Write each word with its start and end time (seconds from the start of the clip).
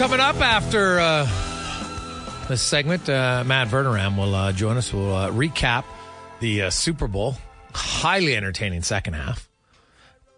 Coming 0.00 0.20
up 0.20 0.36
after 0.36 0.98
uh, 0.98 1.24
this 2.48 2.62
segment, 2.62 3.06
uh, 3.06 3.44
Matt 3.46 3.68
Verderame 3.68 4.16
will 4.16 4.34
uh, 4.34 4.50
join 4.50 4.78
us. 4.78 4.94
We'll 4.94 5.14
uh, 5.14 5.30
recap 5.30 5.84
the 6.40 6.62
uh, 6.62 6.70
Super 6.70 7.06
Bowl. 7.06 7.36
Highly 7.74 8.34
entertaining 8.34 8.80
second 8.80 9.12
half. 9.12 9.46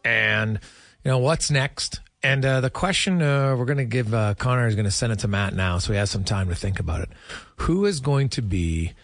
And, 0.04 0.58
you 1.04 1.12
know, 1.12 1.18
what's 1.18 1.52
next? 1.52 2.00
And 2.24 2.44
uh, 2.44 2.60
the 2.60 2.70
question 2.70 3.20
we're 3.20 3.64
going 3.64 3.78
to 3.78 3.84
give 3.84 4.10
Connor 4.10 4.66
is 4.66 4.74
going 4.74 4.84
to 4.84 4.90
send 4.90 5.12
it 5.12 5.20
to 5.20 5.28
Matt 5.28 5.54
now, 5.54 5.78
so 5.78 5.92
he 5.92 5.98
has 6.00 6.10
some 6.10 6.24
time 6.24 6.48
to 6.48 6.56
think 6.56 6.80
about 6.80 7.02
it. 7.02 7.10
Who 7.58 7.86
is 7.86 8.00
going 8.00 8.30
to 8.30 8.42
be 8.42 8.94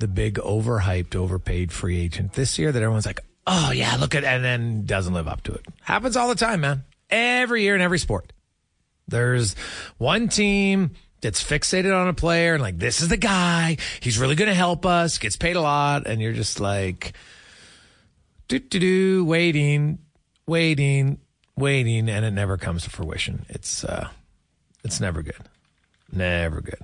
the 0.00 0.08
big 0.08 0.34
overhyped, 0.34 1.14
overpaid 1.14 1.70
free 1.70 2.00
agent 2.00 2.32
this 2.32 2.58
year 2.58 2.72
that 2.72 2.82
everyone's 2.82 3.06
like, 3.06 3.20
oh, 3.46 3.70
yeah, 3.70 3.94
look 3.94 4.16
at, 4.16 4.24
and 4.24 4.42
then 4.42 4.84
doesn't 4.84 5.14
live 5.14 5.28
up 5.28 5.44
to 5.44 5.52
it? 5.52 5.64
Happens 5.82 6.16
all 6.16 6.28
the 6.28 6.34
time, 6.34 6.62
man. 6.62 6.82
Every 7.08 7.62
year 7.62 7.76
in 7.76 7.80
every 7.80 8.00
sport. 8.00 8.32
There's 9.08 9.54
one 9.96 10.28
team 10.28 10.92
that's 11.20 11.42
fixated 11.42 11.98
on 11.98 12.08
a 12.08 12.14
player 12.14 12.54
and 12.54 12.62
like, 12.62 12.78
this 12.78 13.00
is 13.00 13.08
the 13.08 13.16
guy. 13.16 13.76
He's 14.00 14.18
really 14.18 14.36
going 14.36 14.48
to 14.48 14.54
help 14.54 14.86
us, 14.86 15.18
gets 15.18 15.36
paid 15.36 15.56
a 15.56 15.60
lot. 15.60 16.06
And 16.06 16.20
you're 16.20 16.32
just 16.32 16.60
like, 16.60 17.14
do, 18.46 18.58
do, 18.58 18.78
do, 18.78 19.24
waiting, 19.24 19.98
waiting, 20.46 21.18
waiting. 21.56 22.08
And 22.08 22.24
it 22.24 22.30
never 22.30 22.56
comes 22.56 22.84
to 22.84 22.90
fruition. 22.90 23.46
It's, 23.48 23.82
uh, 23.82 24.08
it's 24.84 25.00
never 25.00 25.22
good. 25.22 25.48
Never 26.12 26.60
good. 26.60 26.80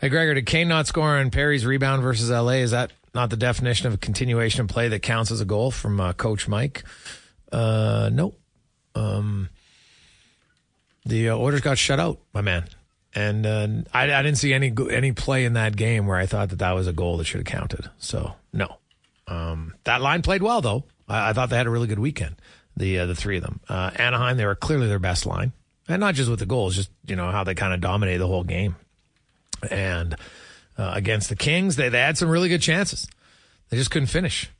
Hey, 0.00 0.08
Gregor, 0.08 0.34
did 0.34 0.46
Kane 0.46 0.68
not 0.68 0.86
score 0.86 1.18
on 1.18 1.30
Perry's 1.30 1.66
rebound 1.66 2.02
versus 2.02 2.30
LA? 2.30 2.52
Is 2.52 2.70
that 2.70 2.90
not 3.14 3.30
the 3.30 3.36
definition 3.36 3.86
of 3.86 3.94
a 3.94 3.98
continuation 3.98 4.60
of 4.60 4.68
play 4.68 4.88
that 4.88 5.00
counts 5.02 5.30
as 5.30 5.40
a 5.40 5.44
goal 5.44 5.70
from 5.70 6.00
uh, 6.00 6.12
Coach 6.12 6.48
Mike? 6.48 6.84
Uh, 7.50 8.10
no. 8.12 8.34
Um, 8.94 9.48
the 11.04 11.30
uh, 11.30 11.36
Oilers 11.36 11.60
got 11.60 11.78
shut 11.78 11.98
out, 12.00 12.20
my 12.32 12.40
man, 12.40 12.68
and 13.14 13.46
uh, 13.46 13.68
I, 13.92 14.12
I 14.12 14.22
didn't 14.22 14.38
see 14.38 14.52
any 14.52 14.72
any 14.90 15.12
play 15.12 15.44
in 15.44 15.54
that 15.54 15.76
game 15.76 16.06
where 16.06 16.16
I 16.16 16.26
thought 16.26 16.50
that 16.50 16.58
that 16.58 16.72
was 16.72 16.86
a 16.86 16.92
goal 16.92 17.16
that 17.16 17.24
should 17.24 17.38
have 17.38 17.46
counted. 17.46 17.88
So 17.98 18.34
no, 18.52 18.76
um, 19.26 19.74
that 19.84 20.00
line 20.02 20.22
played 20.22 20.42
well 20.42 20.60
though. 20.60 20.84
I, 21.08 21.30
I 21.30 21.32
thought 21.32 21.50
they 21.50 21.56
had 21.56 21.66
a 21.66 21.70
really 21.70 21.86
good 21.86 21.98
weekend. 21.98 22.36
The 22.76 23.00
uh, 23.00 23.06
the 23.06 23.14
three 23.14 23.38
of 23.38 23.42
them, 23.42 23.60
uh, 23.68 23.90
Anaheim, 23.96 24.36
they 24.36 24.46
were 24.46 24.54
clearly 24.54 24.86
their 24.88 24.98
best 24.98 25.26
line, 25.26 25.52
and 25.88 26.00
not 26.00 26.14
just 26.14 26.30
with 26.30 26.38
the 26.38 26.46
goals, 26.46 26.76
just 26.76 26.90
you 27.06 27.16
know 27.16 27.30
how 27.30 27.44
they 27.44 27.54
kind 27.54 27.74
of 27.74 27.80
dominated 27.80 28.20
the 28.20 28.26
whole 28.26 28.44
game. 28.44 28.76
And 29.70 30.16
uh, 30.78 30.92
against 30.94 31.28
the 31.28 31.36
Kings, 31.36 31.76
they, 31.76 31.88
they 31.88 32.00
had 32.00 32.18
some 32.18 32.28
really 32.28 32.48
good 32.48 32.62
chances. 32.62 33.08
They 33.68 33.76
just 33.76 33.90
couldn't 33.90 34.08
finish 34.08 34.50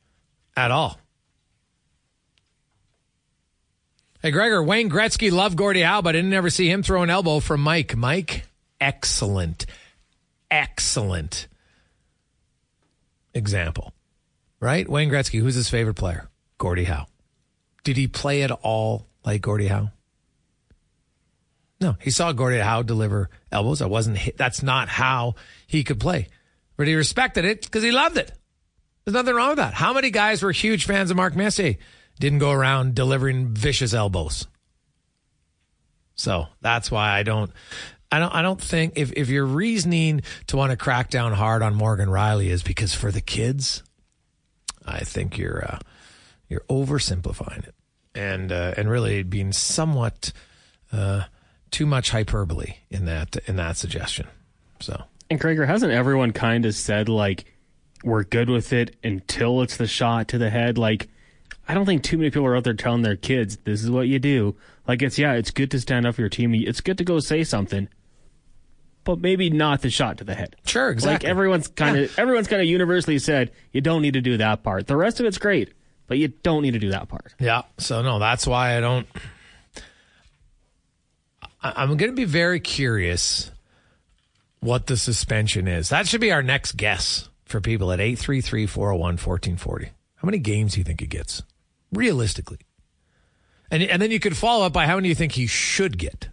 at 0.56 0.70
all. 0.70 0.98
Hey, 4.22 4.30
Gregor, 4.32 4.62
Wayne 4.62 4.90
Gretzky 4.90 5.32
loved 5.32 5.56
Gordie 5.56 5.80
Howe, 5.80 6.02
but 6.02 6.10
I 6.10 6.18
didn't 6.18 6.34
ever 6.34 6.50
see 6.50 6.70
him 6.70 6.82
throw 6.82 7.02
an 7.02 7.08
elbow 7.08 7.40
from 7.40 7.62
Mike. 7.62 7.96
Mike, 7.96 8.46
excellent, 8.78 9.64
excellent 10.50 11.48
example, 13.32 13.94
right? 14.60 14.86
Wayne 14.86 15.08
Gretzky, 15.08 15.40
who's 15.40 15.54
his 15.54 15.70
favorite 15.70 15.94
player? 15.94 16.28
Gordie 16.58 16.84
Howe. 16.84 17.06
Did 17.82 17.96
he 17.96 18.08
play 18.08 18.42
at 18.42 18.50
all 18.50 19.06
like 19.24 19.40
Gordie 19.40 19.68
Howe? 19.68 19.88
No, 21.80 21.96
he 22.00 22.10
saw 22.10 22.32
Gordie 22.32 22.58
Howe 22.58 22.82
deliver 22.82 23.30
elbows. 23.50 23.78
That 23.78 23.88
wasn't. 23.88 24.18
That's 24.36 24.62
not 24.62 24.88
how 24.88 25.36
he 25.66 25.82
could 25.82 25.98
play, 25.98 26.28
but 26.76 26.86
he 26.86 26.94
respected 26.94 27.44
it 27.44 27.62
because 27.62 27.82
he 27.82 27.90
loved 27.90 28.18
it. 28.18 28.32
There's 29.04 29.14
nothing 29.14 29.34
wrong 29.34 29.50
with 29.50 29.58
that. 29.58 29.74
How 29.74 29.94
many 29.94 30.10
guys 30.10 30.42
were 30.42 30.52
huge 30.52 30.84
fans 30.84 31.10
of 31.10 31.16
Mark 31.16 31.34
Messier? 31.34 31.76
Didn't 32.18 32.38
go 32.38 32.50
around 32.50 32.94
delivering 32.94 33.54
vicious 33.54 33.94
elbows. 33.94 34.46
So 36.14 36.48
that's 36.60 36.90
why 36.90 37.12
I 37.18 37.22
don't. 37.22 37.50
I 38.12 38.18
don't. 38.18 38.34
I 38.34 38.42
don't 38.42 38.60
think 38.60 38.94
if 38.96 39.12
if 39.12 39.30
your 39.30 39.46
reasoning 39.46 40.20
to 40.48 40.58
want 40.58 40.70
to 40.72 40.76
crack 40.76 41.08
down 41.08 41.32
hard 41.32 41.62
on 41.62 41.74
Morgan 41.74 42.10
Rielly 42.10 42.48
is 42.48 42.62
because 42.62 42.94
for 42.94 43.10
the 43.10 43.22
kids, 43.22 43.82
I 44.84 45.00
think 45.00 45.38
you're 45.38 45.64
uh, 45.64 45.78
you're 46.46 46.64
oversimplifying 46.68 47.66
it 47.66 47.74
and 48.14 48.52
uh, 48.52 48.74
and 48.76 48.90
really 48.90 49.22
being 49.22 49.52
somewhat. 49.52 50.32
Uh, 50.92 51.22
too 51.70 51.86
much 51.86 52.10
hyperbole 52.10 52.74
in 52.90 53.04
that 53.06 53.36
in 53.46 53.56
that 53.56 53.76
suggestion. 53.76 54.26
So 54.80 55.04
And 55.28 55.38
Gregor, 55.40 55.66
hasn't 55.66 55.92
everyone 55.92 56.32
kind 56.32 56.66
of 56.66 56.74
said 56.74 57.08
like 57.08 57.44
we're 58.02 58.24
good 58.24 58.48
with 58.48 58.72
it 58.72 58.96
until 59.04 59.62
it's 59.62 59.76
the 59.76 59.86
shot 59.86 60.28
to 60.28 60.38
the 60.38 60.50
head? 60.50 60.78
Like 60.78 61.08
I 61.68 61.74
don't 61.74 61.86
think 61.86 62.02
too 62.02 62.18
many 62.18 62.30
people 62.30 62.46
are 62.46 62.56
out 62.56 62.64
there 62.64 62.74
telling 62.74 63.02
their 63.02 63.16
kids 63.16 63.58
this 63.58 63.82
is 63.82 63.90
what 63.90 64.08
you 64.08 64.18
do. 64.18 64.56
Like 64.88 65.02
it's 65.02 65.18
yeah, 65.18 65.34
it's 65.34 65.50
good 65.50 65.70
to 65.70 65.80
stand 65.80 66.06
up 66.06 66.16
for 66.16 66.22
your 66.22 66.30
team. 66.30 66.54
It's 66.54 66.80
good 66.80 66.98
to 66.98 67.04
go 67.04 67.20
say 67.20 67.44
something. 67.44 67.88
But 69.02 69.20
maybe 69.20 69.48
not 69.48 69.80
the 69.80 69.88
shot 69.88 70.18
to 70.18 70.24
the 70.24 70.34
head. 70.34 70.56
Sure, 70.66 70.90
exactly. 70.90 71.26
Like 71.26 71.30
everyone's 71.30 71.68
kind 71.68 71.96
of 71.96 72.10
yeah. 72.10 72.22
everyone's 72.22 72.48
kind 72.48 72.60
of 72.60 72.68
universally 72.68 73.18
said 73.18 73.52
you 73.72 73.80
don't 73.80 74.02
need 74.02 74.14
to 74.14 74.20
do 74.20 74.36
that 74.38 74.62
part. 74.62 74.86
The 74.86 74.96
rest 74.96 75.20
of 75.20 75.26
it's 75.26 75.38
great, 75.38 75.72
but 76.06 76.18
you 76.18 76.28
don't 76.28 76.62
need 76.62 76.72
to 76.72 76.78
do 76.78 76.90
that 76.90 77.08
part. 77.08 77.34
Yeah. 77.38 77.62
So 77.78 78.02
no, 78.02 78.18
that's 78.18 78.46
why 78.46 78.76
I 78.76 78.80
don't 78.80 79.06
I'm 81.62 81.96
going 81.96 82.10
to 82.10 82.16
be 82.16 82.24
very 82.24 82.60
curious 82.60 83.50
what 84.60 84.86
the 84.86 84.96
suspension 84.96 85.68
is. 85.68 85.90
That 85.90 86.06
should 86.06 86.20
be 86.20 86.32
our 86.32 86.42
next 86.42 86.72
guess 86.72 87.28
for 87.44 87.60
people 87.60 87.92
at 87.92 88.00
833 88.00 88.66
401 88.66 89.00
1440. 89.12 89.86
How 90.16 90.26
many 90.26 90.38
games 90.38 90.74
do 90.74 90.80
you 90.80 90.84
think 90.84 91.00
he 91.00 91.06
gets? 91.06 91.42
Realistically. 91.92 92.58
And, 93.70 93.82
and 93.82 94.00
then 94.00 94.10
you 94.10 94.20
could 94.20 94.36
follow 94.36 94.66
up 94.66 94.72
by 94.72 94.86
how 94.86 94.96
many 94.96 95.08
you 95.08 95.14
think 95.14 95.32
he 95.32 95.46
should 95.46 95.98
get? 95.98 96.28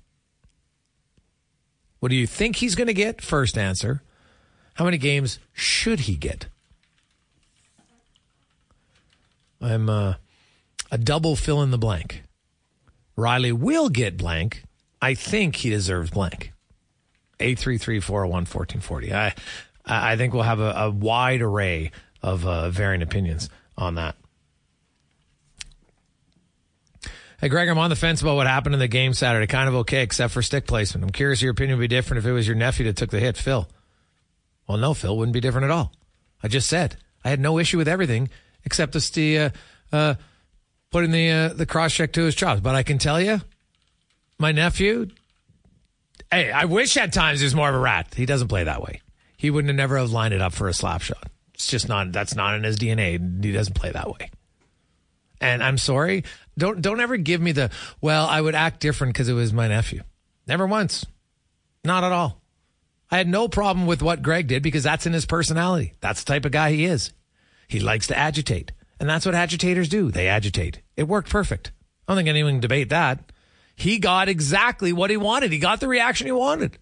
What 1.99 2.09
do 2.09 2.15
you 2.15 2.27
think 2.27 2.57
he's 2.57 2.75
going 2.75 2.87
to 2.87 2.93
get? 2.93 3.21
First 3.21 3.57
answer. 3.57 4.03
How 4.75 4.85
many 4.85 4.97
games 4.97 5.39
should 5.53 6.01
he 6.01 6.15
get? 6.15 6.47
I'm 9.59 9.89
uh, 9.89 10.15
a 10.91 10.97
double 10.97 11.35
fill 11.35 11.63
in 11.63 11.71
the 11.71 11.77
blank. 11.77 12.23
Rielly 13.17 13.51
will 13.51 13.89
get 13.89 14.17
blank. 14.17 14.63
I 15.01 15.13
think 15.13 15.57
he 15.57 15.69
deserves 15.69 16.11
blank. 16.11 16.53
833-401-1440. 17.39 19.13
I 19.13 19.35
I 19.85 20.17
think 20.17 20.33
we'll 20.33 20.43
have 20.43 20.59
a, 20.59 20.71
a 20.71 20.89
wide 20.89 21.41
array 21.41 21.91
of 22.21 22.45
uh, 22.45 22.69
varying 22.69 23.01
opinions 23.01 23.49
on 23.77 23.95
that. 23.95 24.15
Hey, 27.39 27.49
Greg, 27.49 27.69
I'm 27.69 27.77
on 27.77 27.91
the 27.91 27.95
fence 27.95 28.21
about 28.21 28.35
what 28.35 28.47
happened 28.47 28.73
in 28.73 28.79
the 28.79 28.87
game 28.87 29.13
Saturday. 29.13 29.45
Kind 29.45 29.69
of 29.69 29.75
okay, 29.75 30.01
except 30.01 30.33
for 30.33 30.41
stick 30.41 30.65
placement. 30.65 31.03
I'm 31.03 31.11
curious 31.11 31.41
your 31.41 31.51
opinion 31.51 31.77
would 31.77 31.83
be 31.83 31.95
different 31.95 32.17
if 32.17 32.25
it 32.25 32.31
was 32.31 32.47
your 32.47 32.55
nephew 32.55 32.85
that 32.87 32.97
took 32.97 33.11
the 33.11 33.19
hit, 33.19 33.37
Phil. 33.37 33.69
Well, 34.67 34.77
no, 34.77 34.93
Phil 34.93 35.15
wouldn't 35.15 35.33
be 35.33 35.39
different 35.39 35.65
at 35.65 35.71
all. 35.71 35.93
I 36.43 36.47
just 36.47 36.67
said 36.67 36.97
I 37.23 37.29
had 37.29 37.39
no 37.39 37.59
issue 37.59 37.77
with 37.77 37.87
everything 37.87 38.29
except 38.65 38.93
the 39.13 39.37
uh, 39.37 39.49
uh, 39.93 40.15
putting 40.91 41.11
the 41.11 41.29
uh, 41.29 41.47
the 41.49 41.65
cross 41.65 41.93
check 41.93 42.11
to 42.13 42.23
his 42.23 42.35
chops. 42.35 42.59
But 42.59 42.75
I 42.75 42.83
can 42.83 42.97
tell 42.97 43.21
you, 43.21 43.39
my 44.39 44.51
nephew. 44.51 45.07
Hey, 46.31 46.51
I 46.51 46.65
wish 46.65 46.97
at 46.97 47.13
times 47.13 47.39
he 47.39 47.45
was 47.45 47.55
more 47.55 47.69
of 47.69 47.75
a 47.75 47.79
rat. 47.79 48.13
He 48.15 48.25
doesn't 48.25 48.47
play 48.47 48.63
that 48.63 48.81
way. 48.81 49.01
He 49.37 49.49
wouldn't 49.49 49.69
have 49.69 49.77
never 49.77 49.97
have 49.97 50.11
lined 50.11 50.33
it 50.33 50.41
up 50.41 50.53
for 50.53 50.67
a 50.67 50.73
slap 50.73 51.01
shot. 51.01 51.29
It's 51.53 51.67
just 51.67 51.87
not. 51.87 52.11
That's 52.11 52.35
not 52.35 52.55
in 52.55 52.63
his 52.63 52.77
DNA. 52.77 53.43
He 53.43 53.51
doesn't 53.51 53.75
play 53.75 53.91
that 53.91 54.09
way. 54.09 54.29
And 55.39 55.63
I'm 55.63 55.77
sorry. 55.77 56.23
Don't 56.57 56.81
don't 56.81 56.99
ever 56.99 57.17
give 57.17 57.41
me 57.41 57.51
the 57.51 57.69
well. 58.01 58.25
I 58.25 58.41
would 58.41 58.55
act 58.55 58.79
different 58.79 59.13
because 59.13 59.29
it 59.29 59.33
was 59.33 59.53
my 59.53 59.67
nephew. 59.67 60.01
Never 60.47 60.65
once. 60.65 61.05
Not 61.83 62.03
at 62.03 62.11
all. 62.11 62.41
I 63.09 63.17
had 63.17 63.27
no 63.27 63.47
problem 63.47 63.85
with 63.85 64.01
what 64.01 64.21
Greig 64.21 64.47
did 64.47 64.63
because 64.63 64.83
that's 64.83 65.05
in 65.05 65.13
his 65.13 65.25
personality. 65.25 65.93
That's 66.01 66.23
the 66.23 66.33
type 66.33 66.45
of 66.45 66.51
guy 66.51 66.71
he 66.71 66.85
is. 66.85 67.13
He 67.67 67.79
likes 67.79 68.07
to 68.07 68.17
agitate. 68.17 68.71
And 68.99 69.07
that's 69.07 69.25
what 69.25 69.35
agitators 69.35 69.87
do. 69.87 70.11
They 70.11 70.27
agitate. 70.27 70.81
It 70.95 71.07
worked 71.07 71.29
perfect. 71.29 71.71
I 72.07 72.11
don't 72.11 72.17
think 72.17 72.29
anyone 72.29 72.53
can 72.53 72.61
debate 72.61 72.89
that. 72.89 73.31
He 73.77 73.99
got 73.99 74.27
exactly 74.27 74.91
what 74.91 75.11
he 75.11 75.17
wanted. 75.17 75.51
He 75.51 75.59
got 75.59 75.79
the 75.79 75.87
reaction 75.87 76.25
he 76.25 76.31
wanted. 76.31 76.79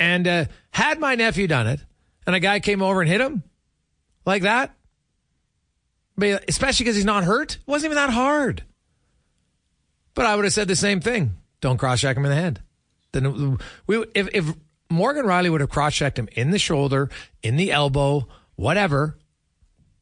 And 0.00 0.26
uh, 0.26 0.44
had 0.70 0.98
my 0.98 1.14
nephew 1.14 1.46
done 1.46 1.68
it, 1.68 1.80
and 2.26 2.34
a 2.34 2.40
guy 2.40 2.58
came 2.58 2.82
over 2.82 3.00
and 3.00 3.08
hit 3.08 3.20
him 3.20 3.44
like 4.26 4.42
that, 4.42 4.74
especially 6.20 6.84
because 6.84 6.96
he's 6.96 7.04
not 7.04 7.22
hurt, 7.22 7.54
it 7.54 7.66
wasn't 7.66 7.92
even 7.92 8.04
that 8.04 8.12
hard. 8.12 8.64
But 10.14 10.26
I 10.26 10.34
would 10.34 10.44
have 10.44 10.52
said 10.52 10.66
the 10.66 10.74
same 10.74 11.00
thing. 11.00 11.36
Don't 11.60 11.78
cross 11.78 12.00
check 12.00 12.16
him 12.16 12.24
in 12.24 12.30
the 12.30 12.36
head. 12.36 12.60
Then 13.12 13.58
we, 13.86 14.04
if, 14.12 14.28
if 14.34 14.54
Morgan 14.90 15.24
Rielly 15.24 15.50
would 15.50 15.60
have 15.60 15.70
cross 15.70 15.94
checked 15.94 16.18
him 16.18 16.28
in 16.32 16.50
the 16.50 16.58
shoulder, 16.58 17.10
in 17.44 17.56
the 17.56 17.70
elbow, 17.70 18.26
whatever, 18.56 19.16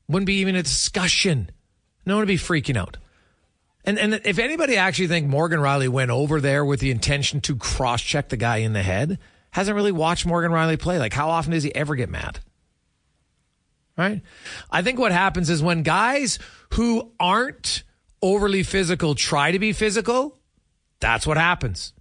wouldn't 0.08 0.26
be 0.26 0.40
even 0.40 0.56
a 0.56 0.62
discussion. 0.62 1.50
No 2.06 2.14
one 2.14 2.22
would 2.22 2.28
be 2.28 2.38
freaking 2.38 2.78
out. 2.78 2.96
And 3.84 3.98
and 3.98 4.20
if 4.24 4.38
anybody 4.38 4.76
actually 4.76 5.08
think 5.08 5.26
Morgan 5.26 5.60
Rielly 5.60 5.88
went 5.88 6.10
over 6.10 6.40
there 6.40 6.64
with 6.64 6.80
the 6.80 6.90
intention 6.90 7.40
to 7.42 7.56
cross 7.56 8.00
check 8.00 8.30
the 8.30 8.36
guy 8.36 8.58
in 8.58 8.72
the 8.72 8.82
head, 8.82 9.18
hasn't 9.50 9.76
really 9.76 9.92
watched 9.92 10.24
Morgan 10.26 10.52
Rielly 10.52 10.78
play. 10.78 10.98
Like 10.98 11.12
how 11.12 11.28
often 11.28 11.52
does 11.52 11.62
he 11.62 11.74
ever 11.74 11.94
get 11.94 12.08
mad? 12.08 12.40
Right? 13.96 14.22
I 14.70 14.82
think 14.82 14.98
what 14.98 15.12
happens 15.12 15.50
is 15.50 15.62
when 15.62 15.82
guys 15.82 16.38
who 16.72 17.12
aren't 17.20 17.84
overly 18.22 18.62
physical 18.62 19.14
try 19.14 19.52
to 19.52 19.58
be 19.58 19.72
physical, 19.72 20.38
that's 20.98 21.26
what 21.26 21.36
happens. 21.36 21.92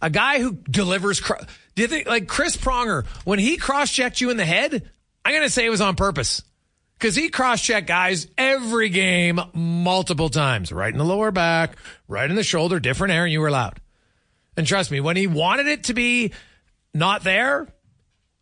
A 0.00 0.10
guy 0.10 0.38
who 0.38 0.52
delivers 0.70 1.20
do 1.20 1.82
you 1.82 1.88
think 1.88 2.06
like 2.06 2.28
Chris 2.28 2.56
Pronger 2.56 3.06
when 3.24 3.38
he 3.38 3.56
cross 3.56 3.90
checked 3.90 4.20
you 4.20 4.30
in 4.30 4.36
the 4.36 4.44
head, 4.44 4.90
I'm 5.24 5.42
to 5.42 5.50
say 5.50 5.64
it 5.64 5.70
was 5.70 5.80
on 5.80 5.96
purpose 5.96 6.42
because 6.98 7.14
he 7.14 7.28
cross 7.28 7.62
checked 7.62 7.86
guys 7.86 8.26
every 8.36 8.88
game 8.88 9.40
multiple 9.54 10.28
times, 10.28 10.72
right 10.72 10.92
in 10.92 10.98
the 10.98 11.04
lower 11.04 11.30
back, 11.30 11.76
right 12.08 12.28
in 12.28 12.34
the 12.34 12.42
shoulder, 12.42 12.80
different 12.80 13.14
area. 13.14 13.32
You 13.32 13.40
were 13.40 13.48
allowed. 13.48 13.80
And 14.56 14.66
trust 14.66 14.90
me, 14.90 15.00
when 15.00 15.16
he 15.16 15.28
wanted 15.28 15.68
it 15.68 15.84
to 15.84 15.94
be 15.94 16.32
not 16.92 17.22
there, 17.22 17.68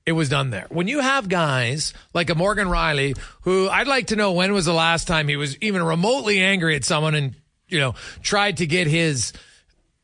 it 0.07 0.13
was 0.13 0.31
done 0.31 0.51
there. 0.51 0.67
When 0.71 0.89
you 0.89 1.01
have 1.01 1.29
guys 1.29 1.93
like 2.15 2.31
a 2.31 2.35
Morgan 2.35 2.69
Rielly, 2.69 3.19
who 3.43 3.69
I'd 3.69 3.89
like 3.89 4.07
to 4.09 4.17
know 4.17 4.33
when 4.33 4.53
was 4.55 4.65
the 4.65 4.73
last 4.73 5.07
time 5.07 5.29
he 5.29 5.37
was 5.37 5.59
even 5.59 5.83
remotely 5.83 6.41
angry 6.41 6.77
at 6.77 6.85
someone 6.85 7.15
and, 7.15 7.35
you 7.69 7.79
know, 7.79 7.95
tried 8.23 8.59
to 8.59 8.67
get 8.67 8.87
his, 8.87 9.35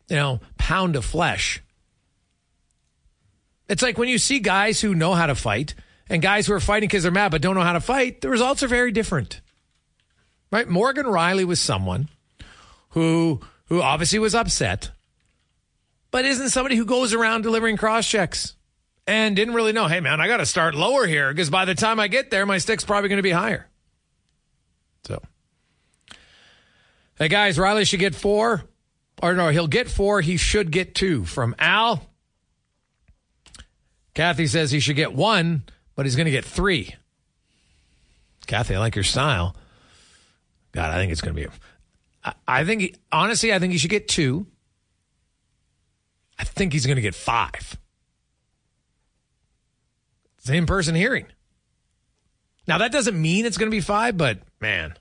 you 0.08 0.16
know, 0.16 0.40
pound 0.58 0.96
of 0.96 1.04
flesh. 1.04 1.62
It's 3.68 3.82
like 3.82 3.96
when 3.96 4.08
you 4.08 4.18
see 4.18 4.40
guys 4.40 4.80
who 4.80 4.94
know 4.94 5.14
how 5.14 5.26
to 5.26 5.34
fight 5.34 5.74
and 6.12 6.20
guys 6.20 6.46
who 6.46 6.52
are 6.52 6.60
fighting 6.60 6.88
because 6.88 7.02
they're 7.02 7.10
mad 7.10 7.30
but 7.30 7.40
don't 7.40 7.54
know 7.54 7.62
how 7.62 7.72
to 7.72 7.80
fight, 7.80 8.20
the 8.20 8.28
results 8.28 8.62
are 8.62 8.68
very 8.68 8.92
different. 8.92 9.40
Right? 10.50 10.68
Morgan 10.68 11.06
Rielly 11.06 11.44
was 11.44 11.58
someone 11.58 12.10
who 12.90 13.40
who 13.66 13.80
obviously 13.80 14.18
was 14.18 14.34
upset, 14.34 14.90
but 16.10 16.26
isn't 16.26 16.50
somebody 16.50 16.76
who 16.76 16.84
goes 16.84 17.14
around 17.14 17.42
delivering 17.42 17.78
cross 17.78 18.06
checks 18.06 18.54
and 19.06 19.34
didn't 19.34 19.54
really 19.54 19.72
know, 19.72 19.88
hey 19.88 20.00
man, 20.00 20.20
I 20.20 20.28
got 20.28 20.36
to 20.36 20.46
start 20.46 20.74
lower 20.74 21.06
here 21.06 21.32
because 21.32 21.48
by 21.48 21.64
the 21.64 21.74
time 21.74 21.98
I 21.98 22.08
get 22.08 22.30
there, 22.30 22.44
my 22.44 22.58
stick's 22.58 22.84
probably 22.84 23.08
going 23.08 23.16
to 23.16 23.22
be 23.22 23.30
higher. 23.30 23.66
So, 25.04 25.22
hey 27.18 27.28
guys, 27.28 27.56
Rielly 27.56 27.88
should 27.88 28.00
get 28.00 28.14
four, 28.14 28.62
or 29.22 29.32
no, 29.32 29.48
he'll 29.48 29.66
get 29.66 29.88
four. 29.88 30.20
He 30.20 30.36
should 30.36 30.70
get 30.70 30.94
two 30.94 31.24
from 31.24 31.54
Al. 31.58 32.06
Kathy 34.12 34.46
says 34.46 34.70
he 34.70 34.78
should 34.78 34.96
get 34.96 35.14
one 35.14 35.62
but 35.94 36.06
he's 36.06 36.16
going 36.16 36.26
to 36.26 36.30
get 36.30 36.44
three. 36.44 36.94
Kathy, 38.46 38.74
I 38.74 38.78
like 38.78 38.96
your 38.96 39.04
style. 39.04 39.56
God, 40.72 40.90
I 40.90 40.96
think 40.96 41.12
it's 41.12 41.20
going 41.20 41.34
to 41.34 41.42
be. 41.42 41.48
I, 42.46 42.64
think, 42.64 42.80
he, 42.82 42.94
honestly, 43.10 43.52
I 43.52 43.58
think 43.58 43.72
he 43.72 43.78
should 43.78 43.90
get 43.90 44.08
two. 44.08 44.46
I 46.38 46.44
think 46.44 46.72
he's 46.72 46.86
going 46.86 46.96
to 46.96 47.02
get 47.02 47.14
five. 47.14 47.78
Same 50.38 50.66
person 50.66 50.94
hearing. 50.94 51.26
Now 52.66 52.78
that 52.78 52.92
doesn't 52.92 53.20
mean 53.20 53.44
it's 53.44 53.58
going 53.58 53.70
to 53.70 53.74
be 53.74 53.80
five, 53.80 54.16
but 54.16 54.38
man, 54.60 54.94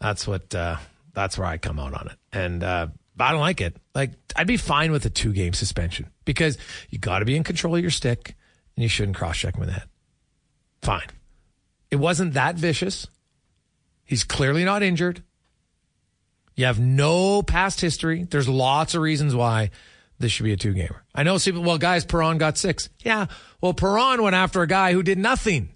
that's 0.00 0.26
what 0.26 0.54
uh, 0.54 0.76
that's 1.14 1.38
where 1.38 1.46
I 1.46 1.58
come 1.58 1.78
out 1.78 1.94
on 1.94 2.08
it, 2.08 2.18
and 2.32 2.62
uh, 2.62 2.88
I 3.18 3.30
don't 3.32 3.40
like 3.40 3.60
it. 3.60 3.76
Like 3.94 4.12
I'd 4.36 4.46
be 4.46 4.56
fine 4.56 4.92
with 4.92 5.04
a 5.04 5.10
two 5.10 5.32
game 5.32 5.52
suspension 5.52 6.10
because 6.24 6.58
you 6.90 6.98
got 6.98 7.20
to 7.20 7.24
be 7.24 7.36
in 7.36 7.44
control 7.44 7.76
of 7.76 7.82
your 7.82 7.90
stick, 7.90 8.36
and 8.76 8.82
you 8.82 8.88
shouldn't 8.88 9.16
cross 9.16 9.36
check 9.36 9.54
him 9.54 9.62
in 9.62 9.68
the 9.68 9.74
head. 9.74 9.88
Fine. 10.82 11.08
It 11.90 11.96
wasn't 11.96 12.34
that 12.34 12.56
vicious. 12.56 13.06
He's 14.04 14.24
clearly 14.24 14.64
not 14.64 14.82
injured. 14.82 15.22
You 16.54 16.66
have 16.66 16.80
no 16.80 17.42
past 17.42 17.80
history. 17.80 18.24
There's 18.24 18.48
lots 18.48 18.94
of 18.94 19.02
reasons 19.02 19.34
why 19.34 19.70
this 20.18 20.32
should 20.32 20.44
be 20.44 20.52
a 20.52 20.56
two 20.56 20.74
gamer. 20.74 21.04
I 21.14 21.22
know 21.22 21.38
well, 21.54 21.78
guys, 21.78 22.04
Perron 22.04 22.38
got 22.38 22.58
six. 22.58 22.88
Yeah. 23.00 23.26
Well, 23.60 23.74
Perron 23.74 24.22
went 24.22 24.34
after 24.34 24.62
a 24.62 24.66
guy 24.66 24.92
who 24.92 25.02
did 25.02 25.18
nothing. 25.18 25.70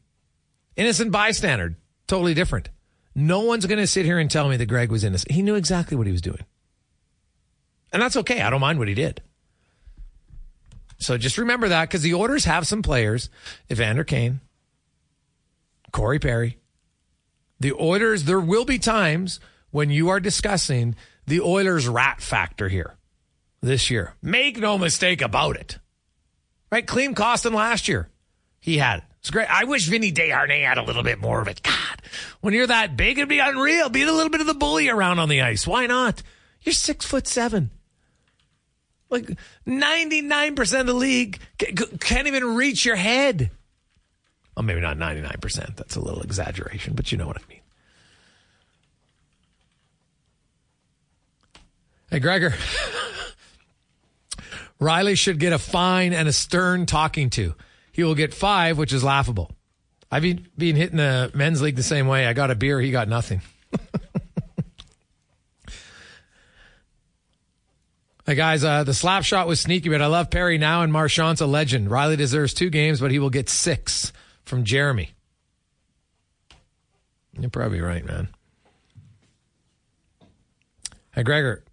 Innocent 0.76 1.12
bystander. 1.12 1.76
Totally 2.06 2.34
different. 2.34 2.68
No 3.14 3.40
one's 3.40 3.66
going 3.66 3.78
to 3.78 3.86
sit 3.86 4.06
here 4.06 4.18
and 4.18 4.30
tell 4.30 4.48
me 4.48 4.56
that 4.56 4.66
Greig 4.66 4.90
was 4.90 5.04
innocent. 5.04 5.30
He 5.30 5.42
knew 5.42 5.54
exactly 5.54 5.96
what 5.96 6.06
he 6.06 6.12
was 6.12 6.22
doing. 6.22 6.44
And 7.92 8.00
that's 8.00 8.16
okay. 8.16 8.40
I 8.40 8.50
don't 8.50 8.60
mind 8.60 8.78
what 8.78 8.88
he 8.88 8.94
did. 8.94 9.22
So 10.98 11.18
just 11.18 11.38
remember 11.38 11.68
that 11.68 11.88
because 11.88 12.02
the 12.02 12.14
orders 12.14 12.44
have 12.46 12.66
some 12.66 12.82
players, 12.82 13.28
Evander 13.70 14.04
Kane, 14.04 14.40
Corey 15.92 16.18
Perry. 16.18 16.58
The 17.60 17.72
Oilers, 17.74 18.24
there 18.24 18.40
will 18.40 18.64
be 18.64 18.78
times 18.78 19.38
when 19.70 19.90
you 19.90 20.08
are 20.08 20.18
discussing 20.18 20.96
the 21.26 21.40
Oilers 21.40 21.86
rat 21.86 22.20
factor 22.20 22.68
here 22.68 22.96
this 23.60 23.90
year. 23.90 24.14
Make 24.20 24.58
no 24.58 24.78
mistake 24.78 25.22
about 25.22 25.56
it. 25.56 25.78
Right? 26.70 26.86
Klim 26.86 27.14
Kostin 27.14 27.54
last 27.54 27.86
year. 27.86 28.08
He 28.58 28.78
had 28.78 28.98
it. 28.98 29.04
It's 29.20 29.30
great. 29.30 29.48
I 29.48 29.64
wish 29.64 29.86
Vinny 29.86 30.10
Desharnais 30.10 30.66
had 30.66 30.78
a 30.78 30.82
little 30.82 31.04
bit 31.04 31.20
more 31.20 31.40
of 31.40 31.46
it. 31.46 31.62
God, 31.62 32.02
when 32.40 32.54
you're 32.54 32.66
that 32.66 32.96
big, 32.96 33.18
it'd 33.18 33.28
be 33.28 33.38
unreal. 33.38 33.88
Be 33.88 34.02
a 34.02 34.12
little 34.12 34.30
bit 34.30 34.40
of 34.40 34.48
the 34.48 34.54
bully 34.54 34.88
around 34.88 35.20
on 35.20 35.28
the 35.28 35.42
ice. 35.42 35.64
Why 35.66 35.86
not? 35.86 36.22
You're 36.62 36.72
six 36.72 37.06
foot 37.06 37.28
seven. 37.28 37.70
Like 39.10 39.30
99% 39.66 40.80
of 40.80 40.86
the 40.86 40.94
league 40.94 41.38
can't 42.00 42.26
even 42.26 42.56
reach 42.56 42.84
your 42.84 42.96
head. 42.96 43.50
Well, 44.56 44.64
maybe 44.64 44.80
not 44.80 44.96
99%. 44.98 45.76
That's 45.76 45.96
a 45.96 46.00
little 46.00 46.22
exaggeration, 46.22 46.94
but 46.94 47.10
you 47.10 47.18
know 47.18 47.26
what 47.26 47.36
I 47.38 47.42
mean. 47.48 47.60
Hey, 52.10 52.18
Gregor. 52.18 52.54
Rielly 54.80 55.16
should 55.16 55.38
get 55.38 55.54
a 55.54 55.58
fine 55.58 56.12
and 56.12 56.28
a 56.28 56.32
stern 56.32 56.84
talking 56.86 57.30
to. 57.30 57.54
He 57.92 58.04
will 58.04 58.14
get 58.14 58.34
five, 58.34 58.76
which 58.76 58.92
is 58.92 59.02
laughable. 59.02 59.50
I've 60.10 60.22
been 60.22 60.76
hitting 60.76 60.98
the 60.98 61.30
men's 61.34 61.62
league 61.62 61.76
the 61.76 61.82
same 61.82 62.06
way. 62.06 62.26
I 62.26 62.34
got 62.34 62.50
a 62.50 62.54
beer, 62.54 62.78
he 62.80 62.90
got 62.90 63.08
nothing. 63.08 63.40
hey 68.26 68.34
guys, 68.34 68.62
uh, 68.62 68.84
the 68.84 68.92
slap 68.92 69.24
shot 69.24 69.48
was 69.48 69.60
sneaky, 69.60 69.88
but 69.88 70.02
I 70.02 70.06
love 70.06 70.28
Perry 70.30 70.58
now, 70.58 70.82
and 70.82 70.92
Marchand's 70.92 71.40
a 71.40 71.46
legend. 71.46 71.88
Rielly 71.88 72.18
deserves 72.18 72.52
two 72.52 72.68
games, 72.68 73.00
but 73.00 73.10
he 73.10 73.18
will 73.18 73.30
get 73.30 73.48
six 73.48 74.12
from 74.44 74.64
Jeremy. 74.64 75.10
You're 77.38 77.50
probably 77.50 77.80
right, 77.80 78.04
man. 78.04 78.28
Hey, 81.14 81.22
Gregor, 81.22 81.64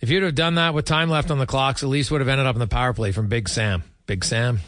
if 0.00 0.10
you'd 0.10 0.22
have 0.22 0.34
done 0.34 0.56
that 0.56 0.74
with 0.74 0.84
time 0.84 1.10
left 1.10 1.30
on 1.30 1.38
the 1.38 1.46
clocks, 1.46 1.82
at 1.82 1.88
least 1.88 2.10
would 2.10 2.20
have 2.20 2.28
ended 2.28 2.46
up 2.46 2.56
in 2.56 2.60
the 2.60 2.66
power 2.66 2.92
play 2.92 3.12
from 3.12 3.28
Big 3.28 3.48
Sam. 3.48 3.82
Big 4.06 4.24
Sam. 4.24 4.60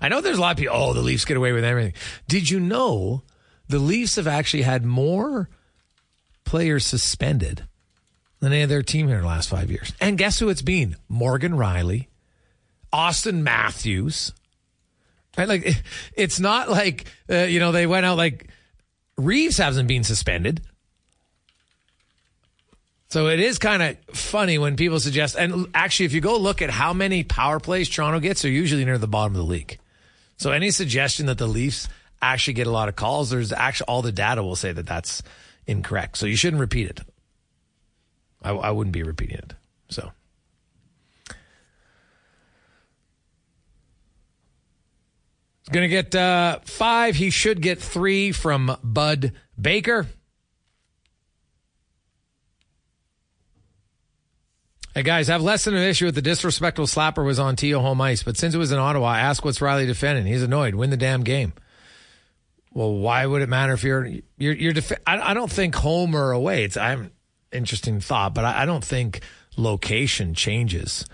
I 0.00 0.08
know 0.08 0.20
there's 0.20 0.38
a 0.38 0.40
lot 0.40 0.52
of 0.52 0.58
people, 0.58 0.76
oh, 0.76 0.92
the 0.92 1.00
Leafs 1.00 1.24
get 1.24 1.36
away 1.36 1.52
with 1.52 1.64
everything. 1.64 1.94
Did 2.28 2.50
you 2.50 2.60
know 2.60 3.22
the 3.68 3.78
Leafs 3.78 4.16
have 4.16 4.26
actually 4.26 4.62
had 4.62 4.84
more 4.84 5.48
players 6.44 6.84
suspended 6.84 7.64
than 8.40 8.52
any 8.52 8.62
other 8.62 8.82
team 8.82 9.08
here 9.08 9.16
in 9.16 9.22
the 9.22 9.28
last 9.28 9.48
five 9.48 9.70
years? 9.70 9.92
And 10.00 10.18
guess 10.18 10.38
who 10.38 10.48
it's 10.48 10.62
been? 10.62 10.96
Morgan 11.08 11.52
Rielly, 11.52 12.08
Austin 12.92 13.42
Matthews. 13.42 14.32
Right? 15.36 15.48
Like, 15.48 15.82
it's 16.14 16.40
not 16.40 16.70
like, 16.70 17.06
uh, 17.30 17.44
you 17.44 17.60
know, 17.60 17.72
they 17.72 17.86
went 17.86 18.06
out 18.06 18.16
like 18.16 18.48
Reaves 19.16 19.58
hasn't 19.58 19.88
been 19.88 20.04
suspended. 20.04 20.60
So 23.08 23.28
it 23.28 23.38
is 23.38 23.58
kind 23.58 23.80
of 23.80 23.96
funny 24.16 24.58
when 24.58 24.74
people 24.74 24.98
suggest, 24.98 25.36
and 25.36 25.68
actually, 25.72 26.06
if 26.06 26.12
you 26.12 26.20
go 26.20 26.36
look 26.36 26.62
at 26.62 26.70
how 26.70 26.92
many 26.92 27.22
power 27.22 27.60
plays 27.60 27.88
Toronto 27.88 28.18
gets, 28.18 28.42
they're 28.42 28.50
usually 28.50 28.84
near 28.84 28.98
the 28.98 29.06
bottom 29.06 29.34
of 29.34 29.38
the 29.38 29.44
league. 29.44 29.78
So 30.36 30.50
any 30.50 30.72
suggestion 30.72 31.26
that 31.26 31.38
the 31.38 31.46
Leafs 31.46 31.86
actually 32.20 32.54
get 32.54 32.66
a 32.66 32.72
lot 32.72 32.88
of 32.88 32.96
calls, 32.96 33.30
there's 33.30 33.52
actually 33.52 33.86
all 33.86 34.02
the 34.02 34.10
data 34.10 34.42
will 34.42 34.56
say 34.56 34.72
that 34.72 34.86
that's 34.86 35.22
incorrect. 35.64 36.18
So 36.18 36.26
you 36.26 36.34
shouldn't 36.34 36.60
repeat 36.60 36.90
it. 36.90 37.00
I, 38.42 38.50
I 38.50 38.70
wouldn't 38.72 38.92
be 38.92 39.04
repeating 39.04 39.38
it. 39.38 39.52
So. 39.90 40.10
He's 45.64 45.72
going 45.72 45.88
to 45.88 45.88
get 45.88 46.14
uh, 46.14 46.58
five. 46.64 47.16
He 47.16 47.30
should 47.30 47.62
get 47.62 47.80
three 47.80 48.32
from 48.32 48.76
Bud 48.82 49.32
Baker. 49.58 50.06
Hey 54.94 55.02
guys, 55.02 55.28
I 55.28 55.32
have 55.32 55.42
less 55.42 55.64
than 55.64 55.74
an 55.74 55.82
issue 55.82 56.04
with 56.04 56.14
the 56.14 56.22
disrespectful 56.22 56.86
slapper 56.86 57.24
was 57.24 57.40
on 57.40 57.56
Tio 57.56 57.80
home 57.80 58.00
ice, 58.00 58.22
but 58.22 58.36
since 58.36 58.54
it 58.54 58.58
was 58.58 58.70
in 58.70 58.78
Ottawa, 58.78 59.08
I 59.08 59.20
ask 59.20 59.44
what's 59.44 59.58
Rielly 59.58 59.86
defending. 59.86 60.26
He's 60.26 60.42
annoyed. 60.42 60.74
Win 60.76 60.90
the 60.90 60.96
damn 60.96 61.24
game. 61.24 61.52
Well, 62.72 62.92
why 62.92 63.24
would 63.24 63.42
it 63.42 63.48
matter 63.48 63.72
if 63.72 63.82
you're 63.82 64.06
you're 64.36 64.52
you're 64.52 64.72
def- 64.72 64.92
I, 65.06 65.30
I 65.30 65.34
don't 65.34 65.50
think 65.50 65.74
home 65.74 66.14
or 66.14 66.30
away. 66.30 66.62
It's 66.62 66.76
I'm 66.76 67.10
interesting 67.50 68.00
thought, 68.00 68.34
but 68.34 68.44
I, 68.44 68.62
I 68.62 68.66
don't 68.66 68.84
think 68.84 69.22
location 69.56 70.34
changes 70.34 71.06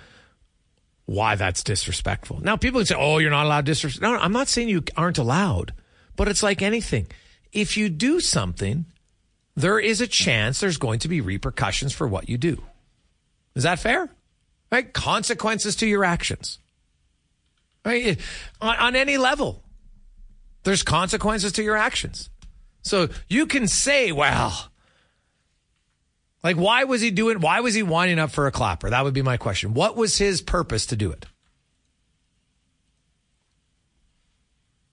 why 1.10 1.34
that's 1.34 1.64
disrespectful. 1.64 2.38
Now 2.40 2.56
people 2.56 2.78
can 2.78 2.86
say, 2.86 2.94
"Oh, 2.96 3.18
you're 3.18 3.32
not 3.32 3.44
allowed 3.44 3.64
disrespect." 3.64 4.00
No, 4.00 4.16
I'm 4.16 4.32
not 4.32 4.46
saying 4.46 4.68
you 4.68 4.84
aren't 4.96 5.18
allowed, 5.18 5.72
but 6.14 6.28
it's 6.28 6.40
like 6.40 6.62
anything. 6.62 7.08
If 7.52 7.76
you 7.76 7.88
do 7.88 8.20
something, 8.20 8.84
there 9.56 9.80
is 9.80 10.00
a 10.00 10.06
chance 10.06 10.60
there's 10.60 10.76
going 10.76 11.00
to 11.00 11.08
be 11.08 11.20
repercussions 11.20 11.92
for 11.92 12.06
what 12.06 12.28
you 12.28 12.38
do. 12.38 12.62
Is 13.56 13.64
that 13.64 13.80
fair? 13.80 14.08
Right? 14.70 14.92
Consequences 14.92 15.74
to 15.76 15.86
your 15.86 16.04
actions. 16.04 16.60
Right? 17.84 18.16
On, 18.60 18.76
on 18.76 18.94
any 18.94 19.18
level, 19.18 19.64
there's 20.62 20.84
consequences 20.84 21.50
to 21.54 21.62
your 21.64 21.76
actions. 21.76 22.30
So 22.82 23.08
you 23.26 23.46
can 23.46 23.66
say, 23.66 24.12
well, 24.12 24.70
like, 26.42 26.56
why 26.56 26.84
was 26.84 27.00
he 27.00 27.10
doing, 27.10 27.40
why 27.40 27.60
was 27.60 27.74
he 27.74 27.82
winding 27.82 28.18
up 28.18 28.30
for 28.30 28.46
a 28.46 28.52
clapper? 28.52 28.90
That 28.90 29.04
would 29.04 29.14
be 29.14 29.22
my 29.22 29.36
question. 29.36 29.74
What 29.74 29.96
was 29.96 30.18
his 30.18 30.40
purpose 30.40 30.86
to 30.86 30.96
do 30.96 31.10
it? 31.10 31.26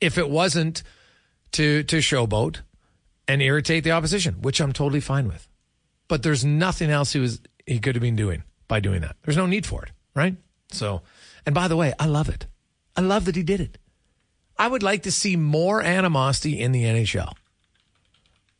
If 0.01 0.17
it 0.17 0.29
wasn't 0.29 0.83
to, 1.53 1.83
to 1.83 1.97
showboat 1.97 2.61
and 3.27 3.41
irritate 3.41 3.83
the 3.83 3.91
opposition, 3.91 4.35
which 4.41 4.59
I'm 4.59 4.73
totally 4.73 4.99
fine 4.99 5.27
with. 5.27 5.47
But 6.07 6.23
there's 6.23 6.45
nothing 6.45 6.89
else 6.89 7.13
he 7.13 7.19
was, 7.19 7.41
he 7.65 7.79
could 7.79 7.95
have 7.95 8.01
been 8.01 8.15
doing 8.15 8.43
by 8.67 8.79
doing 8.79 9.01
that. 9.01 9.15
There's 9.23 9.37
no 9.37 9.45
need 9.45 9.65
for 9.65 9.83
it, 9.83 9.91
right? 10.15 10.35
So, 10.71 11.01
and 11.45 11.55
by 11.55 11.67
the 11.67 11.75
way, 11.75 11.93
I 11.99 12.05
love 12.05 12.29
it. 12.29 12.45
I 12.95 13.01
love 13.01 13.25
that 13.25 13.35
he 13.35 13.43
did 13.43 13.59
it. 13.61 13.77
I 14.57 14.67
would 14.67 14.83
like 14.83 15.03
to 15.03 15.11
see 15.11 15.35
more 15.35 15.81
animosity 15.81 16.59
in 16.59 16.71
the 16.71 16.83
NHL. 16.83 17.33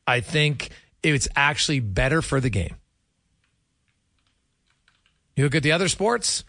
I 0.06 0.22
think 0.22 0.70
it's 1.04 1.28
actually 1.36 1.80
better 1.80 2.22
for 2.22 2.40
the 2.40 2.50
game. 2.50 2.76
You 5.36 5.44
look 5.44 5.56
at 5.56 5.64
the 5.64 5.72
other 5.72 5.88
sports, 5.88 6.44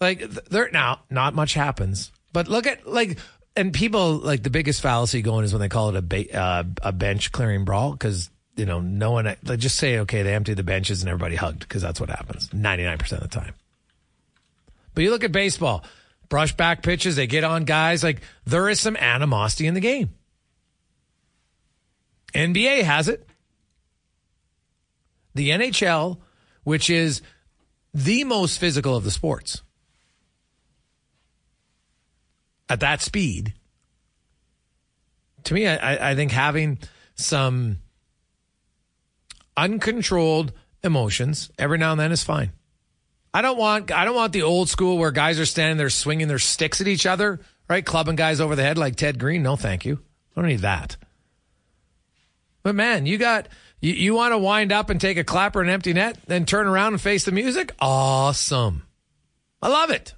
like 0.00 0.28
there 0.28 0.68
now, 0.72 1.02
not 1.08 1.34
much 1.34 1.54
happens. 1.54 2.10
But 2.32 2.48
look 2.48 2.66
at 2.66 2.86
like, 2.86 3.18
and 3.54 3.72
people 3.72 4.16
like 4.16 4.42
the 4.42 4.50
biggest 4.50 4.80
fallacy 4.80 5.22
going 5.22 5.44
is 5.44 5.52
when 5.52 5.60
they 5.60 5.68
call 5.68 5.90
it 5.90 5.96
a 5.96 6.02
ba- 6.02 6.36
uh, 6.36 6.64
a 6.82 6.92
bench 6.92 7.30
clearing 7.30 7.64
brawl 7.64 7.92
because 7.92 8.28
you 8.56 8.66
know 8.66 8.80
no 8.80 9.12
one. 9.12 9.24
Like 9.44 9.60
just 9.60 9.76
say 9.76 10.00
okay, 10.00 10.22
they 10.22 10.34
emptied 10.34 10.56
the 10.56 10.64
benches 10.64 11.02
and 11.02 11.08
everybody 11.08 11.36
hugged 11.36 11.60
because 11.60 11.82
that's 11.82 12.00
what 12.00 12.10
happens 12.10 12.52
ninety 12.52 12.82
nine 12.82 12.98
percent 12.98 13.22
of 13.22 13.30
the 13.30 13.38
time. 13.38 13.54
But 14.94 15.04
you 15.04 15.10
look 15.10 15.24
at 15.24 15.32
baseball, 15.32 15.84
brush 16.28 16.56
back 16.56 16.82
pitches, 16.82 17.14
they 17.14 17.28
get 17.28 17.44
on 17.44 17.64
guys. 17.64 18.02
Like 18.02 18.22
there 18.44 18.68
is 18.68 18.80
some 18.80 18.96
animosity 18.96 19.68
in 19.68 19.74
the 19.74 19.80
game. 19.80 20.10
NBA 22.34 22.82
has 22.82 23.08
it. 23.08 23.28
The 25.34 25.50
NHL, 25.50 26.18
which 26.64 26.90
is 26.90 27.22
the 27.94 28.24
most 28.24 28.58
physical 28.58 28.96
of 28.96 29.04
the 29.04 29.10
sports, 29.10 29.62
at 32.68 32.80
that 32.80 33.00
speed, 33.00 33.54
to 35.44 35.54
me, 35.54 35.66
I, 35.66 36.12
I 36.12 36.14
think 36.14 36.30
having 36.30 36.78
some 37.14 37.78
uncontrolled 39.56 40.52
emotions 40.82 41.50
every 41.58 41.78
now 41.78 41.92
and 41.92 42.00
then 42.00 42.12
is 42.12 42.22
fine. 42.22 42.52
I 43.34 43.42
don't 43.42 43.58
want 43.58 43.90
I 43.90 44.04
don't 44.04 44.14
want 44.14 44.32
the 44.32 44.42
old 44.42 44.68
school 44.68 44.98
where 44.98 45.10
guys 45.10 45.40
are 45.40 45.46
standing 45.46 45.78
there 45.78 45.90
swinging 45.90 46.28
their 46.28 46.38
sticks 46.38 46.80
at 46.80 46.88
each 46.88 47.06
other, 47.06 47.40
right? 47.68 47.84
Clubbing 47.84 48.16
guys 48.16 48.40
over 48.40 48.54
the 48.54 48.62
head 48.62 48.76
like 48.78 48.96
Ted 48.96 49.18
Green. 49.18 49.42
No, 49.42 49.56
thank 49.56 49.84
you. 49.84 50.00
I 50.36 50.40
don't 50.40 50.48
need 50.48 50.60
that. 50.60 50.96
But 52.62 52.74
man, 52.74 53.06
you 53.06 53.18
got 53.18 53.48
you, 53.82 53.92
you 53.92 54.14
want 54.14 54.32
to 54.32 54.38
wind 54.38 54.72
up 54.72 54.88
and 54.88 54.98
take 54.98 55.18
a 55.18 55.24
clapper 55.24 55.60
and 55.60 55.68
empty 55.68 55.92
net, 55.92 56.16
then 56.26 56.46
turn 56.46 56.66
around 56.66 56.94
and 56.94 57.00
face 57.00 57.24
the 57.24 57.32
music? 57.32 57.74
Awesome. 57.80 58.84
I 59.60 59.68
love 59.68 59.90
it. 59.90 60.14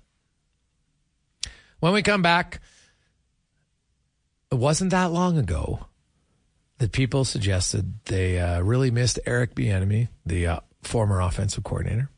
When 1.80 1.92
we 1.92 2.02
come 2.02 2.22
back, 2.22 2.60
it 4.52 4.54
wasn't 4.54 4.92
that 4.92 5.10
long 5.10 5.36
ago 5.36 5.86
that 6.78 6.92
people 6.92 7.24
suggested 7.24 8.04
they 8.04 8.38
uh, 8.38 8.60
really 8.60 8.90
missed 8.90 9.18
Eric 9.26 9.54
Bieniemy, 9.54 10.08
the 10.24 10.46
uh, 10.46 10.60
former 10.82 11.20
offensive 11.20 11.64
coordinator. 11.64 12.10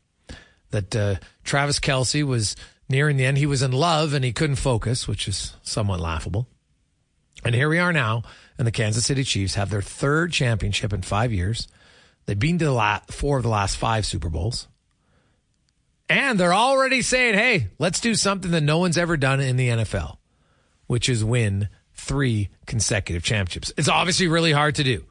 That 0.71 0.95
uh, 0.95 1.15
Travis 1.43 1.79
Kelce 1.79 2.23
was 2.23 2.55
nearing 2.89 3.17
the 3.17 3.25
end. 3.25 3.37
He 3.37 3.45
was 3.45 3.61
in 3.61 3.71
love 3.71 4.13
and 4.13 4.23
he 4.25 4.33
couldn't 4.33 4.57
focus, 4.57 5.07
which 5.07 5.27
is 5.27 5.55
somewhat 5.63 6.01
laughable. 6.01 6.47
And 7.45 7.55
here 7.55 7.69
we 7.69 7.79
are 7.79 7.93
now, 7.93 8.23
and 8.57 8.65
the 8.65 8.71
Kansas 8.71 9.05
City 9.05 9.23
Chiefs 9.23 9.55
have 9.55 9.69
their 9.69 9.81
third 9.81 10.31
championship 10.31 10.93
in 10.93 11.01
five 11.01 11.31
years. 11.31 11.67
They've 12.25 12.37
been 12.37 12.59
to 12.59 12.65
the 12.65 12.71
last, 12.71 13.11
four 13.13 13.37
of 13.37 13.43
the 13.43 13.49
last 13.49 13.77
five 13.77 14.05
Super 14.05 14.29
Bowls. 14.29 14.67
And 16.09 16.39
they're 16.39 16.53
already 16.53 17.01
saying, 17.01 17.35
hey, 17.35 17.67
let's 17.79 17.99
do 17.99 18.15
something 18.15 18.51
that 18.51 18.61
no 18.61 18.79
one's 18.79 18.97
ever 18.97 19.17
done 19.17 19.39
in 19.39 19.57
the 19.57 19.69
NFL, 19.69 20.17
which 20.87 21.09
is 21.09 21.23
win 21.23 21.69
three 21.93 22.49
consecutive 22.65 23.23
championships. 23.23 23.73
It's 23.77 23.89
obviously 23.89 24.27
really 24.27 24.51
hard 24.51 24.75
to 24.75 24.83
do. 24.83 25.03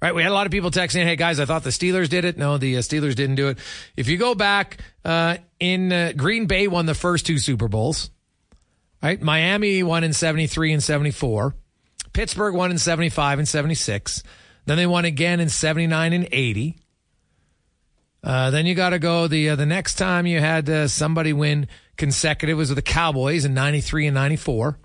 Right, 0.00 0.16
we 0.16 0.24
had 0.24 0.32
a 0.32 0.34
lot 0.34 0.46
of 0.46 0.52
people 0.52 0.72
texting, 0.72 1.04
"Hey 1.04 1.14
guys, 1.14 1.38
I 1.38 1.44
thought 1.44 1.62
the 1.62 1.70
Steelers 1.70 2.08
did 2.08 2.24
it." 2.24 2.36
No, 2.36 2.58
the 2.58 2.76
uh, 2.76 2.80
Steelers 2.80 3.14
didn't 3.14 3.36
do 3.36 3.50
it. 3.50 3.58
If 3.96 4.08
you 4.08 4.16
go 4.16 4.34
back 4.34 4.78
uh, 5.04 5.36
in 5.60 5.92
uh, 5.92 6.12
Green 6.16 6.46
Bay, 6.46 6.66
won 6.66 6.86
the 6.86 6.94
first 6.94 7.24
two 7.24 7.38
Super 7.38 7.68
Bowls. 7.68 8.10
Right, 9.00 9.22
Miami 9.22 9.84
won 9.84 10.02
in 10.02 10.12
'73 10.12 10.72
and 10.72 10.82
'74. 10.82 11.54
Pittsburgh 12.12 12.54
won 12.54 12.70
in 12.70 12.78
75 12.78 13.38
and 13.38 13.48
76. 13.48 14.22
Then 14.66 14.76
they 14.76 14.86
won 14.86 15.04
again 15.04 15.40
in 15.40 15.48
79 15.48 16.12
and 16.12 16.28
80. 16.30 16.78
Uh, 18.24 18.50
then 18.50 18.66
you 18.66 18.74
got 18.74 18.90
to 18.90 18.98
go 18.98 19.26
the 19.26 19.50
uh, 19.50 19.56
the 19.56 19.66
next 19.66 19.94
time 19.94 20.26
you 20.26 20.38
had 20.38 20.70
uh, 20.70 20.86
somebody 20.86 21.32
win 21.32 21.66
consecutive 21.96 22.56
was 22.56 22.68
with 22.68 22.76
the 22.76 22.82
Cowboys 22.82 23.44
in 23.44 23.54
93 23.54 24.06
and 24.06 24.14
94. 24.14 24.78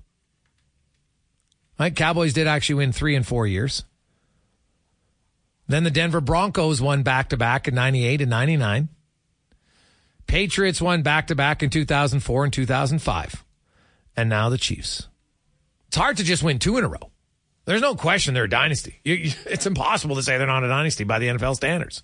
Right, 1.79 1.95
Cowboys 1.95 2.33
did 2.33 2.47
actually 2.47 2.75
win 2.75 2.91
3 2.91 3.15
and 3.15 3.27
4 3.27 3.45
years. 3.45 3.83
Then 5.67 5.83
the 5.83 5.91
Denver 5.91 6.21
Broncos 6.21 6.81
won 6.81 7.03
back 7.03 7.29
to 7.29 7.37
back 7.37 7.67
in 7.67 7.75
98 7.75 8.21
and 8.21 8.29
99. 8.31 8.89
Patriots 10.25 10.81
won 10.81 11.03
back 11.03 11.27
to 11.27 11.35
back 11.35 11.61
in 11.61 11.69
2004 11.69 12.43
and 12.45 12.53
2005. 12.53 13.45
And 14.15 14.29
now 14.29 14.49
the 14.49 14.57
Chiefs. 14.57 15.07
It's 15.87 15.97
hard 15.97 16.17
to 16.17 16.23
just 16.23 16.41
win 16.41 16.57
two 16.57 16.77
in 16.77 16.83
a 16.83 16.87
row. 16.87 17.11
There's 17.67 17.81
no 17.81 17.95
question 17.95 18.33
they're 18.33 18.45
a 18.45 18.49
dynasty. 18.49 18.99
You, 19.03 19.13
you, 19.15 19.31
it's 19.45 19.65
impossible 19.65 20.15
to 20.15 20.23
say 20.23 20.37
they're 20.37 20.47
not 20.47 20.63
a 20.63 20.69
dynasty 20.69 21.03
by 21.03 21.19
the 21.19 21.27
NFL 21.27 21.55
standards. 21.57 22.01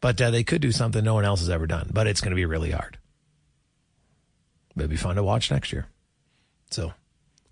but 0.00 0.20
uh, 0.20 0.30
they 0.30 0.42
could 0.42 0.62
do 0.62 0.72
something 0.72 1.04
no 1.04 1.14
one 1.14 1.24
else 1.26 1.40
has 1.40 1.50
ever 1.50 1.66
done. 1.66 1.90
But 1.92 2.06
it's 2.06 2.20
going 2.22 2.30
to 2.30 2.36
be 2.36 2.46
really 2.46 2.70
hard. 2.70 2.98
It'll 4.76 4.88
be 4.88 4.96
fun 4.96 5.16
to 5.16 5.22
watch 5.22 5.50
next 5.50 5.72
year. 5.72 5.86
So 6.70 6.92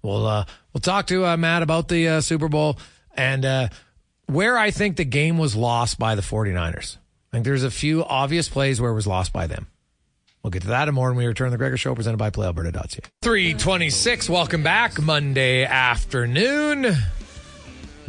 we'll 0.03 0.27
uh, 0.27 0.45
we'll 0.73 0.81
talk 0.81 1.07
to 1.09 1.27
uh, 1.27 1.37
Matt 1.37 1.63
about 1.63 1.89
the 1.89 2.09
uh, 2.09 2.21
Super 2.23 2.49
Bowl 2.49 2.79
and 3.15 3.45
uh, 3.45 3.69
where 4.27 4.57
I 4.59 4.71
think 4.71 4.97
the 4.97 5.05
game 5.05 5.37
was 5.39 5.55
lost 5.55 5.99
by 5.99 6.15
the 6.15 6.23
49ers. 6.23 6.97
I 6.97 7.37
think 7.37 7.45
there's 7.45 7.65
a 7.65 7.71
few 7.71 8.03
obvious 8.03 8.49
plays 8.49 8.81
where 8.81 8.91
it 8.91 8.95
was 8.95 9.07
lost 9.07 9.33
by 9.33 9.47
them. 9.47 9.67
We'll 10.43 10.51
get 10.51 10.63
to 10.63 10.69
that 10.69 10.89
and 10.89 10.95
more 10.95 11.09
when 11.09 11.19
we 11.19 11.27
return 11.27 11.53
the 11.53 11.57
Gregor 11.57 11.77
Show 11.77 11.95
presented 11.95 12.17
by 12.17 12.31
PlayAlberta.ca. 12.31 13.09
326, 13.23 14.29
welcome 14.29 14.65
back. 14.65 15.01
Monday 15.01 15.65
afternoon. 15.65 16.97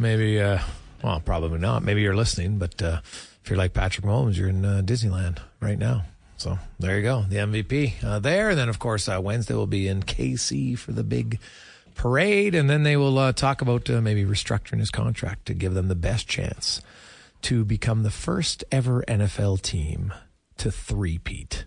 Maybe, 0.00 0.40
uh, 0.40 0.58
well, 1.02 1.20
probably 1.20 1.60
not. 1.60 1.84
Maybe 1.84 2.02
you're 2.02 2.16
listening, 2.16 2.58
but 2.58 2.82
uh, 2.82 3.00
if 3.04 3.48
you're 3.48 3.56
like 3.56 3.72
Patrick 3.72 4.04
Mahomes, 4.04 4.36
you're 4.36 4.48
in 4.48 4.64
uh, 4.64 4.82
Disneyland 4.84 5.38
right 5.60 5.78
now. 5.78 6.06
So 6.36 6.58
there 6.80 6.96
you 6.96 7.04
go, 7.04 7.22
the 7.28 7.36
MVP 7.36 8.02
uh, 8.02 8.18
there. 8.18 8.50
And 8.50 8.58
then, 8.58 8.68
of 8.68 8.80
course, 8.80 9.08
uh, 9.08 9.20
Wednesday 9.22 9.54
will 9.54 9.68
be 9.68 9.86
in 9.86 10.02
KC 10.02 10.76
for 10.76 10.90
the 10.90 11.04
big 11.04 11.38
parade. 11.94 12.56
And 12.56 12.68
then 12.68 12.82
they 12.82 12.96
will 12.96 13.16
uh, 13.16 13.32
talk 13.32 13.62
about 13.62 13.88
uh, 13.88 14.00
maybe 14.00 14.24
restructuring 14.24 14.80
his 14.80 14.90
contract 14.90 15.46
to 15.46 15.54
give 15.54 15.74
them 15.74 15.86
the 15.86 15.94
best 15.94 16.26
chance 16.26 16.82
to 17.42 17.64
become 17.64 18.02
the 18.02 18.10
first 18.10 18.64
ever 18.72 19.04
NFL 19.06 19.62
team 19.62 20.12
to 20.56 20.72
three-peat. 20.72 21.66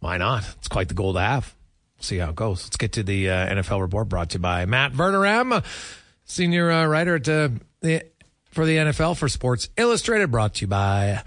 Why 0.00 0.18
not? 0.18 0.44
It's 0.58 0.68
quite 0.68 0.88
the 0.88 0.94
goal 0.94 1.14
to 1.14 1.20
have. 1.20 1.54
See 2.00 2.18
how 2.18 2.30
it 2.30 2.36
goes. 2.36 2.64
Let's 2.64 2.76
get 2.76 2.92
to 2.92 3.02
the 3.02 3.28
uh, 3.28 3.54
NFL 3.54 3.80
report 3.80 4.08
brought 4.08 4.30
to 4.30 4.34
you 4.38 4.40
by 4.42 4.64
Matt 4.66 4.92
Verderame, 4.92 5.64
senior 6.24 6.70
uh, 6.70 6.86
writer 6.86 7.16
at 7.16 7.28
uh, 7.28 7.48
the, 7.80 8.04
for 8.50 8.64
the 8.64 8.76
NFL 8.76 9.16
for 9.16 9.28
Sports 9.28 9.68
Illustrated, 9.76 10.30
brought 10.30 10.54
to 10.54 10.60
you 10.62 10.66
by 10.68 11.22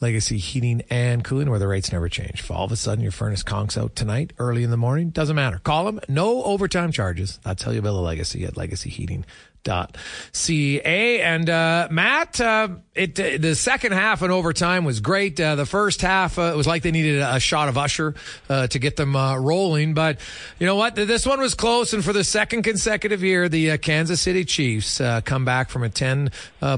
Legacy 0.00 0.38
Heating 0.38 0.82
and 0.88 1.22
Cooling, 1.22 1.50
where 1.50 1.58
the 1.58 1.68
rates 1.68 1.92
never 1.92 2.08
change. 2.08 2.40
If 2.40 2.50
all 2.50 2.64
of 2.64 2.72
a 2.72 2.76
sudden 2.76 3.02
your 3.02 3.12
furnace 3.12 3.42
conks 3.42 3.76
out 3.80 3.94
tonight, 3.94 4.32
early 4.38 4.62
in 4.64 4.70
the 4.70 4.78
morning, 4.78 5.10
doesn't 5.10 5.36
matter. 5.36 5.58
Call 5.58 5.84
them. 5.84 6.00
No 6.08 6.42
overtime 6.44 6.90
charges. 6.90 7.38
That's 7.44 7.62
how 7.62 7.70
you 7.70 7.82
build 7.82 7.98
a 7.98 8.02
legacy 8.02 8.44
at 8.44 8.56
Legacy 8.56 8.88
Heating 8.88 9.26
dot 9.64 9.96
ca 10.32 11.20
and 11.20 11.50
uh, 11.50 11.88
matt 11.90 12.40
uh, 12.40 12.68
it 12.94 13.14
the 13.14 13.54
second 13.54 13.92
half 13.92 14.22
and 14.22 14.30
overtime 14.30 14.84
was 14.84 15.00
great. 15.00 15.40
Uh, 15.40 15.56
the 15.56 15.66
first 15.66 16.00
half 16.00 16.38
uh, 16.38 16.42
it 16.42 16.56
was 16.56 16.66
like 16.66 16.82
they 16.82 16.90
needed 16.90 17.20
a, 17.20 17.40
shot 17.40 17.68
of 17.68 17.76
usher 17.76 18.14
uh, 18.48 18.66
to 18.68 18.78
get 18.78 18.96
them 18.96 19.16
rolling. 19.16 19.94
But 19.94 20.20
you 20.58 20.66
know 20.66 20.76
what? 20.76 20.94
This 20.94 21.26
one 21.26 21.40
was 21.40 21.54
close. 21.54 21.92
And 21.92 22.04
for 22.04 22.12
the 22.12 22.24
second 22.24 22.62
consecutive 22.62 23.22
year 23.24 23.48
the 23.48 23.76
kansas 23.78 24.20
city 24.20 24.44
chiefs 24.44 25.00
come 25.24 25.44
back 25.44 25.70
from 25.70 25.82
a 25.82 25.88
10 25.88 26.30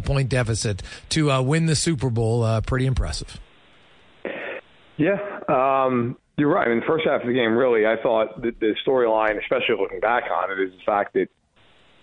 point 0.05 0.29
deficit 0.29 0.83
to 1.11 1.43
win 1.43 1.67
the 1.67 1.77
super 1.77 2.09
bowl 2.09 2.61
pretty 2.63 2.87
impressive. 2.87 3.39
Yeah 4.97 5.37
um, 5.49 6.17
you're 6.37 6.53
right. 6.53 6.69
In 6.69 6.81
the 6.81 6.87
first 6.87 7.07
half 7.07 7.23
of 7.23 7.27
the 7.27 7.33
game, 7.33 7.57
really, 7.57 7.87
I 7.87 7.97
thought 8.03 8.43
the 8.43 8.75
storyline, 8.87 9.39
especially 9.41 9.77
looking 9.81 10.01
back 10.01 10.25
on 10.31 10.51
it, 10.51 10.61
is 10.61 10.73
the 10.73 10.85
fact 10.85 11.15
that 11.15 11.29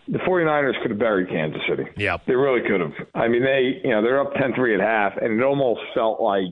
the 0.07 0.19
49ers 0.19 0.81
could 0.81 0.91
have 0.91 0.99
buried 0.99 1.29
Kansas 1.29 1.61
City. 1.67 1.85
Yeah. 1.95 2.17
They 2.27 2.35
really 2.35 2.61
could 2.67 2.81
have. 2.81 2.91
I 3.15 3.27
mean, 3.27 3.43
they, 3.43 3.81
you 3.83 3.91
know, 3.91 4.01
they're 4.01 4.19
up 4.19 4.33
10-3 4.33 4.75
at 4.75 4.81
half, 4.81 5.13
and 5.21 5.39
it 5.39 5.43
almost 5.43 5.81
felt 5.93 6.21
like 6.21 6.51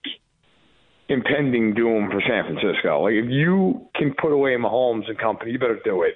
impending 1.09 1.73
doom 1.73 2.09
for 2.09 2.21
San 2.21 2.45
Francisco. 2.45 3.03
Like, 3.03 3.13
if 3.13 3.29
you 3.29 3.87
can 3.95 4.13
put 4.19 4.31
away 4.31 4.51
Mahomes 4.51 5.09
and 5.09 5.17
company, 5.17 5.51
you 5.51 5.59
better 5.59 5.79
do 5.83 6.03
it. 6.03 6.15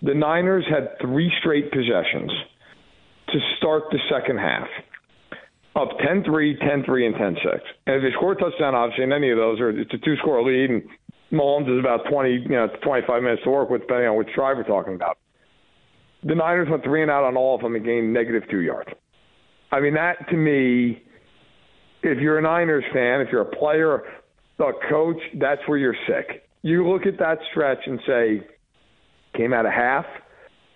The 0.00 0.14
Niners 0.14 0.64
had 0.70 0.98
three 1.00 1.30
straight 1.40 1.70
possessions 1.70 2.32
to 3.28 3.38
start 3.58 3.84
the 3.90 3.98
second 4.10 4.38
half. 4.38 4.68
Up 5.76 5.90
10-3, 5.98 6.26
10-3, 6.62 7.06
and 7.06 7.14
10-6. 7.14 7.60
And 7.86 7.96
if 7.96 8.02
they 8.02 8.16
score 8.16 8.32
a 8.32 8.36
touchdown, 8.36 8.74
obviously, 8.74 9.04
in 9.04 9.12
any 9.12 9.30
of 9.30 9.36
those, 9.36 9.60
or 9.60 9.70
it's 9.70 9.92
a 9.92 9.98
two-score 9.98 10.42
lead, 10.42 10.70
and 10.70 10.82
Mahomes 11.30 11.72
is 11.72 11.78
about 11.78 12.08
20, 12.10 12.30
you 12.30 12.48
know, 12.48 12.68
25 12.82 13.22
minutes 13.22 13.42
to 13.44 13.50
work 13.50 13.68
with, 13.68 13.82
depending 13.82 14.08
on 14.08 14.16
which 14.16 14.28
drive 14.34 14.56
we're 14.56 14.64
talking 14.64 14.94
about 14.94 15.18
the 16.22 16.34
Niners 16.34 16.68
went 16.70 16.82
three 16.84 17.02
and 17.02 17.10
out 17.10 17.24
on 17.24 17.36
all 17.36 17.54
of 17.54 17.62
them 17.62 17.74
and 17.74 17.84
gained 17.84 18.12
negative 18.12 18.42
two 18.50 18.60
yards. 18.60 18.90
I 19.70 19.80
mean, 19.80 19.94
that 19.94 20.28
to 20.30 20.36
me, 20.36 21.02
if 22.02 22.18
you're 22.18 22.38
a 22.38 22.42
Niners 22.42 22.84
fan, 22.92 23.20
if 23.20 23.28
you're 23.30 23.42
a 23.42 23.56
player, 23.56 24.02
a 24.58 24.72
coach, 24.90 25.20
that's 25.38 25.60
where 25.66 25.78
you're 25.78 25.96
sick. 26.06 26.48
You 26.62 26.88
look 26.88 27.06
at 27.06 27.18
that 27.18 27.38
stretch 27.50 27.78
and 27.86 28.00
say, 28.06 28.46
came 29.36 29.52
out 29.52 29.66
of 29.66 29.72
half. 29.72 30.06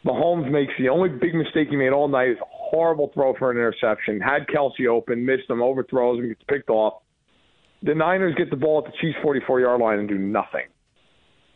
Mahomes 0.04 0.50
makes 0.50 0.72
the 0.78 0.88
only 0.88 1.08
big 1.08 1.34
mistake 1.34 1.68
he 1.70 1.76
made 1.76 1.90
all 1.90 2.08
night 2.08 2.30
is 2.30 2.36
a 2.40 2.46
horrible 2.48 3.10
throw 3.14 3.34
for 3.38 3.50
an 3.50 3.56
interception. 3.56 4.20
Had 4.20 4.46
Kelce 4.46 4.88
open, 4.88 5.24
missed 5.24 5.48
him, 5.48 5.62
overthrows 5.62 6.18
him, 6.18 6.28
gets 6.28 6.42
picked 6.48 6.70
off. 6.70 7.02
The 7.82 7.94
Niners 7.94 8.34
get 8.36 8.50
the 8.50 8.56
ball 8.56 8.84
at 8.84 8.92
the 8.92 8.96
Chiefs' 9.00 9.18
44 9.22 9.60
yard 9.60 9.80
line 9.80 9.98
and 9.98 10.08
do 10.08 10.18
nothing. 10.18 10.66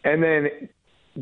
And 0.04 0.22
then 0.22 0.68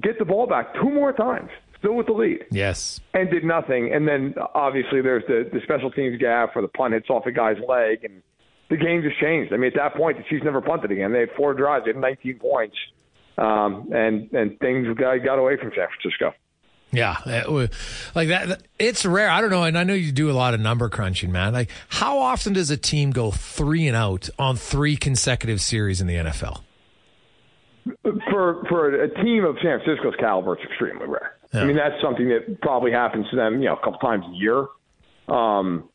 get 0.03 0.19
the 0.19 0.25
ball 0.25 0.47
back 0.47 0.75
two 0.75 0.91
more 0.91 1.13
times 1.13 1.51
still 1.85 1.95
with 1.95 2.07
the 2.07 2.13
lead. 2.13 2.47
Yes. 2.51 3.01
And 3.13 3.31
did 3.31 3.45
nothing. 3.45 3.93
And 3.93 4.09
then 4.09 4.35
obviously 4.55 5.03
there's 5.03 5.25
the, 5.29 5.49
the 5.53 5.61
special 5.65 5.91
teams 5.91 6.19
gap 6.19 6.55
where 6.55 6.63
the 6.63 6.69
punt 6.69 6.95
hits 6.95 7.11
off 7.11 7.27
a 7.27 7.33
guy's 7.33 7.59
leg 7.69 8.05
and 8.05 8.23
the 8.71 8.77
game 8.77 9.03
just 9.03 9.21
changed. 9.21 9.53
I 9.53 9.57
mean, 9.57 9.69
at 9.69 9.77
that 9.77 9.95
point, 9.95 10.17
the 10.17 10.25
Chiefs 10.25 10.45
never 10.45 10.63
punted 10.63 10.91
again. 10.91 11.13
They 11.13 11.21
had 11.21 11.31
four 11.37 11.53
drives, 11.53 11.85
they 11.85 11.93
had 11.93 12.01
19 12.01 12.39
points, 12.39 12.77
um, 13.37 13.91
and 13.93 14.33
and 14.33 14.59
things 14.59 14.87
got, 14.97 15.19
got 15.19 15.39
away 15.39 15.59
from 15.59 15.71
San 15.77 15.87
Francisco. 16.01 16.33
Yeah, 16.91 17.17
like 18.15 18.29
that. 18.29 18.63
It's 18.79 19.05
rare. 19.05 19.29
I 19.29 19.41
don't 19.41 19.51
know, 19.51 19.65
and 19.65 19.77
I 19.77 19.83
know 19.83 19.95
you 19.95 20.13
do 20.13 20.31
a 20.31 20.33
lot 20.33 20.55
of 20.55 20.61
number 20.61 20.89
crunching, 20.89 21.33
man. 21.33 21.53
Like, 21.53 21.69
how 21.89 22.21
often 22.21 22.53
does 22.53 22.71
a 22.71 22.77
team 22.77 23.11
go 23.11 23.33
three 23.33 23.89
and 23.89 23.97
out 23.97 24.31
on 24.39 24.57
three 24.57 24.97
consecutive 24.97 25.61
series 25.61 26.01
in 26.01 26.07
the 26.07 26.15
NFL? 26.15 26.63
For 28.31 28.65
for 28.69 28.95
a 28.95 29.13
team 29.23 29.45
of 29.45 29.57
San 29.61 29.81
Francisco's 29.81 30.15
caliber, 30.19 30.55
it's 30.55 30.65
extremely 30.65 31.07
rare. 31.07 31.35
Yeah. 31.55 31.63
I 31.63 31.65
mean, 31.65 31.77
that's 31.77 32.01
something 32.03 32.29
that 32.29 32.61
probably 32.61 32.91
happens 32.91 33.27
to 33.31 33.37
them, 33.37 33.61
you 33.61 33.67
know, 33.67 33.75
a 33.75 33.85
couple 33.85 33.99
times 33.99 34.25
a 34.29 34.35
year. 34.35 34.67
Um, 35.29 35.89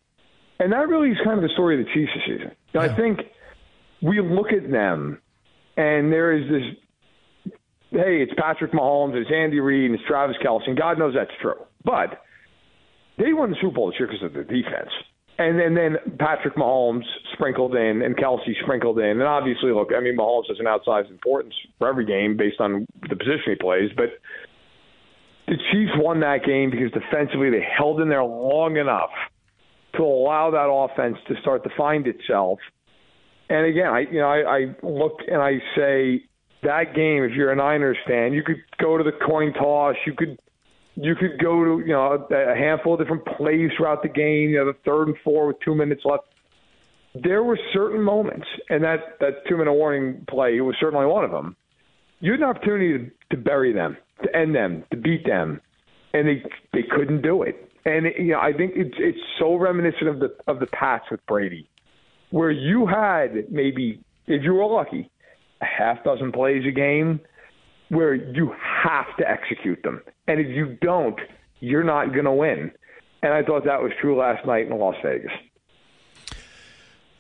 and 0.60 0.72
that 0.72 0.88
really 0.88 1.10
is 1.10 1.18
kind 1.24 1.38
of 1.38 1.44
the 1.44 1.54
story 1.54 1.80
of 1.80 1.86
the 1.86 1.94
Chiefs 1.94 2.12
this 2.16 2.24
season. 2.26 2.52
yeah. 2.74 2.82
I 2.82 2.96
think 2.96 3.20
we 4.02 4.22
look 4.22 4.52
at 4.52 4.70
them, 4.72 5.22
and 5.78 6.12
there 6.12 6.34
is 6.34 6.50
this. 6.50 7.54
Hey, 7.92 8.22
it's 8.22 8.34
Patrick 8.38 8.72
Mahomes, 8.72 9.16
it's 9.16 9.32
Andy 9.34 9.60
Reid, 9.60 9.90
and 9.90 9.96
it's 10.00 10.08
Travis 10.08 10.36
Kelce, 10.46 10.68
and 10.68 10.78
God 10.78 11.00
knows 11.00 11.16
that's 11.16 11.32
true. 11.42 11.66
But 11.84 12.22
they 13.18 13.34
won 13.34 13.50
the 13.50 13.58
Super 13.60 13.76
Bowl 13.76 13.92
this 13.92 14.00
year 14.00 14.08
because 14.08 14.24
of 14.24 14.34
the 14.34 14.44
defense. 14.44 14.92
And 15.40 15.58
then, 15.58 15.74
then 15.74 16.18
Patrick 16.20 16.56
Mahomes 16.56 17.06
sprinkled 17.34 17.74
in 17.74 18.02
and 18.02 18.16
Kelce 18.18 18.62
sprinkled 18.62 19.00
in. 19.00 19.06
And 19.06 19.24
obviously, 19.24 19.72
look, 19.72 19.90
I 19.96 20.02
mean, 20.02 20.18
Mahomes 20.18 20.48
has 20.50 20.60
an 20.60 20.66
outsized 20.66 21.10
importance 21.10 21.54
for 21.78 21.88
every 21.88 22.06
game 22.06 22.36
based 22.36 22.60
on 22.60 22.86
the 23.10 23.16
position 23.16 23.44
he 23.48 23.56
plays. 23.56 23.90
But 23.96 24.20
the 25.50 25.58
Chiefs 25.72 25.92
won 25.96 26.20
that 26.20 26.46
game 26.46 26.70
because 26.70 26.92
defensively 26.92 27.50
they 27.50 27.66
held 27.76 28.00
in 28.00 28.08
there 28.08 28.24
long 28.24 28.78
enough 28.78 29.10
to 29.96 30.04
allow 30.04 30.52
that 30.52 30.70
offense 30.70 31.18
to 31.28 31.34
start 31.42 31.64
to 31.64 31.72
find 31.76 32.06
itself. 32.06 32.60
And 33.50 33.66
again, 33.66 33.88
I 33.88 34.00
you 34.02 34.20
know 34.20 34.28
I, 34.28 34.58
I 34.58 34.60
look 34.84 35.22
and 35.28 35.42
I 35.42 35.54
say 35.76 36.24
that 36.62 36.94
game. 36.96 37.24
If 37.24 37.32
you're 37.32 37.52
a 37.52 37.56
Niners 37.56 37.98
fan, 38.08 38.32
you 38.32 38.44
could 38.44 38.58
go 38.80 38.98
to 38.98 39.04
the 39.04 39.12
coin 39.26 39.52
toss. 39.54 39.96
You 40.06 40.14
could 40.16 40.38
you 40.96 41.16
could 41.16 41.40
go 41.42 41.64
to 41.64 41.80
you 41.84 41.94
know 41.94 42.28
a 42.30 42.56
handful 42.56 42.94
of 42.94 43.00
different 43.00 43.26
plays 43.26 43.72
throughout 43.76 44.04
the 44.04 44.10
game. 44.10 44.52
You 44.52 44.58
know 44.58 44.66
the 44.66 44.78
third 44.86 45.08
and 45.08 45.18
four 45.24 45.48
with 45.48 45.58
two 45.66 45.74
minutes 45.74 46.02
left. 46.06 46.26
There 47.16 47.42
were 47.44 47.58
certain 47.74 48.04
moments, 48.04 48.46
and 48.70 48.84
that 48.84 49.18
that 49.20 49.48
two 49.50 49.58
minute 49.58 49.74
warning 49.74 50.26
play 50.30 50.62
was 50.62 50.76
certainly 50.80 51.08
one 51.08 51.24
of 51.24 51.32
them. 51.32 51.56
You 52.20 52.34
had 52.34 52.42
an 52.42 52.46
opportunity 52.48 53.00
to, 53.00 53.36
to 53.36 53.42
bury 53.42 53.74
them 53.74 53.98
to 54.24 54.36
end 54.36 54.56
them, 54.56 54.84
to 54.92 54.98
beat 54.98 55.26
them, 55.26 55.62
and 56.14 56.28
they 56.28 56.44
they 56.74 56.84
couldn't 56.84 57.22
do 57.22 57.44
it. 57.44 57.70
And 57.86 58.06
you 58.18 58.34
know, 58.34 58.40
I 58.40 58.54
think 58.54 58.74
it's 58.76 58.96
it's 58.98 59.20
so 59.40 59.56
reminiscent 59.56 60.08
of 60.08 60.20
the 60.20 60.36
of 60.48 60.60
the 60.60 60.68
past 60.68 61.06
with 61.12 61.26
Brady, 61.26 61.70
where 62.32 62.52
you 62.52 62.86
had 62.88 63.52
maybe 63.52 64.02
if 64.28 64.44
you 64.44 64.54
were 64.54 64.66
lucky, 64.66 65.10
a 65.62 65.66
half 65.66 66.04
dozen 66.04 66.32
plays 66.32 66.64
a 66.68 66.72
game 66.72 67.20
where 67.90 68.14
you 68.14 68.54
have 68.84 69.08
to 69.18 69.28
execute 69.28 69.82
them, 69.84 70.02
and 70.28 70.40
if 70.40 70.48
you 70.48 70.78
don't, 70.82 71.20
you're 71.60 71.84
not 71.84 72.14
going 72.14 72.26
to 72.26 72.32
win. 72.32 72.72
And 73.22 73.34
I 73.34 73.44
thought 73.44 73.66
that 73.66 73.82
was 73.82 73.92
true 74.00 74.18
last 74.18 74.46
night 74.46 74.68
in 74.68 74.78
Las 74.78 74.96
Vegas. 75.04 75.32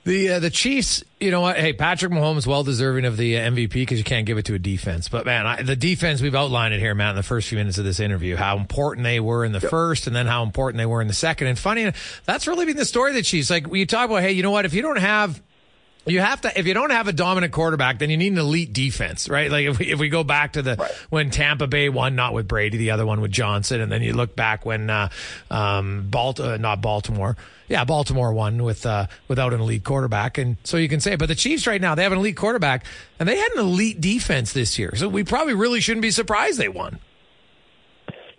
The 0.09 0.29
uh, 0.29 0.39
the 0.39 0.49
Chiefs, 0.49 1.03
you 1.19 1.29
know 1.29 1.41
what? 1.41 1.55
Hey, 1.55 1.71
Patrick 1.71 2.11
Mahomes, 2.11 2.47
well 2.47 2.63
deserving 2.63 3.05
of 3.05 3.15
the 3.15 3.37
uh, 3.37 3.51
MVP 3.51 3.73
because 3.73 3.99
you 3.99 4.03
can't 4.03 4.25
give 4.25 4.39
it 4.39 4.45
to 4.45 4.55
a 4.55 4.57
defense. 4.57 5.07
But 5.07 5.23
man, 5.23 5.45
I, 5.45 5.61
the 5.61 5.75
defense 5.75 6.19
we've 6.19 6.33
outlined 6.33 6.73
it 6.73 6.79
here, 6.79 6.95
Matt, 6.95 7.11
in 7.11 7.15
the 7.15 7.21
first 7.21 7.47
few 7.47 7.59
minutes 7.59 7.77
of 7.77 7.85
this 7.85 7.99
interview, 7.99 8.35
how 8.35 8.57
important 8.57 9.03
they 9.03 9.19
were 9.19 9.45
in 9.45 9.51
the 9.51 9.59
yep. 9.59 9.69
first, 9.69 10.07
and 10.07 10.15
then 10.15 10.25
how 10.25 10.41
important 10.41 10.79
they 10.79 10.87
were 10.87 10.99
in 10.99 11.07
the 11.07 11.13
second. 11.13 11.45
And 11.45 11.59
funny, 11.59 11.91
that's 12.25 12.47
really 12.47 12.65
been 12.65 12.75
the 12.75 12.85
story 12.85 13.11
of 13.11 13.17
the 13.17 13.21
Chiefs. 13.21 13.51
Like 13.51 13.71
you 13.71 13.85
talk 13.85 14.09
about, 14.09 14.23
hey, 14.23 14.31
you 14.31 14.41
know 14.41 14.49
what? 14.49 14.65
If 14.65 14.73
you 14.73 14.81
don't 14.81 14.97
have 14.97 15.39
You 16.09 16.19
have 16.19 16.41
to 16.41 16.59
if 16.59 16.65
you 16.65 16.73
don't 16.73 16.89
have 16.89 17.07
a 17.07 17.13
dominant 17.13 17.53
quarterback, 17.53 17.99
then 17.99 18.09
you 18.09 18.17
need 18.17 18.33
an 18.33 18.39
elite 18.39 18.73
defense, 18.73 19.29
right? 19.29 19.49
Like 19.51 19.65
if 19.65 19.79
we, 19.79 19.91
if 19.91 19.99
we 19.99 20.09
go 20.09 20.23
back 20.23 20.53
to 20.53 20.61
the 20.61 20.75
Right. 20.75 20.91
when 21.09 21.29
Tampa 21.29 21.67
Bay 21.67 21.89
won, 21.89 22.15
not 22.15 22.33
with 22.33 22.47
Brady, 22.47 22.77
the 22.77 22.91
other 22.91 23.05
one 23.05 23.21
with 23.21 23.31
Johnson, 23.31 23.81
and 23.81 23.91
then 23.91 24.01
you 24.01 24.13
look 24.13 24.35
back 24.35 24.65
when 24.65 24.89
uh, 24.89 25.09
um, 25.51 26.07
Balt, 26.09 26.39
uh, 26.39 26.57
not 26.57 26.81
Baltimore, 26.81 27.37
yeah, 27.67 27.83
Baltimore 27.83 28.33
won 28.33 28.63
with 28.63 28.85
uh, 28.85 29.07
without 29.27 29.53
an 29.53 29.61
elite 29.61 29.83
quarterback, 29.83 30.37
and 30.37 30.57
so 30.63 30.77
you 30.77 30.89
can 30.89 30.99
say, 30.99 31.15
but 31.15 31.27
the 31.27 31.35
Chiefs 31.35 31.67
right 31.67 31.81
now 31.81 31.95
they 31.95 32.03
have 32.03 32.11
an 32.11 32.17
elite 32.17 32.37
quarterback, 32.37 32.85
and 33.19 33.27
they 33.27 33.37
had 33.37 33.51
an 33.53 33.59
elite 33.59 34.01
defense 34.01 34.53
this 34.53 34.79
year, 34.79 34.93
so 34.95 35.07
we 35.07 35.23
probably 35.23 35.53
really 35.53 35.79
shouldn't 35.79 36.01
be 36.01 36.11
surprised 36.11 36.57
they 36.59 36.69
won. 36.69 36.99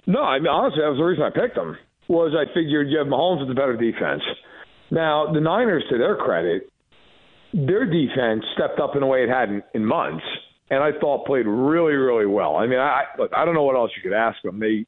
No, 0.07 0.23
I 0.23 0.39
mean 0.39 0.49
honestly, 0.49 0.81
that 0.83 0.89
was 0.89 0.99
the 0.99 1.05
reason 1.05 1.25
I 1.25 1.31
picked 1.31 1.55
them. 1.55 1.77
Was 2.09 2.35
I 2.35 2.53
figured 2.55 2.89
you 2.89 2.99
have 2.99 3.07
Mahomes 3.07 3.41
with 3.41 3.49
the 3.49 3.55
better 3.55 3.77
defense. 3.77 4.23
Now 4.91 5.33
the 5.33 5.41
Niners, 5.41 5.85
to 5.91 5.99
their 5.99 6.17
credit, 6.17 6.70
their 7.53 7.85
defense 7.85 8.45
stepped 8.55 8.79
up 8.81 8.97
in 8.97 9.03
a 9.03 9.07
way 9.07 9.23
it 9.25 9.29
hadn't 9.29 9.65
in 9.75 9.85
months, 9.85 10.25
and 10.71 10.83
I 10.83 10.91
thought 11.01 11.27
played 11.27 11.47
really, 11.47 11.95
really 11.95 12.27
well. 12.27 12.57
I 12.57 12.67
mean, 12.67 12.79
I 12.79 13.05
look, 13.19 13.33
I 13.37 13.45
don't 13.45 13.55
know 13.55 13.65
what 13.65 13.77
else 13.77 13.91
you 13.97 14.03
could 14.09 14.17
ask 14.17 14.41
them. 14.43 14.61
They 14.61 14.87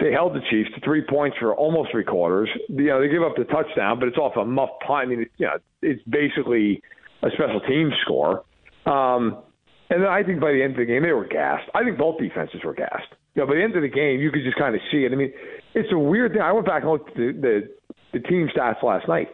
they 0.00 0.12
held 0.12 0.34
the 0.34 0.40
Chiefs 0.50 0.70
to 0.74 0.80
three 0.84 1.02
points 1.02 1.36
for 1.38 1.54
almost 1.54 1.90
three 1.90 2.04
quarters. 2.04 2.48
You 2.68 2.86
know, 2.86 3.00
they 3.00 3.08
give 3.08 3.22
up 3.22 3.36
the 3.36 3.44
touchdown, 3.44 3.98
but 3.98 4.08
it's 4.08 4.18
off 4.18 4.36
a 4.36 4.44
muff 4.44 4.70
punt. 4.86 5.06
I 5.06 5.06
mean, 5.06 5.26
you 5.38 5.46
know, 5.46 5.58
it's 5.82 6.02
basically 6.04 6.82
a 7.22 7.28
special 7.30 7.60
team 7.60 7.90
score. 8.02 8.44
Um, 8.84 9.42
and 9.88 10.02
then 10.02 10.08
I 10.08 10.22
think 10.22 10.40
by 10.40 10.52
the 10.52 10.62
end 10.62 10.72
of 10.72 10.78
the 10.78 10.84
game, 10.84 11.02
they 11.02 11.12
were 11.12 11.26
gassed. 11.26 11.70
I 11.74 11.82
think 11.84 11.98
both 11.98 12.18
defenses 12.18 12.60
were 12.64 12.74
gassed. 12.74 13.08
You 13.34 13.42
know, 13.42 13.46
by 13.46 13.54
the 13.54 13.62
end 13.62 13.76
of 13.76 13.82
the 13.82 13.88
game, 13.88 14.20
you 14.20 14.30
could 14.30 14.42
just 14.44 14.58
kind 14.58 14.74
of 14.74 14.80
see 14.90 15.04
it. 15.04 15.12
I 15.12 15.14
mean, 15.14 15.32
it's 15.74 15.92
a 15.92 15.98
weird 15.98 16.32
thing. 16.32 16.42
I 16.42 16.52
went 16.52 16.66
back 16.66 16.82
and 16.82 16.90
looked 16.90 17.10
at 17.10 17.16
the, 17.16 17.32
the, 17.32 18.18
the 18.18 18.20
team 18.20 18.48
stats 18.54 18.82
last 18.82 19.06
night. 19.08 19.28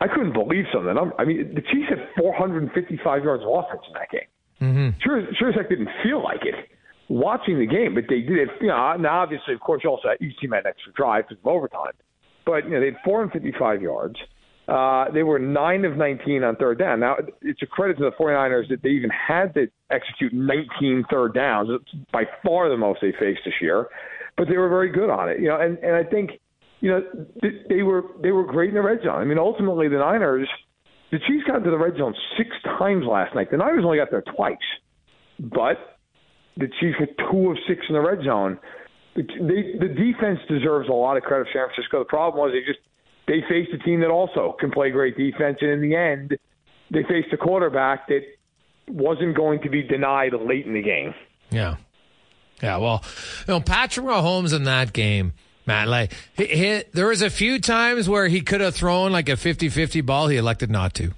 I 0.00 0.08
couldn't 0.08 0.32
believe 0.32 0.64
some 0.72 0.80
of 0.82 0.86
the 0.86 0.94
numbers. 0.94 1.14
I 1.18 1.24
mean, 1.24 1.54
the 1.54 1.60
Chiefs 1.60 1.90
had 1.90 2.08
455 2.16 3.24
yards 3.24 3.42
of 3.42 3.50
offense 3.52 3.82
in 3.86 3.94
that 3.94 4.10
game. 4.10 4.30
Mm-hmm. 4.60 4.98
Sure, 5.02 5.22
sure 5.38 5.48
as 5.50 5.54
heck 5.56 5.68
didn't 5.68 5.88
feel 6.02 6.22
like 6.22 6.40
it 6.42 6.54
watching 7.10 7.58
the 7.58 7.66
game, 7.66 7.94
but 7.94 8.04
they 8.08 8.20
did 8.20 8.38
it. 8.38 8.48
You 8.60 8.68
know, 8.68 8.96
now 8.96 9.20
obviously, 9.20 9.52
of 9.52 9.60
course, 9.60 9.82
you 9.84 9.90
also 9.90 10.08
had, 10.08 10.24
each 10.24 10.38
team 10.38 10.52
had 10.52 10.64
an 10.64 10.68
extra 10.68 10.92
drive 10.92 11.28
because 11.28 11.42
of 11.42 11.46
overtime. 11.46 11.92
But 12.46 12.64
you 12.64 12.70
know, 12.70 12.80
they 12.80 12.86
had 12.86 12.96
455 13.04 13.82
yards. 13.82 14.16
Uh, 14.68 15.10
they 15.10 15.24
were 15.24 15.40
9 15.40 15.84
of 15.84 15.96
19 15.96 16.44
on 16.44 16.54
third 16.56 16.78
down. 16.78 17.00
Now, 17.00 17.16
it's 17.42 17.60
a 17.60 17.66
credit 17.66 17.98
to 17.98 18.04
the 18.04 18.12
49ers 18.12 18.68
that 18.68 18.82
they 18.82 18.90
even 18.90 19.10
had 19.10 19.52
to 19.54 19.66
execute 19.90 20.32
19 20.32 21.04
third 21.10 21.34
downs. 21.34 21.68
It's 21.72 22.04
by 22.12 22.22
far 22.44 22.68
the 22.68 22.76
most 22.76 23.00
they 23.02 23.12
faced 23.18 23.40
this 23.44 23.54
year. 23.60 23.88
But 24.36 24.48
they 24.48 24.56
were 24.56 24.68
very 24.68 24.90
good 24.90 25.10
on 25.10 25.28
it. 25.28 25.40
You 25.40 25.48
know, 25.48 25.60
and, 25.60 25.76
and 25.78 25.96
I 25.96 26.04
think, 26.04 26.30
you 26.80 26.90
know, 26.90 27.02
th- 27.42 27.66
they 27.68 27.82
were 27.82 28.04
they 28.22 28.30
were 28.30 28.44
great 28.44 28.70
in 28.70 28.74
the 28.74 28.82
red 28.82 29.00
zone. 29.02 29.20
I 29.20 29.24
mean, 29.24 29.38
ultimately, 29.38 29.88
the 29.88 29.98
Niners, 29.98 30.48
the 31.10 31.18
Chiefs 31.18 31.44
got 31.46 31.58
into 31.58 31.70
the 31.70 31.78
red 31.78 31.96
zone 31.96 32.14
six 32.36 32.50
times 32.78 33.04
last 33.06 33.34
night. 33.34 33.50
The 33.50 33.58
Niners 33.58 33.84
only 33.84 33.98
got 33.98 34.10
there 34.10 34.22
twice. 34.22 34.56
But 35.38 35.98
the 36.56 36.68
Chiefs 36.80 36.96
had 36.98 37.08
two 37.30 37.50
of 37.50 37.58
six 37.68 37.80
in 37.88 37.94
the 37.94 38.00
red 38.00 38.24
zone. 38.24 38.58
The, 39.16 39.22
they, 39.22 39.88
the 39.88 39.94
defense 39.94 40.38
deserves 40.48 40.88
a 40.88 40.92
lot 40.92 41.16
of 41.16 41.22
credit 41.22 41.46
for 41.46 41.58
San 41.58 41.68
Francisco. 41.74 41.98
The 42.00 42.04
problem 42.04 42.40
was 42.40 42.52
they 42.52 42.66
just 42.66 42.80
they 43.26 43.40
faced 43.48 43.72
a 43.72 43.78
team 43.84 44.00
that 44.00 44.10
also 44.10 44.56
can 44.58 44.70
play 44.70 44.90
great 44.90 45.16
defense, 45.16 45.58
and 45.60 45.70
in 45.70 45.80
the 45.82 45.94
end, 45.94 46.36
they 46.90 47.02
faced 47.02 47.32
a 47.32 47.36
quarterback 47.36 48.08
that 48.08 48.22
wasn't 48.88 49.36
going 49.36 49.60
to 49.62 49.70
be 49.70 49.82
denied 49.82 50.32
late 50.32 50.66
in 50.66 50.74
the 50.74 50.82
game. 50.82 51.14
Yeah. 51.50 51.76
Yeah, 52.62 52.76
well, 52.76 53.02
you 53.48 53.54
know, 53.54 53.60
Patrick 53.60 54.04
Mahomes 54.04 54.54
in 54.54 54.64
that 54.64 54.92
game, 54.92 55.32
man, 55.70 55.88
like, 55.88 56.12
he, 56.36 56.46
he, 56.46 56.82
there 56.92 57.06
was 57.06 57.22
a 57.22 57.30
few 57.30 57.60
times 57.60 58.08
where 58.08 58.28
he 58.28 58.40
could 58.40 58.60
have 58.60 58.74
thrown 58.74 59.12
like 59.12 59.28
a 59.28 59.32
50-50 59.32 60.04
ball. 60.04 60.28
He 60.28 60.36
elected 60.36 60.70
not 60.70 60.94
to. 60.94 61.14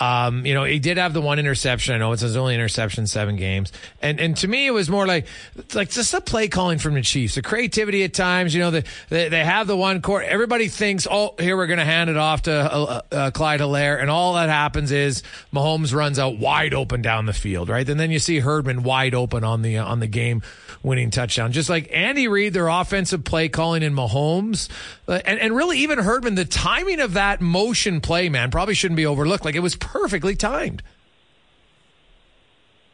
Um, 0.00 0.46
you 0.46 0.54
know, 0.54 0.64
he 0.64 0.78
did 0.78 0.96
have 0.96 1.12
the 1.12 1.20
one 1.20 1.38
interception. 1.38 1.94
I 1.94 1.98
know 1.98 2.12
it's 2.12 2.22
his 2.22 2.36
only 2.36 2.54
interception 2.54 3.06
seven 3.06 3.36
games. 3.36 3.72
And 4.00 4.20
and 4.20 4.36
to 4.38 4.48
me, 4.48 4.66
it 4.66 4.70
was 4.70 4.88
more 4.88 5.06
like 5.06 5.26
like 5.74 5.90
just 5.90 6.12
the 6.12 6.20
play 6.20 6.48
calling 6.48 6.78
from 6.78 6.94
the 6.94 7.02
Chiefs, 7.02 7.34
the 7.34 7.42
creativity 7.42 8.04
at 8.04 8.14
times. 8.14 8.54
You 8.54 8.60
know, 8.60 8.70
the, 8.70 8.84
they 9.08 9.28
they 9.28 9.44
have 9.44 9.66
the 9.66 9.76
one 9.76 10.00
court. 10.00 10.24
Everybody 10.24 10.68
thinks, 10.68 11.06
oh, 11.10 11.34
here 11.38 11.56
we're 11.56 11.66
going 11.66 11.80
to 11.80 11.84
hand 11.84 12.10
it 12.10 12.16
off 12.16 12.42
to 12.42 12.52
uh, 12.52 13.02
uh, 13.10 13.30
Clyde 13.32 13.60
Helaire, 13.60 14.00
and 14.00 14.10
all 14.10 14.34
that 14.34 14.48
happens 14.48 14.92
is 14.92 15.22
Mahomes 15.52 15.92
runs 15.92 16.18
out 16.18 16.38
wide 16.38 16.74
open 16.74 17.02
down 17.02 17.26
the 17.26 17.32
field, 17.32 17.68
right? 17.68 17.88
And 17.88 17.98
then 17.98 18.10
you 18.10 18.18
see 18.18 18.38
Hardman 18.38 18.84
wide 18.84 19.14
open 19.14 19.42
on 19.42 19.62
the 19.62 19.78
on 19.78 20.00
the 20.00 20.06
game 20.06 20.42
winning 20.82 21.10
touchdown. 21.10 21.52
Just 21.52 21.68
like 21.68 21.90
Andy 21.92 22.28
Reid, 22.28 22.54
their 22.54 22.68
offensive 22.68 23.24
play 23.24 23.48
calling 23.48 23.82
in 23.82 23.94
Mahomes, 23.94 24.68
uh, 24.68 24.97
and 25.08 25.40
and 25.40 25.56
really 25.56 25.78
even 25.78 25.98
Hardman, 25.98 26.34
the 26.34 26.44
timing 26.44 27.00
of 27.00 27.14
that 27.14 27.40
motion 27.40 28.00
play, 28.00 28.28
man, 28.28 28.50
probably 28.50 28.74
shouldn't 28.74 28.96
be 28.96 29.06
overlooked. 29.06 29.44
Like 29.44 29.54
it 29.54 29.60
was 29.60 29.76
perfectly 29.76 30.36
timed. 30.36 30.82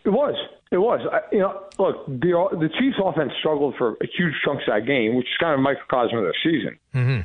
It 0.05 0.11
was. 0.11 0.35
It 0.71 0.79
was. 0.79 1.01
I, 1.11 1.21
you 1.33 1.41
know, 1.41 1.63
look, 1.79 2.07
the 2.07 2.49
the 2.53 2.69
Chiefs' 2.79 2.97
offense 3.03 3.33
struggled 3.41 3.75
for 3.77 3.93
a 3.93 4.07
huge 4.17 4.35
chunks 4.45 4.65
of 4.69 4.75
that 4.75 4.87
game, 4.87 5.15
which 5.15 5.27
is 5.27 5.37
kind 5.41 5.55
of 5.55 5.61
a 5.61 5.63
microcosm 5.63 6.19
of 6.19 6.25
their 6.25 6.35
season. 6.43 6.79
Mm-hmm. 6.95 7.21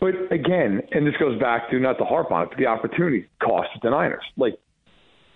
But 0.00 0.34
again, 0.34 0.82
and 0.90 1.06
this 1.06 1.14
goes 1.20 1.38
back 1.38 1.70
to 1.70 1.78
not 1.78 1.98
to 1.98 2.04
harp 2.04 2.32
on 2.32 2.44
it, 2.44 2.48
but 2.50 2.58
the 2.58 2.66
opportunity 2.66 3.26
cost 3.40 3.68
of 3.76 3.82
the 3.82 3.90
Niners. 3.90 4.24
Like, 4.36 4.58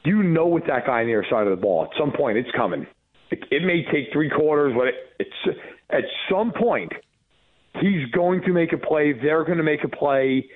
you 0.04 0.22
know, 0.24 0.48
with 0.48 0.66
that 0.66 0.86
guy 0.86 1.02
on 1.02 1.06
the 1.06 1.14
other 1.14 1.26
side 1.30 1.46
of 1.46 1.56
the 1.56 1.60
ball, 1.62 1.84
at 1.84 1.90
some 1.98 2.10
point 2.10 2.36
it's 2.36 2.50
coming. 2.56 2.86
It, 3.30 3.44
it 3.50 3.62
may 3.64 3.84
take 3.92 4.12
three 4.12 4.30
quarters, 4.30 4.74
but 4.76 4.88
it, 4.88 4.94
it's 5.20 5.58
at 5.90 6.04
some 6.28 6.52
point 6.52 6.92
he's 7.80 8.06
going 8.12 8.42
to 8.42 8.52
make 8.52 8.72
a 8.72 8.78
play. 8.78 9.12
They're 9.12 9.44
going 9.44 9.58
to 9.58 9.64
make 9.64 9.84
a 9.84 9.88
play. 9.88 10.48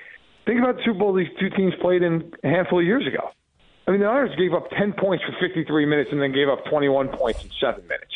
Think 0.46 0.60
about 0.60 0.76
the 0.76 0.82
Super 0.84 0.98
Bowl 0.98 1.12
these 1.14 1.28
two 1.38 1.50
teams 1.50 1.74
played 1.80 2.02
in 2.02 2.32
a 2.42 2.48
handful 2.48 2.80
of 2.80 2.84
years 2.86 3.06
ago. 3.06 3.30
I 3.86 3.92
mean, 3.92 4.00
the 4.00 4.06
Niners 4.06 4.30
gave 4.36 4.52
up 4.54 4.70
10 4.70 4.92
points 4.94 5.24
for 5.24 5.32
53 5.40 5.86
minutes 5.86 6.10
and 6.12 6.20
then 6.22 6.32
gave 6.32 6.48
up 6.48 6.64
21 6.66 7.08
points 7.08 7.42
in 7.44 7.50
seven 7.60 7.82
minutes. 7.88 8.14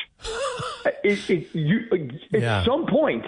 it, 1.05 1.31
it, 1.31 1.55
you, 1.55 1.81
at 2.33 2.41
Yeah. 2.41 2.65
some 2.65 2.87
point, 2.87 3.25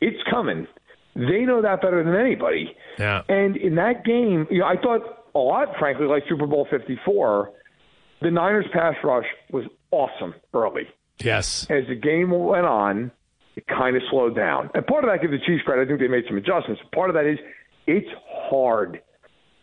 it's 0.00 0.22
coming. 0.30 0.66
They 1.14 1.40
know 1.44 1.62
that 1.62 1.80
better 1.80 2.02
than 2.04 2.14
anybody. 2.14 2.76
Yeah. 2.98 3.22
And 3.28 3.56
in 3.56 3.76
that 3.76 4.04
game, 4.04 4.46
you 4.50 4.58
know, 4.60 4.66
I 4.66 4.76
thought 4.76 5.24
a 5.34 5.38
lot, 5.38 5.76
frankly, 5.78 6.06
like 6.06 6.24
Super 6.28 6.46
Bowl 6.46 6.66
54, 6.70 7.50
the 8.20 8.30
Niners 8.30 8.66
pass 8.72 8.94
rush 9.02 9.26
was 9.50 9.64
awesome 9.90 10.34
early. 10.54 10.88
Yes. 11.20 11.66
As 11.70 11.86
the 11.88 11.94
game 11.96 12.30
went 12.30 12.66
on, 12.66 13.10
it 13.58 13.66
kind 13.66 13.96
of 13.96 14.02
slowed 14.08 14.36
down. 14.36 14.70
And 14.72 14.86
part 14.86 15.02
of 15.02 15.10
that, 15.10 15.20
give 15.20 15.32
the 15.32 15.44
Chiefs 15.44 15.64
credit. 15.64 15.82
I 15.82 15.86
think 15.88 15.98
they 15.98 16.06
made 16.06 16.22
some 16.28 16.36
adjustments. 16.36 16.80
Part 16.94 17.10
of 17.10 17.14
that 17.14 17.26
is 17.26 17.38
it's 17.88 18.08
hard 18.48 19.02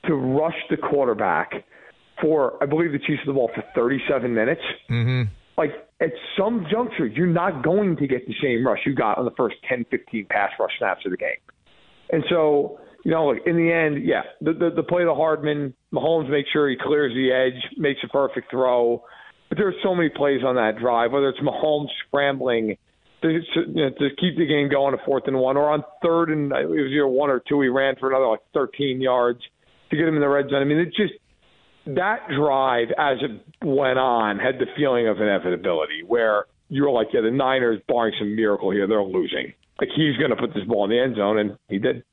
to 0.06 0.16
rush 0.16 0.58
the 0.70 0.76
quarterback 0.76 1.52
for, 2.22 2.62
I 2.62 2.66
believe 2.66 2.92
the 2.92 3.00
Chiefs 3.00 3.22
had 3.24 3.30
the 3.30 3.34
ball 3.34 3.50
for 3.56 3.64
37 3.74 4.34
minutes. 4.34 4.62
Mm-hmm. 4.92 5.32
Like 5.58 5.72
at 6.02 6.10
some 6.38 6.68
juncture, 6.70 7.06
you're 7.06 7.26
not 7.26 7.64
going 7.64 7.96
to 7.96 8.06
get 8.06 8.28
the 8.28 8.34
same 8.44 8.68
rush 8.68 8.80
you 8.86 8.94
got 8.94 9.18
on 9.18 9.24
the 9.24 9.32
first 9.38 9.56
10, 9.70 9.86
15 9.90 10.28
pass 10.30 10.52
rush 10.60 10.72
snaps 10.78 11.06
of 11.06 11.12
the 11.12 11.18
game. 11.18 11.40
And 12.10 12.26
so, 12.30 12.82
you 13.06 13.12
know, 13.12 13.30
look, 13.30 13.48
in 13.48 13.56
the 13.56 13.72
end, 13.72 14.06
yeah, 14.06 14.24
the, 14.42 14.52
the, 14.52 14.72
the 14.76 14.84
play 14.84 15.04
to 15.06 15.16
Hardman, 15.16 15.74
Mahomes 15.94 16.30
makes 16.30 16.50
sure 16.52 16.70
he 16.70 16.76
clears 16.76 17.14
the 17.14 17.32
edge, 17.32 17.64
makes 17.78 18.02
a 18.04 18.10
perfect 18.10 18.52
throw. 18.52 19.06
But 19.48 19.58
there 19.58 19.70
are 19.70 19.80
so 19.84 19.96
many 19.96 20.10
plays 20.10 20.42
on 20.46 20.56
that 20.56 20.80
drive, 20.82 21.14
whether 21.14 21.30
it's 21.30 21.40
Mahomes 21.40 21.88
scrambling 22.08 22.76
to, 23.22 23.30
you 23.30 23.42
know, 23.74 23.90
to 23.90 24.10
keep 24.20 24.38
the 24.38 24.46
game 24.46 24.70
going 24.70 24.98
to 24.98 25.04
fourth 25.06 25.24
and 25.28 25.38
one, 25.38 25.58
or 25.58 25.70
on 25.70 25.84
third 26.04 26.30
and 26.30 26.52
it 26.52 26.68
was 26.68 26.92
either 26.92 27.08
one 27.08 27.30
or 27.30 27.42
two, 27.48 27.62
he 27.62 27.68
ran 27.68 27.96
for 27.96 28.10
another 28.10 28.28
like 28.28 28.42
13 28.54 29.02
yards 29.02 29.40
to 29.90 29.98
get 29.98 30.08
him 30.08 30.16
in 30.16 30.22
the 30.22 30.28
red 30.28 30.50
zone. 30.50 30.62
I 30.62 30.66
mean, 30.66 30.80
it 30.80 30.94
just 30.96 31.14
that 31.88 32.28
drive 32.36 32.88
as 32.98 33.18
it 33.22 33.66
went 33.66 34.00
on 34.00 34.40
had 34.40 34.60
the 34.60 34.66
feeling 34.76 35.08
of 35.08 35.22
inevitability, 35.22 36.04
where 36.06 36.46
you're 36.70 36.92
like, 36.92 37.08
yeah, 37.14 37.22
the 37.22 37.32
Niners, 37.32 37.80
barring 37.88 38.14
some 38.18 38.36
miracle 38.36 38.72
here, 38.72 38.88
they're 38.88 39.04
losing. 39.04 39.54
Like 39.80 39.90
he's 39.96 40.18
going 40.18 40.32
to 40.32 40.36
put 40.36 40.54
this 40.54 40.64
ball 40.64 40.86
in 40.86 40.90
the 40.90 41.00
end 41.00 41.16
zone, 41.16 41.38
and 41.38 41.58
he 41.70 41.78
did. 41.78 42.04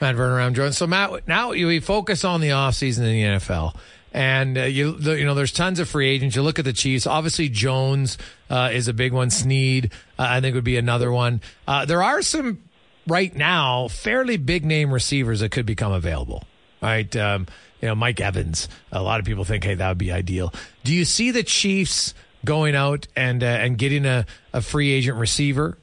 Matt 0.00 0.14
Verderame 0.14 0.54
joins. 0.54 0.78
So 0.78 0.86
Matt, 0.86 1.26
now 1.26 1.50
we 1.50 1.80
focus 1.80 2.24
on 2.24 2.40
the 2.40 2.50
offseason 2.50 2.98
in 2.98 3.04
the 3.04 3.22
NFL. 3.38 3.76
And 4.12 4.56
uh, 4.56 4.62
you, 4.62 4.96
you 4.98 5.24
know, 5.24 5.34
there's 5.34 5.52
tons 5.52 5.80
of 5.80 5.88
free 5.88 6.08
agents. 6.08 6.34
You 6.34 6.42
look 6.42 6.58
at 6.58 6.64
the 6.64 6.72
Chiefs. 6.72 7.06
Obviously, 7.06 7.48
Jones 7.48 8.16
uh, 8.48 8.70
is 8.72 8.88
a 8.88 8.94
big 8.94 9.12
one. 9.12 9.30
Sneed, 9.30 9.92
uh, 10.18 10.26
I 10.28 10.40
think, 10.40 10.54
would 10.54 10.64
be 10.64 10.78
another 10.78 11.12
one. 11.12 11.40
Uh, 11.66 11.84
there 11.84 12.02
are 12.02 12.22
some 12.22 12.62
right 13.06 13.34
now 13.34 13.88
fairly 13.88 14.36
big 14.36 14.64
name 14.64 14.92
receivers 14.92 15.40
that 15.40 15.50
could 15.50 15.66
become 15.66 15.92
available. 15.92 16.44
Right, 16.80 17.14
um, 17.16 17.46
you 17.80 17.88
know, 17.88 17.96
Mike 17.96 18.20
Evans. 18.20 18.68
A 18.92 19.02
lot 19.02 19.18
of 19.18 19.26
people 19.26 19.44
think, 19.44 19.64
hey, 19.64 19.74
that 19.74 19.88
would 19.88 19.98
be 19.98 20.12
ideal. 20.12 20.54
Do 20.84 20.94
you 20.94 21.04
see 21.04 21.32
the 21.32 21.42
Chiefs 21.42 22.14
going 22.44 22.76
out 22.76 23.08
and 23.16 23.42
uh, 23.42 23.46
and 23.46 23.76
getting 23.76 24.06
a, 24.06 24.26
a 24.52 24.62
free 24.62 24.92
agent 24.92 25.18
receiver, 25.18 25.76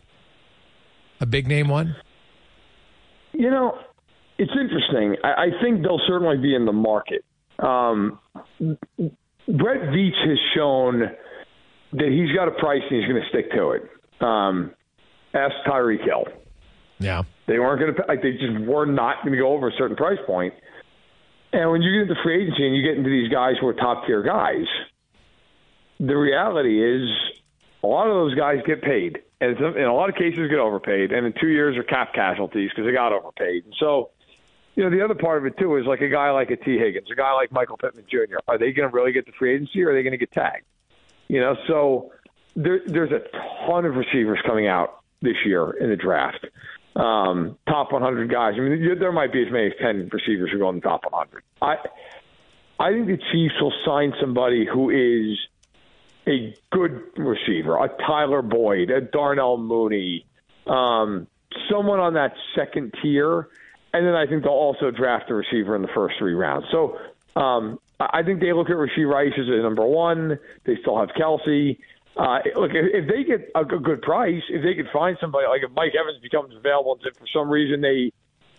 a 1.20 1.26
big 1.26 1.48
name 1.48 1.68
one? 1.68 1.96
You 3.34 3.50
know, 3.50 3.78
it's 4.38 4.54
interesting. 4.60 5.18
I, 5.24 5.48
I 5.48 5.48
think 5.62 5.82
they'll 5.82 6.02
certainly 6.08 6.38
be 6.38 6.56
in 6.56 6.66
the 6.66 6.74
market. 6.74 7.26
Um, 7.60 8.20
Brett 8.60 9.82
Veach 9.94 10.28
has 10.28 10.38
shown 10.56 11.00
that 11.94 12.10
he's 12.10 12.36
got 12.36 12.48
a 12.48 12.52
price 12.52 12.82
and 12.90 13.00
he's 13.00 13.10
going 13.10 13.22
to 13.22 13.30
stick 13.30 13.52
to 13.52 13.72
it. 13.72 13.84
Um, 14.22 14.72
ask 15.34 15.54
Tyreek 15.68 16.04
Hill. 16.04 16.26
Yeah. 17.00 17.24
They 17.48 17.60
weren't 17.60 17.80
going 17.80 17.94
to. 17.96 18.04
Like, 18.08 18.22
they 18.22 18.32
just 18.34 18.60
were 18.66 18.86
not 18.86 19.24
going 19.24 19.34
to 19.34 19.40
go 19.40 19.54
over 19.54 19.70
a 19.70 19.74
certain 19.78 19.96
price 19.96 20.20
point. 20.26 20.54
And 21.54 21.72
when 21.72 21.82
you 21.82 21.94
get 21.94 22.10
into 22.10 22.22
free 22.24 22.44
agency 22.44 22.66
and 22.66 22.76
you 22.76 22.84
get 22.84 22.98
into 22.98 23.10
these 23.10 23.30
guys 23.30 23.54
who 23.62 23.68
are 23.68 23.74
top 23.74 24.06
tier 24.08 24.24
guys, 24.24 24.66
the 26.00 26.16
reality 26.16 26.84
is 26.84 27.10
a 27.84 27.88
lot 27.88 28.08
of 28.08 28.14
those 28.14 28.36
guys 28.36 28.58
get 28.66 28.82
paid, 28.82 29.20
and 29.40 29.58
in 29.58 29.84
a 29.84 29.94
lot 29.94 30.10
of 30.10 30.16
cases 30.16 30.50
get 30.50 30.60
overpaid, 30.60 31.12
and 31.12 31.26
in 31.26 31.34
two 31.40 31.48
years 31.48 31.78
are 31.78 31.84
cap 31.84 32.14
casualties 32.14 32.72
because 32.72 32.86
they 32.86 32.92
got 32.92 33.14
overpaid. 33.14 33.64
And 33.64 33.74
so, 33.80 34.10
you 34.76 34.84
know, 34.84 34.90
the 34.90 35.04
other 35.04 35.16
part 35.16 35.38
of 35.38 35.46
it 35.46 35.58
too 35.58 35.78
is 35.78 35.86
like 35.86 36.02
a 36.02 36.10
guy 36.10 36.32
like 36.32 36.52
a 36.52 36.58
Tee 36.58 36.78
Higgins, 36.78 37.08
a 37.12 37.16
guy 37.16 37.34
like 37.34 37.52
Michael 37.52 37.78
Pittman 37.78 38.06
Jr. 38.10 38.38
Are 38.48 38.58
they 38.58 38.72
going 38.72 38.90
to 38.90 38.96
really 38.96 39.12
get 39.12 39.26
the 39.26 39.32
free 39.38 39.56
agency, 39.56 39.84
or 39.84 39.92
are 39.92 39.94
they 39.94 40.04
going 40.04 40.12
to 40.12 40.18
get 40.18 40.32
tagged? 40.32 40.66
You 41.28 41.40
know, 41.40 41.56
so 41.68 42.12
there, 42.56 42.82
there's 42.86 43.12
a 43.12 43.22
ton 43.66 43.86
of 43.86 43.96
receivers 43.96 44.40
coming 44.46 44.68
out 44.68 45.02
this 45.22 45.36
year 45.46 45.72
in 45.72 45.90
the 45.90 45.96
draft. 45.96 46.46
Um, 46.96 47.58
top 47.68 47.92
100 47.92 48.32
guys. 48.32 48.54
I 48.56 48.62
mean, 48.62 49.00
there 49.00 49.12
might 49.12 49.34
be 49.34 49.42
as 49.46 49.52
many 49.52 49.68
as 49.68 49.74
10 49.82 50.10
receivers 50.14 50.52
who 50.52 50.60
go 50.60 50.70
in 50.70 50.76
the 50.76 50.82
top 50.82 51.04
100. 51.10 51.44
I, 51.62 51.76
I 52.80 52.92
think 52.92 53.08
the 53.08 53.18
Chiefs 53.32 53.56
will 53.60 53.74
sign 53.86 54.14
somebody 54.20 54.66
who 54.66 54.90
is 54.90 55.38
a 56.28 56.56
good 56.72 57.02
receiver, 57.18 57.78
a 57.78 57.90
Tyler 58.06 58.42
Boyd, 58.42 58.90
a 58.92 59.02
Darnell 59.02 59.58
Mooney, 59.58 60.26
um, 60.68 61.28
someone 61.70 62.00
on 62.00 62.14
that 62.14 62.34
second 62.56 62.94
tier. 63.02 63.50
And 63.96 64.06
then 64.06 64.14
I 64.14 64.28
think 64.28 64.44
they'll 64.44 64.52
also 64.52 64.92
draft 64.92 65.32
a 65.32 65.34
receiver 65.34 65.74
in 65.74 65.82
the 65.82 65.88
first 65.96 66.16
three 66.20 66.34
rounds. 66.34 66.66
So 66.70 67.00
um, 67.38 67.80
I 67.98 68.24
think 68.24 68.42
they 68.42 68.52
look 68.52 68.70
at 68.70 68.76
Rashee 68.76 69.10
Rice 69.10 69.32
as 69.40 69.48
a 69.48 69.62
number 69.64 69.86
one. 69.86 70.38
They 70.66 70.76
still 70.82 71.00
have 71.00 71.10
Kelce. 71.18 71.80
Uh, 72.18 72.40
look, 72.58 72.72
if, 72.74 73.08
they 73.08 73.24
get 73.24 73.50
a 73.56 73.64
good 73.64 74.02
price, 74.02 74.44
if 74.50 74.64
they 74.64 74.74
could 74.74 74.92
find 74.92 75.18
somebody 75.22 75.48
like 75.48 75.62
if 75.64 75.72
Mike 75.72 75.94
Evans 75.98 76.22
becomes 76.22 76.54
available, 76.54 77.00
for 77.02 77.28
some 77.34 77.50
reason 77.50 77.80
they 77.80 78.12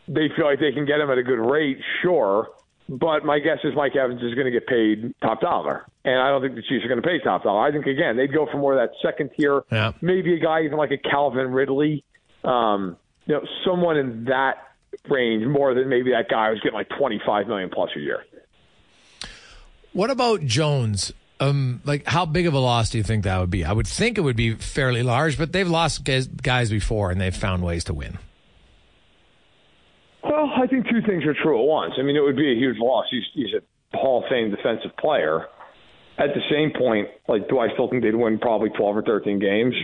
they 0.09 0.29
feel 0.35 0.47
like 0.47 0.59
they 0.59 0.73
can 0.73 0.87
get 0.87 1.01
him 1.01 1.11
at 1.11 1.19
a 1.19 1.23
good 1.23 1.39
rate, 1.39 1.79
sure. 2.01 2.49
But 2.89 3.27
my 3.27 3.39
guess 3.39 3.59
is 3.63 3.75
Mike 3.75 3.95
Evans 3.95 4.23
is 4.23 4.33
going 4.35 4.47
to 4.47 4.51
get 4.51 4.67
paid 4.67 5.15
top 5.21 5.43
dollar, 5.43 5.85
and 6.05 6.19
I 6.19 6.31
don't 6.31 6.41
think 6.41 6.55
the 6.55 6.63
Chiefs 6.63 6.85
are 6.85 6.89
going 6.89 7.03
to 7.03 7.07
pay 7.07 7.19
top 7.19 7.45
dollar. 7.45 7.61
I 7.61 7.73
think 7.73 7.85
again 7.85 8.17
they'd 8.17 8.33
go 8.33 8.47
for 8.51 8.57
more 8.57 8.79
of 8.79 8.89
that 8.89 8.97
second 9.03 9.33
tier, 9.39 9.65
yeah. 9.71 9.93
maybe 10.01 10.35
a 10.35 10.39
guy 10.39 10.63
even 10.63 10.79
like 10.79 10.93
a 10.93 10.99
Calvin 10.99 11.51
Ridley, 11.51 12.05
um, 12.43 12.97
you 13.27 13.35
know, 13.35 13.43
someone 13.67 13.99
in 13.99 14.25
that 14.27 14.66
range 15.11 15.47
more 15.47 15.75
than 15.75 15.89
maybe 15.89 16.11
that 16.11 16.29
guy 16.29 16.51
who's 16.51 16.61
getting 16.61 16.77
like 16.77 16.89
twenty 16.99 17.21
five 17.25 17.47
million 17.47 17.71
plus 17.71 17.91
a 17.97 18.01
year. 18.01 18.25
What 19.93 20.11
about 20.11 20.43
Jones? 20.43 21.13
Um, 21.39 21.81
like 21.85 22.07
how 22.07 22.25
big 22.27 22.47
of 22.47 22.55
a 22.55 22.59
loss 22.59 22.91
do 22.91 22.99
you 22.99 23.05
think 23.05 23.25
that 23.25 23.39
would 23.39 23.51
be? 23.51 23.65
I 23.65 23.73
would 23.73 23.87
think 23.87 24.19
it 24.19 24.23
would 24.23 24.37
be 24.37 24.55
fairly 24.55 25.03
large, 25.03 25.37
but 25.37 25.53
they've 25.53 25.69
lost 25.69 26.05
guys, 26.05 26.27
guys 26.27 26.71
before 26.71 27.11
and 27.11 27.21
they've 27.21 27.35
found 27.35 27.63
ways 27.63 27.85
to 27.85 27.95
win. 27.95 28.19
Well, 30.23 30.51
I 30.57 30.67
think 30.67 30.87
two 30.89 31.03
things 31.07 31.25
are 31.25 31.35
true 31.35 31.61
at 31.61 31.67
once. 31.67 31.95
I 31.99 32.03
mean, 32.03 32.17
it 32.17 32.21
would 32.21 32.37
be 32.37 32.51
a 32.51 32.55
huge 32.55 32.79
loss. 32.79 33.07
He's, 33.11 33.23
he's 33.35 33.55
a 33.55 33.97
Hall 33.97 34.23
of 34.23 34.29
Fame 34.29 34.51
defensive 34.51 34.97
player. 34.99 35.47
At 36.19 36.35
the 36.35 36.41
same 36.51 36.73
point, 36.77 37.09
like, 37.29 37.49
do 37.49 37.59
I 37.59 37.73
still 37.75 37.89
think 37.89 38.03
they'd 38.03 38.15
win 38.15 38.39
probably 38.39 38.71
12 38.71 38.97
or 38.97 39.03
13 39.03 39.39
games? 39.39 39.75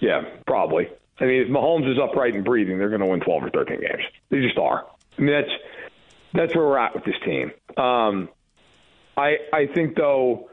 Yeah, 0.00 0.22
probably. 0.46 0.88
I 1.20 1.24
mean, 1.24 1.42
if 1.42 1.48
Mahomes 1.48 1.90
is 1.90 1.98
upright 2.02 2.34
and 2.34 2.44
breathing, 2.44 2.78
they're 2.78 2.88
going 2.88 3.00
to 3.00 3.06
win 3.06 3.20
12 3.20 3.44
or 3.44 3.50
13 3.50 3.80
games. 3.80 4.02
They 4.30 4.40
just 4.40 4.58
are. 4.58 4.86
I 5.18 5.20
mean, 5.20 5.32
that's 5.32 5.50
that's 6.32 6.54
where 6.54 6.64
we're 6.64 6.78
at 6.78 6.94
with 6.94 7.04
this 7.04 7.16
team. 7.24 7.52
Um, 7.76 8.28
I 9.16 9.36
I 9.52 9.66
think 9.74 9.96
though 9.96 10.50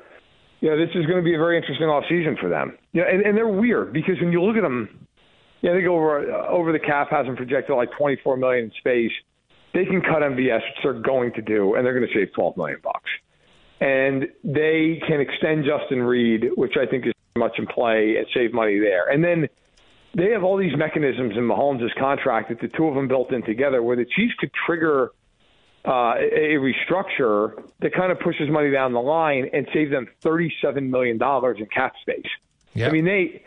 you 0.60 0.70
know, 0.70 0.78
this 0.78 0.90
is 0.96 1.06
going 1.06 1.18
to 1.18 1.24
be 1.24 1.36
a 1.36 1.38
very 1.38 1.58
interesting 1.58 1.88
off 1.88 2.04
season 2.10 2.36
for 2.40 2.50
them. 2.50 2.78
You 2.92 3.02
know, 3.02 3.08
and, 3.08 3.22
and 3.22 3.38
they're 3.38 3.48
weird 3.48 3.94
because 3.94 4.20
when 4.20 4.32
you 4.32 4.42
look 4.42 4.58
at 4.58 4.64
them, 4.64 5.08
yeah, 5.62 5.74
they 5.74 5.82
go 5.82 5.96
over 5.96 6.32
uh, 6.32 6.48
over 6.48 6.72
the 6.72 6.80
cap 6.80 7.10
has 7.12 7.26
them 7.26 7.36
projected 7.36 7.76
like 7.76 7.90
24 7.98 8.38
million 8.38 8.66
in 8.66 8.72
space. 8.78 9.12
They 9.74 9.86
can 9.86 10.02
cut 10.02 10.22
MVS, 10.22 10.56
which 10.56 10.84
they're 10.84 10.94
going 10.94 11.34
to 11.34 11.42
do, 11.42 11.76
and 11.76 11.86
they're 11.86 11.98
going 11.98 12.08
to 12.08 12.14
save 12.14 12.34
12 12.34 12.58
million 12.58 12.80
bucks. 12.84 13.10
And 13.80 14.28
they 14.44 15.02
can 15.08 15.22
extend 15.22 15.66
Justin 15.66 16.02
Reid, 16.02 16.50
which 16.56 16.74
I 16.82 16.88
think 16.88 17.06
is 17.06 17.14
much 17.36 17.60
in 17.60 17.68
play, 17.68 18.16
and 18.18 18.26
save 18.34 18.54
money 18.54 18.80
there. 18.80 19.08
And 19.10 19.24
then 19.24 19.48
they 20.18 20.32
have 20.32 20.44
all 20.44 20.58
these 20.58 20.76
mechanisms 20.76 21.34
in 21.38 21.44
Mahomes' 21.44 21.94
contract 21.98 22.50
that 22.50 22.60
the 22.60 22.68
two 22.76 22.88
of 22.88 22.96
them 22.96 23.08
built 23.08 23.32
in 23.32 23.44
together, 23.44 23.84
where 23.84 23.96
the 23.96 24.06
Chiefs 24.06 24.34
could 24.40 24.50
trigger 24.66 25.12
uh, 25.86 26.16
a 26.18 26.58
restructure 26.58 27.64
that 27.82 27.94
kind 27.94 28.12
of 28.12 28.20
pushes 28.20 28.50
money 28.50 28.72
down 28.72 28.94
the 28.94 29.00
line 29.00 29.48
and 29.54 29.68
save 29.74 29.92
them 29.92 30.08
thirty-seven 30.24 30.90
million 30.90 31.20
dollars 31.20 31.58
in 31.60 31.68
cap 31.68 31.94
space. 32.02 32.26
Yep. 32.74 32.90
I 32.90 32.94
mean, 32.94 33.06
they 33.06 33.44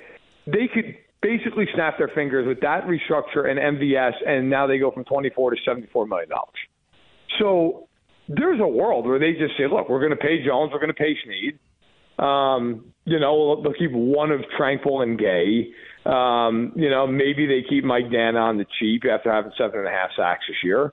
they 0.47 0.69
could 0.73 0.97
basically 1.21 1.67
snap 1.75 1.99
their 1.99 2.09
fingers 2.09 2.47
with 2.47 2.61
that 2.61 2.87
restructure 2.87 3.51
and 3.51 3.59
MVS, 3.79 4.13
and 4.25 4.49
now 4.49 4.69
they 4.69 4.79
go 4.79 4.93
from 4.93 5.05
twenty-four 5.05 5.51
to 5.51 5.57
seventy-four 5.67 6.07
million 6.07 6.29
dollars. 6.29 6.55
So 7.41 7.89
there's 8.29 8.61
a 8.61 8.69
world 8.69 9.07
where 9.07 9.19
they 9.19 9.33
just 9.33 9.57
say, 9.59 9.67
"Look, 9.67 9.89
we're 9.89 9.99
going 9.99 10.17
to 10.17 10.25
pay 10.25 10.45
Jones, 10.47 10.71
we're 10.73 10.79
going 10.79 10.95
to 10.95 10.95
pay 10.95 11.17
Sneed." 11.25 11.59
Um, 12.23 12.93
you 13.05 13.19
know, 13.19 13.63
they'll 13.63 13.73
keep 13.73 13.93
one 13.93 14.31
of 14.31 14.41
Tranquill 14.59 15.03
and 15.03 15.19
Gay. 15.19 15.73
Um, 16.05 16.73
you 16.77 16.91
know, 16.91 17.07
maybe 17.07 17.47
they 17.47 17.63
keep 17.69 17.85
Mike 17.85 18.07
Danna 18.07 18.41
on 18.41 18.59
the 18.59 18.67
cheap 18.79 19.05
after 19.11 19.33
having 19.33 19.53
seven 19.57 19.81
and 19.81 19.89
a 19.89 19.91
half 19.91 20.11
sacks 20.17 20.45
this 20.49 20.57
year 20.63 20.93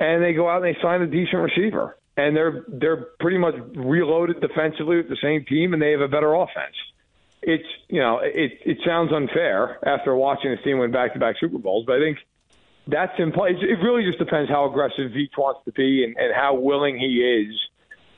and 0.00 0.24
they 0.24 0.32
go 0.32 0.48
out 0.48 0.64
and 0.64 0.74
they 0.74 0.80
sign 0.80 1.02
a 1.02 1.06
decent 1.06 1.42
receiver, 1.42 1.96
and 2.16 2.34
they're 2.34 2.64
they're 2.68 3.06
pretty 3.20 3.38
much 3.38 3.54
reloaded 3.76 4.40
defensively 4.40 4.96
with 4.96 5.08
the 5.08 5.18
same 5.22 5.44
team, 5.44 5.74
and 5.74 5.80
they 5.80 5.92
have 5.92 6.00
a 6.00 6.08
better 6.08 6.34
offense. 6.34 6.74
It's 7.42 7.68
you 7.88 8.00
know 8.00 8.18
it 8.22 8.52
it 8.64 8.78
sounds 8.84 9.12
unfair 9.12 9.78
after 9.86 10.16
watching 10.16 10.50
this 10.50 10.60
team 10.64 10.78
win 10.78 10.90
back 10.90 11.12
to 11.12 11.20
back 11.20 11.36
Super 11.38 11.58
Bowls, 11.58 11.84
but 11.86 11.96
I 11.96 12.00
think 12.00 12.18
that's 12.88 13.12
in 13.18 13.30
play. 13.30 13.50
It 13.50 13.78
really 13.84 14.04
just 14.04 14.18
depends 14.18 14.50
how 14.50 14.68
aggressive 14.68 15.12
Veach 15.12 15.36
wants 15.36 15.60
to 15.66 15.72
be 15.72 16.02
and, 16.02 16.16
and 16.16 16.34
how 16.34 16.54
willing 16.54 16.98
he 16.98 17.20
is 17.20 17.54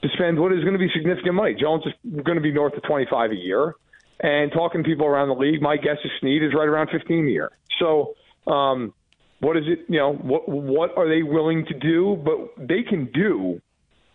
to 0.02 0.08
spend 0.14 0.38
what 0.38 0.52
is 0.52 0.60
going 0.60 0.72
to 0.72 0.78
be 0.78 0.90
significant 0.94 1.34
money. 1.34 1.54
Jones 1.54 1.84
is 1.86 2.22
going 2.24 2.36
to 2.36 2.42
be 2.42 2.52
north 2.52 2.74
of 2.74 2.82
25 2.82 3.30
a 3.30 3.34
year. 3.34 3.74
And 4.20 4.52
talking 4.52 4.82
to 4.82 4.88
people 4.88 5.06
around 5.06 5.28
the 5.28 5.34
league, 5.34 5.60
my 5.60 5.76
guess 5.76 5.96
is 6.04 6.10
Sneed 6.20 6.42
is 6.44 6.52
right 6.54 6.68
around 6.68 6.90
15 6.90 7.26
a 7.26 7.30
year. 7.30 7.50
So, 7.80 8.14
um, 8.46 8.94
what 9.40 9.56
is 9.56 9.64
it? 9.66 9.80
You 9.88 9.98
know, 9.98 10.12
what 10.12 10.48
what 10.48 10.96
are 10.96 11.08
they 11.08 11.24
willing 11.24 11.66
to 11.66 11.74
do? 11.74 12.22
But 12.24 12.68
they 12.68 12.82
can 12.82 13.10
do 13.12 13.60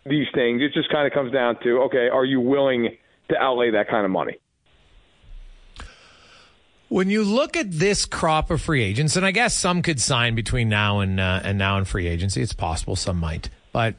these 0.06 0.26
things. 0.34 0.62
It 0.62 0.72
just 0.72 0.90
kind 0.90 1.06
of 1.06 1.12
comes 1.12 1.32
down 1.32 1.58
to 1.62 1.82
okay, 1.82 2.08
are 2.08 2.24
you 2.24 2.40
willing 2.40 2.96
to 3.28 3.36
outlay 3.36 3.72
that 3.72 3.90
kind 3.90 4.06
of 4.06 4.10
money? 4.10 4.38
When 6.88 7.10
you 7.10 7.22
look 7.22 7.54
at 7.54 7.70
this 7.70 8.06
crop 8.06 8.50
of 8.50 8.62
free 8.62 8.82
agents, 8.82 9.16
and 9.16 9.26
I 9.26 9.30
guess 9.30 9.54
some 9.54 9.82
could 9.82 10.00
sign 10.00 10.34
between 10.34 10.70
now 10.70 11.00
and 11.00 11.20
uh, 11.20 11.40
and 11.44 11.58
now 11.58 11.76
in 11.76 11.84
free 11.84 12.06
agency, 12.06 12.40
it's 12.40 12.54
possible 12.54 12.96
some 12.96 13.18
might, 13.18 13.50
but 13.72 13.96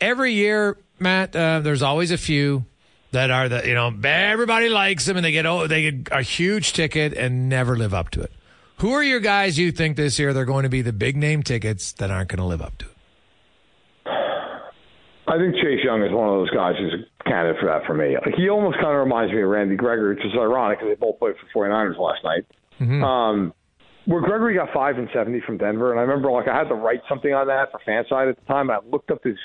every 0.00 0.32
year, 0.32 0.76
Matt, 1.02 1.36
uh, 1.36 1.60
there's 1.60 1.82
always 1.82 2.10
a 2.10 2.18
few 2.18 2.64
that 3.12 3.30
are 3.30 3.48
the 3.48 3.66
you 3.66 3.74
know 3.74 3.92
everybody 4.04 4.68
likes 4.68 5.04
them 5.04 5.16
and 5.16 5.24
they 5.24 5.32
get 5.32 5.46
oh 5.46 5.66
they 5.66 5.90
get 5.90 6.08
a 6.10 6.22
huge 6.22 6.72
ticket 6.72 7.12
and 7.12 7.48
never 7.48 7.76
live 7.76 7.94
up 7.94 8.10
to 8.10 8.22
it. 8.22 8.32
Who 8.78 8.92
are 8.92 9.02
your 9.02 9.20
guys 9.20 9.58
you 9.58 9.70
think 9.70 9.96
this 9.96 10.18
year 10.18 10.32
they're 10.32 10.44
going 10.44 10.64
to 10.64 10.68
be 10.68 10.82
the 10.82 10.92
big 10.92 11.16
name 11.16 11.42
tickets 11.42 11.92
that 11.92 12.10
aren't 12.10 12.30
going 12.30 12.38
to 12.38 12.46
live 12.46 12.62
up 12.62 12.78
to 12.78 12.86
it? 12.86 12.92
I 15.28 15.38
think 15.38 15.54
Chase 15.54 15.84
Young 15.84 16.02
is 16.02 16.12
one 16.12 16.28
of 16.28 16.34
those 16.34 16.50
guys 16.50 16.74
who's 16.78 16.92
a 16.92 17.24
candidate 17.24 17.60
for 17.60 17.66
that 17.66 17.86
for 17.86 17.94
me. 17.94 18.16
Like, 18.16 18.34
he 18.34 18.50
almost 18.50 18.76
kind 18.82 18.90
of 18.90 18.98
reminds 18.98 19.32
me 19.32 19.40
of 19.40 19.48
Randy 19.48 19.76
Gregory, 19.76 20.16
which 20.16 20.24
is 20.24 20.32
ironic 20.34 20.80
because 20.80 20.90
they 20.90 21.00
both 21.00 21.18
played 21.20 21.34
for 21.38 21.68
49ers 21.68 21.96
last 21.96 22.24
night. 22.24 22.44
Mm-hmm. 22.80 23.04
Um, 23.04 23.54
where 24.04 24.20
Gregory 24.20 24.56
got 24.56 24.70
five 24.74 24.98
and 24.98 25.08
seventy 25.14 25.40
from 25.46 25.58
Denver, 25.58 25.92
and 25.92 26.00
I 26.00 26.02
remember 26.02 26.30
like 26.32 26.48
I 26.48 26.58
had 26.58 26.68
to 26.68 26.74
write 26.74 27.00
something 27.08 27.32
on 27.32 27.46
that 27.46 27.70
for 27.70 27.78
Fanside 27.86 28.30
at 28.30 28.36
the 28.36 28.44
time. 28.46 28.68
I 28.68 28.78
looked 28.84 29.12
up 29.12 29.22
his 29.22 29.36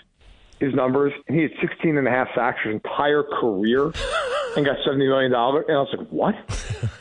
his 0.60 0.74
numbers, 0.74 1.13
and 1.28 1.36
he 1.36 1.43
had 1.43 1.52
16 1.62 1.98
and 1.98 2.08
a 2.08 2.12
half 2.12 2.28
sacks 2.36 2.60
his 2.63 2.74
entire 2.74 3.24
career 3.24 3.91
and 4.56 4.65
got 4.65 4.78
$70 4.88 4.98
million. 4.98 5.34
And 5.34 5.36
I 5.36 5.82
was 5.82 5.96
like, 5.98 6.08
what? 6.10 6.36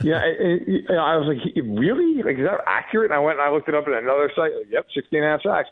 yeah, 0.02 0.22
and, 0.22 0.88
and 0.88 0.98
I 0.98 1.16
was 1.16 1.26
like, 1.26 1.54
really? 1.64 2.22
Like, 2.22 2.38
is 2.38 2.46
that 2.46 2.60
accurate? 2.66 3.10
And 3.10 3.14
I 3.14 3.22
went 3.22 3.38
and 3.38 3.48
I 3.48 3.52
looked 3.52 3.68
it 3.68 3.74
up 3.74 3.86
at 3.86 3.94
another 3.94 4.30
site. 4.36 4.52
Like, 4.52 4.66
yep, 4.70 4.86
16 4.94 5.22
and 5.22 5.26
a 5.26 5.30
half 5.30 5.42
sacks. 5.42 5.68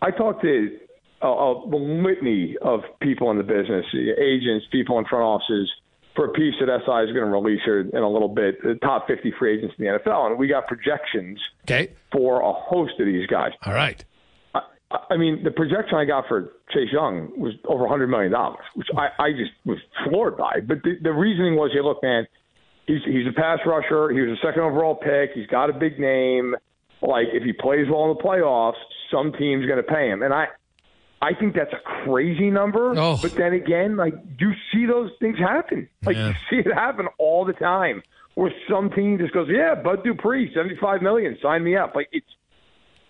I 0.00 0.10
talked 0.10 0.42
to 0.42 0.78
uh, 1.22 1.26
uh, 1.26 1.54
a, 1.54 1.76
a 1.76 1.76
litany 1.76 2.56
of 2.60 2.80
people 3.00 3.30
in 3.30 3.38
the 3.38 3.44
business, 3.44 3.86
agents, 3.94 4.66
people 4.72 4.98
in 4.98 5.04
front 5.04 5.24
offices, 5.24 5.70
for 6.14 6.26
a 6.26 6.32
piece 6.32 6.54
that 6.60 6.68
SI 6.68 7.08
is 7.08 7.12
going 7.12 7.24
to 7.24 7.26
release 7.26 7.60
here 7.64 7.80
in 7.80 8.02
a 8.02 8.08
little 8.08 8.28
bit, 8.28 8.62
the 8.62 8.76
top 8.76 9.08
50 9.08 9.32
free 9.38 9.58
agents 9.58 9.74
in 9.78 9.84
the 9.84 9.98
NFL. 9.98 10.30
And 10.30 10.38
we 10.38 10.46
got 10.46 10.68
projections 10.68 11.40
okay. 11.64 11.92
for 12.12 12.40
a 12.40 12.52
host 12.52 12.92
of 13.00 13.06
these 13.06 13.26
guys. 13.26 13.50
All 13.66 13.74
right. 13.74 14.04
I 14.90 15.16
mean, 15.16 15.42
the 15.42 15.50
projection 15.50 15.96
I 15.96 16.04
got 16.04 16.28
for 16.28 16.52
Chase 16.72 16.92
Young 16.92 17.32
was 17.38 17.54
over 17.66 17.84
$100 17.84 18.08
million, 18.08 18.32
which 18.74 18.86
I, 18.96 19.08
I 19.22 19.30
just 19.32 19.50
was 19.64 19.78
floored 20.04 20.36
by. 20.36 20.60
But 20.66 20.82
the, 20.84 20.96
the 21.02 21.12
reasoning 21.12 21.56
was, 21.56 21.70
hey, 21.72 21.80
look, 21.82 22.02
man, 22.02 22.26
he's, 22.86 23.00
he's 23.04 23.26
a 23.26 23.32
pass 23.32 23.58
rusher. 23.66 24.10
He 24.10 24.20
was 24.20 24.38
a 24.38 24.46
second 24.46 24.62
overall 24.62 24.94
pick. 24.94 25.30
He's 25.34 25.48
got 25.48 25.68
a 25.68 25.72
big 25.72 25.98
name. 25.98 26.54
Like, 27.02 27.26
if 27.32 27.42
he 27.42 27.52
plays 27.52 27.86
well 27.90 28.10
in 28.10 28.16
the 28.16 28.22
playoffs, 28.22 28.76
some 29.10 29.32
team's 29.32 29.66
going 29.66 29.78
to 29.78 29.82
pay 29.82 30.08
him. 30.08 30.22
And 30.22 30.32
I, 30.32 30.46
I 31.20 31.34
think 31.34 31.54
that's 31.56 31.72
a 31.72 32.04
crazy 32.04 32.50
number. 32.50 32.94
Oh. 32.96 33.18
But 33.20 33.34
then 33.34 33.52
again, 33.52 33.96
like, 33.96 34.14
you 34.38 34.52
see 34.72 34.86
those 34.86 35.10
things 35.18 35.38
happen. 35.38 35.88
Like, 36.04 36.16
Yeah. 36.16 36.28
you 36.28 36.34
see 36.50 36.68
it 36.68 36.72
happen 36.72 37.08
all 37.18 37.44
the 37.44 37.52
time 37.54 38.02
where 38.34 38.52
some 38.70 38.90
team 38.90 39.18
just 39.18 39.32
goes, 39.32 39.48
yeah, 39.50 39.74
Bud 39.74 40.04
Dupree, 40.04 40.52
75 40.54 41.02
million, 41.02 41.36
sign 41.42 41.64
me 41.64 41.76
up. 41.76 41.94
Like, 41.94 42.08
it's, 42.12 42.26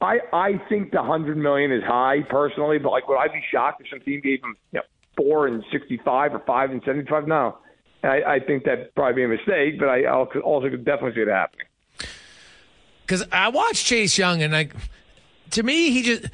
I 0.04 0.18
I 0.32 0.60
think 0.68 0.92
the 0.92 1.02
hundred 1.02 1.36
million 1.36 1.72
is 1.72 1.82
high 1.82 2.18
personally, 2.28 2.78
but 2.78 2.90
like 2.90 3.08
would 3.08 3.18
I 3.18 3.28
be 3.28 3.42
shocked 3.50 3.80
if 3.80 3.88
some 3.90 4.00
team 4.00 4.20
gave 4.20 4.42
him 4.42 4.56
you 4.72 4.78
know 4.78 4.84
four 5.16 5.46
and 5.46 5.64
sixty 5.72 6.00
five 6.04 6.34
or 6.34 6.40
five 6.40 6.70
and 6.70 6.82
seventy 6.84 7.08
five? 7.08 7.26
No, 7.26 7.58
I, 8.02 8.22
I 8.22 8.40
think 8.40 8.64
that'd 8.64 8.94
probably 8.94 9.14
be 9.14 9.24
a 9.24 9.28
mistake, 9.28 9.78
but 9.78 9.88
I 9.88 10.04
also 10.04 10.68
could 10.68 10.84
definitely 10.84 11.14
see 11.14 11.22
it 11.22 11.28
happening. 11.28 11.66
Because 13.06 13.24
I 13.32 13.48
watched 13.48 13.86
Chase 13.86 14.16
Young, 14.16 14.42
and 14.42 14.52
like 14.52 14.74
to 15.50 15.62
me, 15.62 15.90
he 15.90 16.02
just 16.02 16.26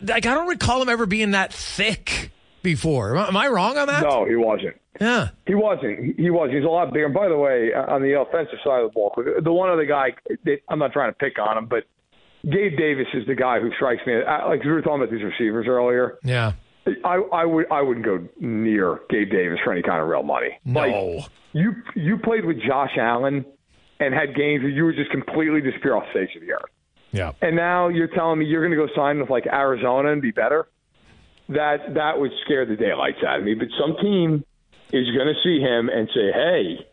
like 0.00 0.26
I 0.26 0.34
don't 0.34 0.48
recall 0.48 0.82
him 0.82 0.88
ever 0.88 1.06
being 1.06 1.32
that 1.32 1.52
thick 1.52 2.30
before. 2.62 3.16
Am 3.16 3.36
I 3.36 3.48
wrong 3.48 3.76
on 3.78 3.88
that? 3.88 4.02
No, 4.02 4.24
he 4.24 4.36
wasn't. 4.36 4.76
Yeah, 5.00 5.28
he 5.46 5.54
wasn't. 5.54 6.18
He 6.18 6.30
was. 6.30 6.50
He's 6.52 6.64
a 6.64 6.68
lot 6.68 6.92
bigger. 6.92 7.06
And 7.06 7.14
by 7.14 7.28
the 7.28 7.36
way, 7.36 7.72
uh, 7.72 7.92
on 7.94 8.02
the 8.02 8.20
offensive 8.20 8.58
side 8.64 8.82
of 8.82 8.90
the 8.90 8.94
ball, 8.94 9.14
the 9.42 9.52
one 9.52 9.70
other 9.70 9.86
guy, 9.86 10.14
I'm 10.68 10.78
not 10.78 10.92
trying 10.92 11.10
to 11.10 11.16
pick 11.16 11.38
on 11.38 11.56
him, 11.56 11.66
but 11.66 11.84
Gabe 12.44 12.76
Davis 12.78 13.06
is 13.14 13.26
the 13.26 13.34
guy 13.34 13.60
who 13.60 13.70
strikes 13.74 14.02
me. 14.06 14.14
Uh, 14.14 14.48
like 14.48 14.62
we 14.62 14.70
were 14.70 14.82
talking 14.82 15.02
about 15.02 15.10
these 15.10 15.24
receivers 15.24 15.66
earlier. 15.68 16.18
Yeah. 16.22 16.52
I, 17.04 17.16
I 17.32 17.44
would 17.44 17.70
I 17.70 17.82
wouldn't 17.82 18.06
go 18.06 18.26
near 18.40 19.00
Gabe 19.10 19.30
Davis 19.30 19.58
for 19.62 19.72
any 19.72 19.82
kind 19.82 20.00
of 20.00 20.08
real 20.08 20.22
money. 20.22 20.58
No. 20.64 20.80
Like, 20.80 21.26
you 21.52 21.74
you 21.94 22.18
played 22.18 22.44
with 22.44 22.56
Josh 22.66 22.92
Allen 22.98 23.44
and 24.00 24.14
had 24.14 24.34
games 24.34 24.62
where 24.62 24.70
you 24.70 24.84
would 24.86 24.96
just 24.96 25.10
completely 25.10 25.60
disappear 25.60 25.96
off 25.96 26.04
the 26.12 26.20
face 26.20 26.30
of 26.36 26.42
the 26.42 26.52
earth. 26.52 26.70
Yeah. 27.10 27.32
And 27.42 27.56
now 27.56 27.88
you're 27.88 28.08
telling 28.08 28.38
me 28.38 28.46
you're 28.46 28.66
going 28.66 28.78
to 28.78 28.86
go 28.86 28.92
sign 28.94 29.20
with 29.20 29.30
like 29.30 29.46
Arizona 29.46 30.12
and 30.12 30.22
be 30.22 30.30
better. 30.30 30.68
That 31.48 31.94
that 31.94 32.18
would 32.18 32.30
scare 32.44 32.66
the 32.66 32.76
daylights 32.76 33.18
out 33.26 33.38
of 33.38 33.44
me. 33.44 33.54
But 33.54 33.68
some 33.78 33.96
team 34.00 34.44
is 34.92 35.06
going 35.14 35.28
to 35.28 35.34
see 35.42 35.60
him 35.60 35.88
and 35.88 36.08
say, 36.14 36.32
"Hey, 36.32 36.86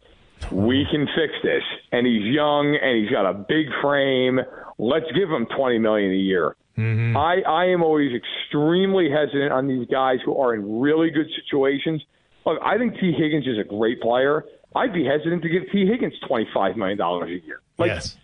we 0.51 0.85
can 0.91 1.07
fix 1.15 1.33
this." 1.43 1.63
And 1.91 2.05
he's 2.05 2.23
young 2.23 2.77
and 2.81 3.01
he's 3.01 3.11
got 3.11 3.29
a 3.29 3.33
big 3.33 3.67
frame. 3.81 4.39
Let's 4.77 5.11
give 5.13 5.29
him 5.29 5.47
twenty 5.55 5.79
million 5.79 6.11
a 6.11 6.15
year. 6.15 6.55
Mm-hmm. 6.77 7.15
I 7.15 7.41
I 7.47 7.65
am 7.67 7.83
always 7.83 8.11
extremely 8.13 9.09
hesitant 9.09 9.51
on 9.53 9.67
these 9.67 9.87
guys 9.87 10.19
who 10.25 10.37
are 10.37 10.53
in 10.53 10.79
really 10.81 11.09
good 11.09 11.27
situations. 11.41 12.01
Look, 12.45 12.59
I 12.63 12.77
think 12.77 12.99
Tee 12.99 13.13
Higgins 13.17 13.47
is 13.47 13.57
a 13.57 13.63
great 13.63 14.01
player. 14.01 14.45
I'd 14.75 14.93
be 14.93 15.05
hesitant 15.05 15.41
to 15.43 15.49
give 15.49 15.63
Tee 15.71 15.87
Higgins 15.87 16.13
twenty 16.27 16.47
five 16.53 16.75
million 16.75 16.97
dollars 16.97 17.29
a 17.29 17.45
year. 17.45 17.61
Like, 17.77 17.89
yes. 17.89 18.17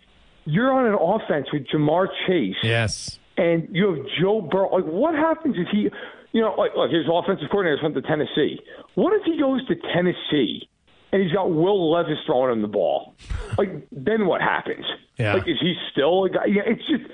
You're 0.44 0.72
on 0.72 0.86
an 0.86 0.94
offense 0.94 1.46
with 1.52 1.66
Ja'Marr 1.68 2.08
Chase. 2.26 2.56
Yes. 2.62 3.18
And 3.36 3.68
you 3.70 3.94
have 3.94 4.06
Joe 4.20 4.40
Burrow. 4.40 4.74
Like, 4.74 4.84
what 4.84 5.14
happens 5.14 5.54
if 5.56 5.68
he, 5.68 5.88
you 6.32 6.40
know, 6.40 6.54
like, 6.58 6.72
look, 6.76 6.90
his 6.90 7.06
offensive 7.10 7.48
coordinator 7.48 7.80
went 7.82 7.94
to 7.94 8.02
Tennessee. 8.02 8.60
What 8.96 9.12
if 9.14 9.22
he 9.24 9.38
goes 9.38 9.64
to 9.68 9.76
Tennessee 9.94 10.68
and 11.12 11.22
he's 11.22 11.32
got 11.32 11.50
Will 11.50 11.90
Levis 11.90 12.18
throwing 12.26 12.52
him 12.52 12.62
the 12.62 12.68
ball? 12.68 13.14
Like, 13.58 13.86
then 13.92 14.26
what 14.26 14.40
happens? 14.40 14.84
Yeah. 15.18 15.34
Like, 15.34 15.46
is 15.46 15.58
he 15.60 15.74
still 15.92 16.24
a 16.24 16.30
guy? 16.30 16.46
Yeah, 16.46 16.62
it's 16.66 16.86
just 16.88 17.04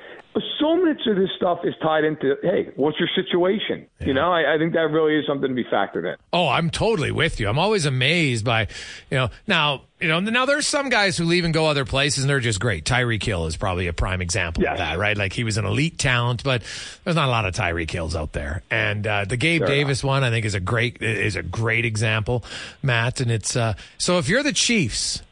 so 0.59 0.77
much 0.77 1.07
of 1.07 1.17
this 1.17 1.31
stuff 1.37 1.61
is 1.65 1.75
tied 1.83 2.05
into 2.05 2.37
hey, 2.43 2.71
what's 2.77 2.99
your 2.99 3.09
situation? 3.15 3.87
Yeah. 4.01 4.07
You 4.07 4.15
know, 4.15 4.33
I, 4.33 4.55
I, 4.55 4.59
think 4.59 4.73
that 4.75 4.91
really 4.91 5.17
is 5.17 5.27
something 5.27 5.49
to 5.49 5.55
be 5.55 5.65
factored 5.65 6.11
in. 6.11 6.17
Oh, 6.33 6.49
I'm 6.49 6.71
totally 6.71 7.11
with 7.11 7.41
you. 7.41 7.49
I'm 7.49 7.59
always 7.59 7.87
amazed 7.87 8.45
by, 8.45 8.69
you 9.11 9.19
know, 9.19 9.31
now 9.47 9.83
you 10.01 10.09
know 10.09 10.21
now 10.21 10.47
there's 10.47 10.67
some 10.67 10.91
guys 10.91 11.17
who 11.17 11.25
leave 11.25 11.45
and 11.45 11.53
go 11.53 11.67
other 11.67 11.85
places 11.85 12.25
and 12.25 12.31
they're 12.31 12.41
just 12.41 12.61
great. 12.61 12.85
Tyreek 12.85 13.23
Hill 13.23 13.47
is 13.47 13.57
probably 13.57 13.87
a 13.87 13.93
prime 13.93 14.21
example 14.21 14.63
yes. 14.63 14.73
of 14.73 14.79
that, 14.79 14.99
right? 14.99 15.17
Like 15.17 15.33
he 15.33 15.45
was 15.45 15.57
an 15.57 15.65
elite 15.65 15.99
talent, 15.99 16.45
but 16.45 16.63
there's 17.05 17.17
not 17.17 17.29
a 17.29 17.31
lot 17.31 17.45
of 17.47 17.55
Tyreek 17.55 17.91
Hills 17.91 18.15
out 18.15 18.33
there. 18.33 18.63
And 18.71 19.07
uh, 19.07 19.25
the 19.25 19.37
Gabe 19.37 19.63
Fair 19.63 19.69
Davis 19.69 20.03
enough. 20.03 20.09
one, 20.09 20.25
I 20.25 20.31
think, 20.31 20.45
is 20.45 20.55
a 20.55 20.61
great 20.61 21.03
is 21.03 21.37
a 21.37 21.43
great 21.43 21.85
example, 21.85 22.45
Matt. 22.83 23.21
And 23.21 23.31
it's 23.31 23.57
uh, 23.57 23.75
so 23.99 24.19
if 24.19 24.29
you're 24.29 24.43
the 24.43 24.53
Chiefs 24.53 25.23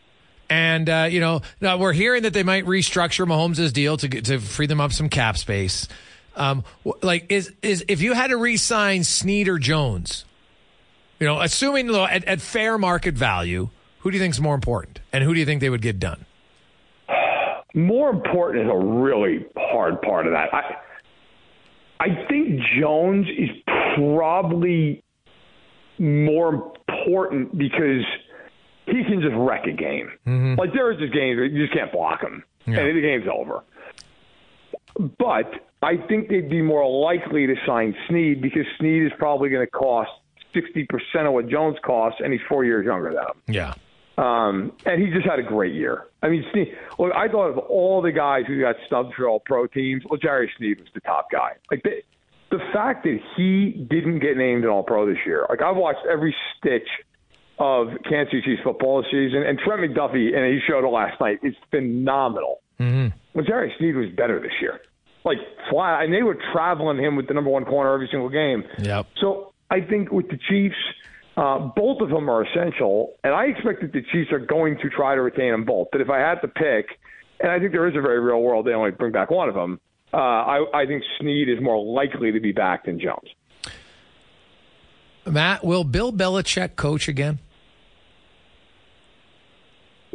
and, 0.48 0.88
uh, 0.88 1.08
you 1.10 1.20
know, 1.20 1.40
we're 1.60 1.92
hearing 1.92 2.22
that 2.22 2.32
they 2.32 2.42
might 2.42 2.64
restructure 2.64 3.26
Mahomes' 3.26 3.72
deal 3.72 3.96
to, 3.96 4.08
to 4.08 4.38
free 4.38 4.66
them 4.66 4.80
up 4.80 4.92
some 4.92 5.08
cap 5.08 5.36
space. 5.36 5.88
Um, 6.36 6.64
like, 7.02 7.26
is, 7.30 7.52
is, 7.62 7.84
if 7.88 8.00
you 8.00 8.12
had 8.12 8.28
to 8.28 8.36
re 8.36 8.56
sign 8.56 9.04
Sneed 9.04 9.48
or 9.48 9.58
Jones, 9.58 10.24
you 11.18 11.26
know, 11.26 11.40
assuming 11.40 11.92
at, 11.94 12.24
at 12.24 12.40
fair 12.40 12.78
market 12.78 13.14
value, 13.14 13.70
who 14.00 14.10
do 14.10 14.16
you 14.16 14.22
think 14.22 14.34
is 14.34 14.40
more 14.40 14.54
important? 14.54 15.00
And 15.12 15.24
who 15.24 15.34
do 15.34 15.40
you 15.40 15.46
think 15.46 15.60
they 15.60 15.70
would 15.70 15.82
get 15.82 15.98
done? 15.98 16.26
More 17.74 18.10
important 18.10 18.64
is 18.64 18.70
a 18.72 18.78
really 18.78 19.46
hard 19.56 20.00
part 20.02 20.26
of 20.26 20.32
that. 20.32 20.54
I, 20.54 20.76
I 22.00 22.26
think 22.28 22.60
Jones 22.78 23.26
is 23.36 23.50
probably 23.96 25.02
more 25.98 26.74
important 26.88 27.56
because– 27.56 28.04
he 28.86 29.04
can 29.04 29.20
just 29.20 29.34
wreck 29.36 29.66
a 29.66 29.72
game. 29.72 30.10
Mm-hmm. 30.26 30.58
Like 30.58 30.72
there 30.72 30.90
is 30.92 30.98
just 30.98 31.12
games 31.12 31.36
where 31.36 31.44
you 31.44 31.66
just 31.66 31.76
can't 31.76 31.92
block 31.92 32.22
him, 32.22 32.42
yeah. 32.66 32.78
and 32.78 32.96
the 32.96 33.02
game's 33.02 33.26
over. 33.32 33.62
But 35.18 35.52
I 35.82 35.96
think 36.08 36.28
they'd 36.28 36.48
be 36.48 36.62
more 36.62 36.88
likely 36.88 37.46
to 37.46 37.54
sign 37.66 37.94
Sneed 38.08 38.40
because 38.40 38.64
Sneed 38.78 39.02
is 39.02 39.12
probably 39.18 39.50
going 39.50 39.66
to 39.66 39.70
cost 39.70 40.10
sixty 40.54 40.84
percent 40.84 41.26
of 41.26 41.32
what 41.32 41.48
Jones 41.48 41.76
costs, 41.84 42.20
and 42.22 42.32
he's 42.32 42.42
four 42.48 42.64
years 42.64 42.86
younger 42.86 43.12
than 43.12 43.22
him. 43.22 43.54
Yeah. 43.54 43.74
Um, 44.18 44.72
and 44.86 45.02
he 45.02 45.10
just 45.10 45.26
had 45.26 45.38
a 45.38 45.42
great 45.42 45.74
year. 45.74 46.04
I 46.22 46.28
mean, 46.28 46.42
Sneed, 46.50 46.68
look, 46.98 47.12
I 47.14 47.28
thought 47.28 47.48
of 47.50 47.58
all 47.58 48.00
the 48.00 48.12
guys 48.12 48.44
who 48.46 48.58
got 48.58 48.76
snubbed 48.88 49.12
for 49.14 49.28
all 49.28 49.40
pro 49.40 49.66
teams, 49.66 50.02
well, 50.08 50.18
Jerry 50.18 50.50
Sneed 50.56 50.80
was 50.80 50.88
the 50.94 51.00
top 51.00 51.30
guy. 51.30 51.50
Like 51.70 51.82
the, 51.82 52.00
the 52.50 52.58
fact 52.72 53.04
that 53.04 53.18
he 53.36 53.86
didn't 53.90 54.20
get 54.20 54.38
named 54.38 54.64
an 54.64 54.70
all 54.70 54.82
pro 54.82 55.04
this 55.06 55.18
year, 55.26 55.44
like 55.50 55.60
I've 55.60 55.76
watched 55.76 56.06
every 56.10 56.34
stitch 56.56 56.88
of 57.58 57.88
Kansas 58.08 58.32
City's 58.32 58.58
football 58.62 59.02
season. 59.04 59.42
And 59.42 59.58
Trent 59.58 59.80
McDuffie, 59.80 60.36
and 60.36 60.44
he 60.52 60.60
showed 60.66 60.84
it 60.84 60.90
last 60.90 61.20
night, 61.20 61.40
is 61.42 61.54
phenomenal. 61.70 62.60
Mm-hmm. 62.78 63.16
Well, 63.34 63.44
Jerry 63.44 63.72
Sneed 63.78 63.96
was 63.96 64.10
better 64.10 64.40
this 64.40 64.52
year. 64.60 64.80
Like 65.24 65.38
flat, 65.70 66.04
and 66.04 66.12
they 66.12 66.22
were 66.22 66.38
traveling 66.52 66.98
him 66.98 67.16
with 67.16 67.26
the 67.26 67.34
number 67.34 67.50
one 67.50 67.64
corner 67.64 67.92
every 67.92 68.08
single 68.10 68.28
game. 68.28 68.64
Yep. 68.78 69.06
So 69.20 69.52
I 69.70 69.80
think 69.80 70.12
with 70.12 70.28
the 70.28 70.38
Chiefs, 70.48 70.76
uh, 71.36 71.58
both 71.58 72.00
of 72.00 72.10
them 72.10 72.30
are 72.30 72.44
essential, 72.44 73.14
and 73.24 73.34
I 73.34 73.46
expect 73.46 73.82
that 73.82 73.92
the 73.92 74.02
Chiefs 74.12 74.30
are 74.30 74.38
going 74.38 74.78
to 74.82 74.88
try 74.88 75.14
to 75.14 75.22
retain 75.22 75.50
them 75.50 75.64
both. 75.64 75.88
But 75.90 76.00
if 76.00 76.10
I 76.10 76.18
had 76.18 76.40
to 76.42 76.48
pick, 76.48 76.86
and 77.40 77.50
I 77.50 77.58
think 77.58 77.72
there 77.72 77.88
is 77.88 77.96
a 77.96 78.00
very 78.00 78.20
real 78.20 78.40
world 78.40 78.66
they 78.66 78.72
only 78.72 78.92
bring 78.92 79.12
back 79.12 79.30
one 79.30 79.48
of 79.48 79.54
them, 79.54 79.80
uh, 80.14 80.16
I, 80.16 80.64
I 80.72 80.86
think 80.86 81.02
Sneed 81.20 81.48
is 81.48 81.60
more 81.60 81.82
likely 81.82 82.30
to 82.32 82.40
be 82.40 82.52
back 82.52 82.84
than 82.84 83.00
Jones. 83.00 83.28
Matt, 85.26 85.64
will 85.64 85.82
Bill 85.82 86.12
Belichick 86.12 86.76
coach 86.76 87.08
again? 87.08 87.40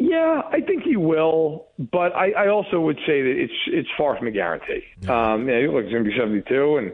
Yeah, 0.04 0.42
I 0.52 0.62
think 0.62 0.82
he 0.82 0.98
will, 0.98 1.68
but 1.78 2.16
I, 2.16 2.32
I 2.32 2.48
also 2.48 2.80
would 2.80 2.98
say 3.06 3.22
that 3.22 3.36
it's 3.38 3.54
it's 3.68 3.90
far 3.96 4.18
from 4.18 4.26
a 4.26 4.32
guarantee. 4.32 4.82
Yeah. 5.02 5.34
Um, 5.34 5.48
yeah, 5.48 5.68
look, 5.70 5.84
he's 5.84 5.94
going 5.94 6.04
to 6.04 6.10
be 6.10 6.18
seventy 6.18 6.42
two, 6.50 6.78
and 6.78 6.92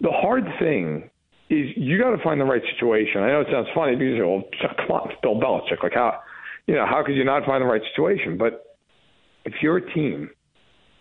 the 0.00 0.10
hard 0.10 0.42
thing 0.58 1.08
is 1.50 1.68
you 1.76 2.02
got 2.02 2.10
to 2.10 2.20
find 2.20 2.40
the 2.40 2.44
right 2.44 2.62
situation. 2.74 3.22
I 3.22 3.28
know 3.28 3.42
it 3.42 3.46
sounds 3.52 3.68
funny 3.76 3.94
because 3.94 4.16
you 4.16 4.26
well, 4.26 4.42
come 4.60 4.90
on, 4.90 5.12
Bill 5.22 5.36
Belichick. 5.36 5.84
Like 5.84 5.94
how, 5.94 6.18
you 6.66 6.74
know, 6.74 6.84
how 6.84 7.04
could 7.06 7.14
you 7.14 7.22
not 7.22 7.44
find 7.44 7.62
the 7.62 7.66
right 7.66 7.82
situation? 7.94 8.36
But 8.36 8.76
if 9.44 9.54
you're 9.62 9.76
a 9.76 9.94
team 9.94 10.30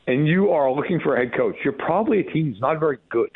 and 0.06 0.28
you 0.28 0.52
are 0.52 0.72
looking 0.72 1.00
for 1.00 1.16
a 1.16 1.26
head 1.26 1.36
coach, 1.36 1.56
you're 1.64 1.74
probably 1.74 2.20
a 2.20 2.32
team 2.32 2.52
that's 2.52 2.62
not 2.62 2.80
very 2.80 3.00
good. 3.10 3.32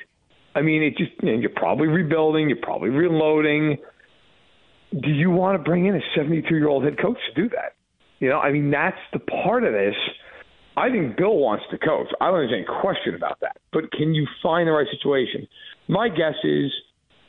I 0.53 0.61
mean, 0.61 0.83
it 0.83 0.95
just 0.95 1.13
you 1.23 1.33
know, 1.33 1.39
you're 1.39 1.49
probably 1.55 1.87
rebuilding, 1.87 2.49
you're 2.49 2.61
probably 2.61 2.89
reloading 2.89 3.77
do 5.01 5.09
you 5.09 5.29
want 5.29 5.57
to 5.57 5.63
bring 5.63 5.85
in 5.85 5.95
a 5.95 6.01
72 6.15 6.55
year 6.55 6.67
old 6.67 6.83
head 6.83 6.99
coach 6.99 7.17
to 7.33 7.41
do 7.41 7.49
that? 7.49 7.75
You 8.19 8.29
know, 8.29 8.39
I 8.39 8.51
mean, 8.51 8.71
that's 8.71 8.97
the 9.11 9.19
part 9.19 9.63
of 9.63 9.73
this. 9.73 9.95
I 10.75 10.89
think 10.89 11.17
Bill 11.17 11.35
wants 11.37 11.65
to 11.71 11.77
coach. 11.77 12.07
I 12.19 12.31
don't 12.31 12.47
there's 12.47 12.53
any 12.53 12.65
question 12.81 13.15
about 13.15 13.39
that. 13.41 13.57
But 13.71 13.91
can 13.91 14.13
you 14.13 14.27
find 14.41 14.67
the 14.67 14.71
right 14.71 14.87
situation? 14.91 15.47
My 15.87 16.09
guess 16.09 16.35
is 16.43 16.71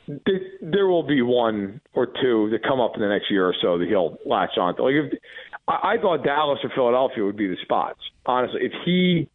that 0.07 0.39
there 0.61 0.87
will 0.87 1.03
be 1.03 1.21
one 1.21 1.81
or 1.93 2.05
two 2.05 2.49
that 2.51 2.63
come 2.63 2.79
up 2.79 2.91
in 2.95 3.01
the 3.01 3.07
next 3.07 3.29
year 3.29 3.47
or 3.47 3.55
so 3.61 3.77
that 3.77 3.87
he'll 3.87 4.17
latch 4.25 4.57
on 4.59 4.75
to. 4.75 4.83
Like 4.83 4.93
if, 4.93 5.19
I 5.67 5.97
thought 6.01 6.23
Dallas 6.23 6.59
or 6.63 6.69
Philadelphia 6.75 7.23
would 7.25 7.37
be 7.37 7.47
the 7.47 7.57
spots. 7.63 7.99
Honestly, 8.25 8.61
if 8.63 8.71
he 8.85 9.29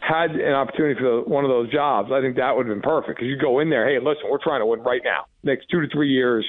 had 0.00 0.32
an 0.32 0.54
opportunity 0.54 0.98
for 0.98 1.22
one 1.24 1.44
of 1.44 1.50
those 1.50 1.72
jobs, 1.72 2.10
I 2.12 2.20
think 2.20 2.36
that 2.36 2.56
would 2.56 2.66
have 2.66 2.74
been 2.74 2.82
perfect. 2.82 3.18
Because 3.18 3.28
you 3.28 3.36
go 3.38 3.60
in 3.60 3.70
there, 3.70 3.88
hey, 3.88 3.98
listen, 3.98 4.24
we're 4.30 4.42
trying 4.42 4.60
to 4.60 4.66
win 4.66 4.80
right 4.80 5.02
now. 5.04 5.26
Next 5.42 5.66
two 5.70 5.80
to 5.80 5.88
three 5.92 6.10
years, 6.10 6.44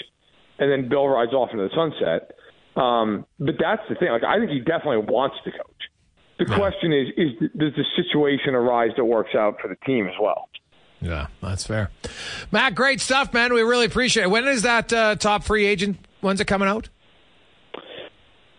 and 0.60 0.72
then 0.72 0.90
Bill 0.90 1.08
rides 1.08 1.34
off 1.34 1.50
into 1.52 1.68
the 1.68 1.76
sunset. 1.76 2.32
Um, 2.76 3.26
but 3.40 3.56
that's 3.60 3.82
the 3.90 3.96
thing. 3.96 4.10
Like 4.12 4.24
I 4.24 4.38
think 4.40 4.52
he 4.52 4.60
definitely 4.60 5.12
wants 5.12 5.38
to 5.44 5.52
coach. 5.52 5.80
The 6.38 6.46
yeah. 6.48 6.58
question 6.58 6.94
is, 6.94 7.08
is 7.18 7.50
does 7.58 7.74
the 7.76 7.86
situation 7.96 8.56
arise 8.56 8.92
that 8.96 9.06
works 9.06 9.36
out 9.36 9.58
for 9.62 9.68
the 9.68 9.76
team 9.86 10.08
as 10.08 10.14
well? 10.22 10.50
Yeah, 11.02 11.28
that's 11.42 11.66
fair. 11.66 11.92
Matt, 12.52 12.76
great 12.76 13.02
stuff, 13.02 13.34
man. 13.34 13.54
We 13.54 13.62
really 13.62 13.86
appreciate 13.86 14.24
it. 14.24 14.30
When 14.30 14.48
is 14.48 14.64
that 14.64 14.92
uh, 14.92 15.16
top 15.16 15.44
free 15.44 15.66
agent? 15.66 15.98
When's 16.22 16.42
it 16.42 16.46
coming 16.46 16.68
out? 16.68 16.90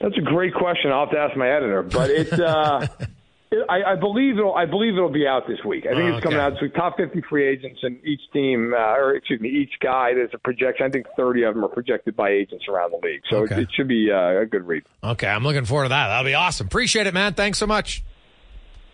That's 0.00 0.16
a 0.16 0.22
great 0.22 0.54
question. 0.54 0.90
I'll 0.90 1.06
have 1.06 1.10
to 1.10 1.18
ask 1.18 1.36
my 1.36 1.50
editor, 1.50 1.82
but 1.82 2.08
it's 2.08 2.32
uh, 2.32 2.86
I, 3.68 3.82
I 3.92 3.96
believe 3.96 4.38
it'll. 4.38 4.54
I 4.54 4.64
believe 4.64 4.94
it'll 4.94 5.10
be 5.10 5.26
out 5.26 5.48
this 5.48 5.58
week. 5.64 5.84
I 5.84 5.94
think 5.94 6.12
oh, 6.12 6.16
it's 6.16 6.22
coming 6.22 6.38
okay. 6.38 6.46
out 6.46 6.52
this 6.52 6.62
week. 6.62 6.74
Top 6.74 6.96
50 6.96 7.20
free 7.28 7.48
agents, 7.48 7.80
and 7.82 7.98
each 8.04 8.20
team, 8.32 8.72
uh, 8.72 8.94
or 8.96 9.16
excuse 9.16 9.40
me, 9.40 9.48
each 9.48 9.72
guy. 9.80 10.14
There's 10.14 10.30
a 10.32 10.38
projection. 10.38 10.86
I 10.86 10.90
think 10.90 11.06
30 11.16 11.42
of 11.42 11.54
them 11.54 11.64
are 11.64 11.68
projected 11.68 12.14
by 12.14 12.30
agents 12.30 12.66
around 12.68 12.92
the 12.92 13.04
league, 13.04 13.22
so 13.28 13.38
okay. 13.38 13.56
it, 13.56 13.62
it, 13.62 13.68
should 13.74 13.88
be 13.88 14.08
uh, 14.12 14.42
a 14.42 14.46
good 14.46 14.68
read. 14.68 14.84
Okay, 15.02 15.26
I'm 15.26 15.42
looking 15.42 15.64
forward 15.64 15.86
to 15.86 15.88
that. 15.88 16.08
That'll 16.08 16.24
be 16.24 16.34
awesome. 16.34 16.68
Appreciate 16.68 17.08
it, 17.08 17.14
man. 17.14 17.34
Thanks 17.34 17.58
so 17.58 17.66
much. 17.66 18.04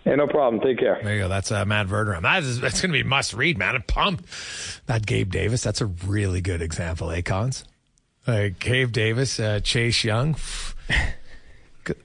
Hey, 0.04 0.16
no 0.16 0.26
problem. 0.26 0.62
Take 0.62 0.78
care. 0.78 1.00
There 1.02 1.14
you 1.14 1.22
go. 1.22 1.28
That's 1.28 1.52
uh, 1.52 1.64
Matt 1.66 1.88
Verderame. 1.88 2.22
That 2.22 2.42
is, 2.42 2.58
that's 2.58 2.80
going 2.80 2.92
to 2.92 2.98
be 2.98 3.06
must 3.06 3.34
read, 3.34 3.58
man. 3.58 3.74
I'm 3.74 3.82
pumped. 3.82 4.24
That 4.86 5.04
Gabe 5.04 5.30
Davis, 5.30 5.62
that's 5.62 5.82
a 5.82 5.86
really 5.86 6.40
good 6.40 6.62
example, 6.62 7.10
eh, 7.10 7.20
Like 8.26 8.58
Gabe 8.58 8.90
Davis, 8.90 9.38
uh, 9.38 9.60
Chase 9.60 10.02
Young. 10.02 10.36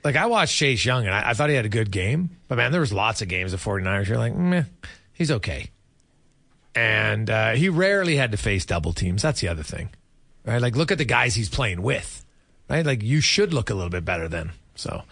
Like 0.04 0.16
I 0.16 0.26
watched 0.28 0.56
Chase 0.56 0.84
Young 0.84 1.06
and 1.06 1.14
I, 1.14 1.32
I, 1.32 1.34
thought 1.34 1.50
he 1.50 1.56
had 1.56 1.66
a 1.66 1.70
good 1.70 1.92
game, 1.92 2.38
but 2.48 2.58
man, 2.58 2.72
there 2.72 2.82
was 2.82 2.94
lots 2.94 3.22
of 3.22 3.28
games 3.28 3.54
of 3.54 3.64
49ers. 3.64 4.08
You're 4.08 4.18
like, 4.18 4.36
meh, 4.36 4.64
he's 5.14 5.32
okay. 5.32 5.70
And 6.76 7.30
uh, 7.30 7.52
he 7.52 7.70
rarely 7.70 8.16
had 8.16 8.32
to 8.32 8.38
face 8.38 8.66
double 8.66 8.94
teams. 8.94 9.22
That's 9.22 9.42
the 9.42 9.48
other 9.48 9.64
thing, 9.64 9.90
right? 10.46 10.62
Like 10.62 10.76
look 10.76 10.92
at 10.92 10.98
the 10.98 11.06
guys 11.06 11.36
he's 11.36 11.50
playing 11.50 11.82
with, 11.82 12.26
right? 12.70 12.86
Like 12.86 13.04
you 13.04 13.22
should 13.22 13.54
look 13.54 13.70
a 13.70 13.74
little 13.74 13.90
bit 13.90 14.06
better 14.06 14.28
then. 14.28 14.52
So, 14.76 15.04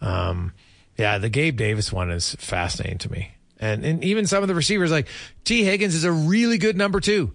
um, 0.00 0.52
yeah, 0.96 1.18
the 1.18 1.28
Gabe 1.28 1.56
Davis 1.56 1.92
one 1.92 2.10
is 2.10 2.34
fascinating 2.36 2.98
to 2.98 3.12
me. 3.12 3.32
And, 3.60 3.84
and 3.84 4.04
even 4.04 4.26
some 4.26 4.42
of 4.42 4.48
the 4.48 4.54
receivers, 4.54 4.90
like 4.90 5.08
Tee 5.44 5.64
Higgins 5.64 5.94
is 5.94 6.04
a 6.04 6.12
really 6.12 6.58
good 6.58 6.76
number 6.76 7.00
two. 7.00 7.32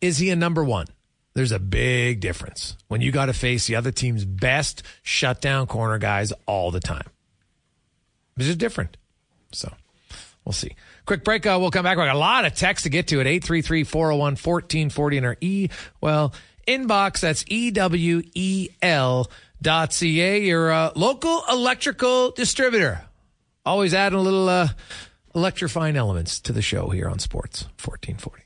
Is 0.00 0.18
he 0.18 0.30
a 0.30 0.36
number 0.36 0.64
one? 0.64 0.86
There's 1.40 1.52
a 1.52 1.58
big 1.58 2.20
difference 2.20 2.76
when 2.88 3.00
you 3.00 3.12
got 3.12 3.26
to 3.26 3.32
face 3.32 3.66
the 3.66 3.76
other 3.76 3.90
team's 3.90 4.26
best 4.26 4.82
shutdown 5.02 5.66
corner 5.66 5.96
guys 5.96 6.34
all 6.44 6.70
the 6.70 6.80
time. 6.80 7.06
This 8.36 8.46
is 8.46 8.56
different. 8.56 8.98
So 9.50 9.72
we'll 10.44 10.52
see. 10.52 10.76
Quick 11.06 11.24
break. 11.24 11.46
Uh, 11.46 11.56
we'll 11.58 11.70
come 11.70 11.84
back. 11.84 11.96
We 11.96 12.04
got 12.04 12.14
a 12.14 12.18
lot 12.18 12.44
of 12.44 12.54
text 12.54 12.84
to 12.84 12.90
get 12.90 13.08
to 13.08 13.20
at 13.20 13.26
833 13.26 13.84
401 13.84 14.32
1440 14.32 15.16
in 15.16 15.24
our 15.24 15.38
E, 15.40 15.70
well, 16.02 16.34
inbox. 16.68 17.20
That's 17.20 17.42
E 17.46 17.70
W 17.70 18.22
E 18.34 18.68
L 18.82 19.30
dot 19.62 19.94
ca, 19.94 20.40
your 20.42 20.70
uh, 20.70 20.90
local 20.94 21.42
electrical 21.50 22.32
distributor. 22.32 23.00
Always 23.64 23.94
adding 23.94 24.18
a 24.18 24.22
little 24.22 24.46
uh, 24.46 24.68
electrifying 25.34 25.96
elements 25.96 26.40
to 26.40 26.52
the 26.52 26.62
show 26.62 26.88
here 26.88 27.08
on 27.08 27.18
Sports 27.18 27.64
1440. 27.84 28.44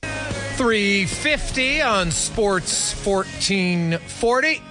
350 0.57 1.82
on 1.82 2.11
Sports 2.11 2.95
1440. 3.05 4.62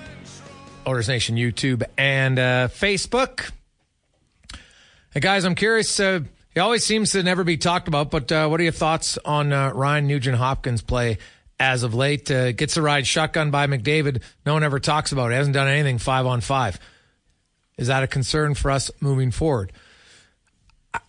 Oilers 0.88 1.08
Nation 1.08 1.36
YouTube 1.36 1.84
and 1.98 2.40
uh, 2.40 2.68
Facebook. 2.70 3.52
Hey 5.14 5.20
guys, 5.20 5.46
I'm 5.46 5.56
curious. 5.56 6.00
Uh, 6.00 6.22
he 6.54 6.60
always 6.60 6.86
seems 6.86 7.12
to 7.12 7.24
never 7.24 7.44
be 7.44 7.58
talked 7.58 7.88
about, 7.88 8.12
but 8.12 8.32
uh, 8.32 8.48
what 8.48 8.60
are 8.60 8.64
your 8.64 8.74
thoughts 8.74 9.18
on 9.26 9.54
uh, 9.54 9.72
Ryan 9.72 10.08
Nugent 10.08 10.38
Hopkins' 10.38 10.82
play 10.82 11.18
as 11.60 11.84
of 11.84 11.94
late. 11.94 12.30
Uh, 12.30 12.52
gets 12.52 12.78
a 12.78 12.82
ride 12.82 13.08
shotgun 13.08 13.52
by 13.52 13.68
McDavid. 13.68 14.22
No 14.46 14.54
one 14.54 14.64
ever 14.64 14.80
talks 14.80 15.12
about 15.12 15.32
it. 15.32 15.36
Hasn't 15.36 15.54
done 15.54 15.68
anything 15.68 15.98
five 15.98 16.26
on 16.26 16.42
five. 16.42 16.80
Is 17.78 17.88
that 17.88 18.04
a 18.04 18.08
concern 18.08 18.54
for 18.54 18.70
us 18.72 18.92
moving 19.00 19.32
forward? 19.32 19.72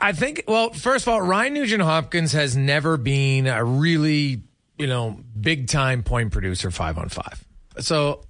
I 0.01 0.13
think, 0.13 0.45
well, 0.47 0.71
first 0.73 1.07
of 1.07 1.13
all, 1.13 1.21
Ryan 1.21 1.55
Nugent 1.55 1.83
Hopkins 1.83 2.33
has 2.33 2.57
never 2.57 2.97
been 2.97 3.47
a 3.47 3.63
really, 3.63 4.43
you 4.79 4.87
know, 4.87 5.19
big 5.39 5.69
time 5.69 6.03
point 6.03 6.33
producer 6.33 6.71
five 6.71 6.99
on 6.99 7.09
five. 7.09 7.45
So, 7.81 8.23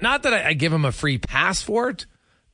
not 0.00 0.24
that 0.24 0.34
I, 0.34 0.52
give 0.52 0.72
him 0.72 0.84
a 0.84 0.92
free 0.92 1.16
pass 1.18 1.62
for 1.62 1.88
it, 1.88 2.04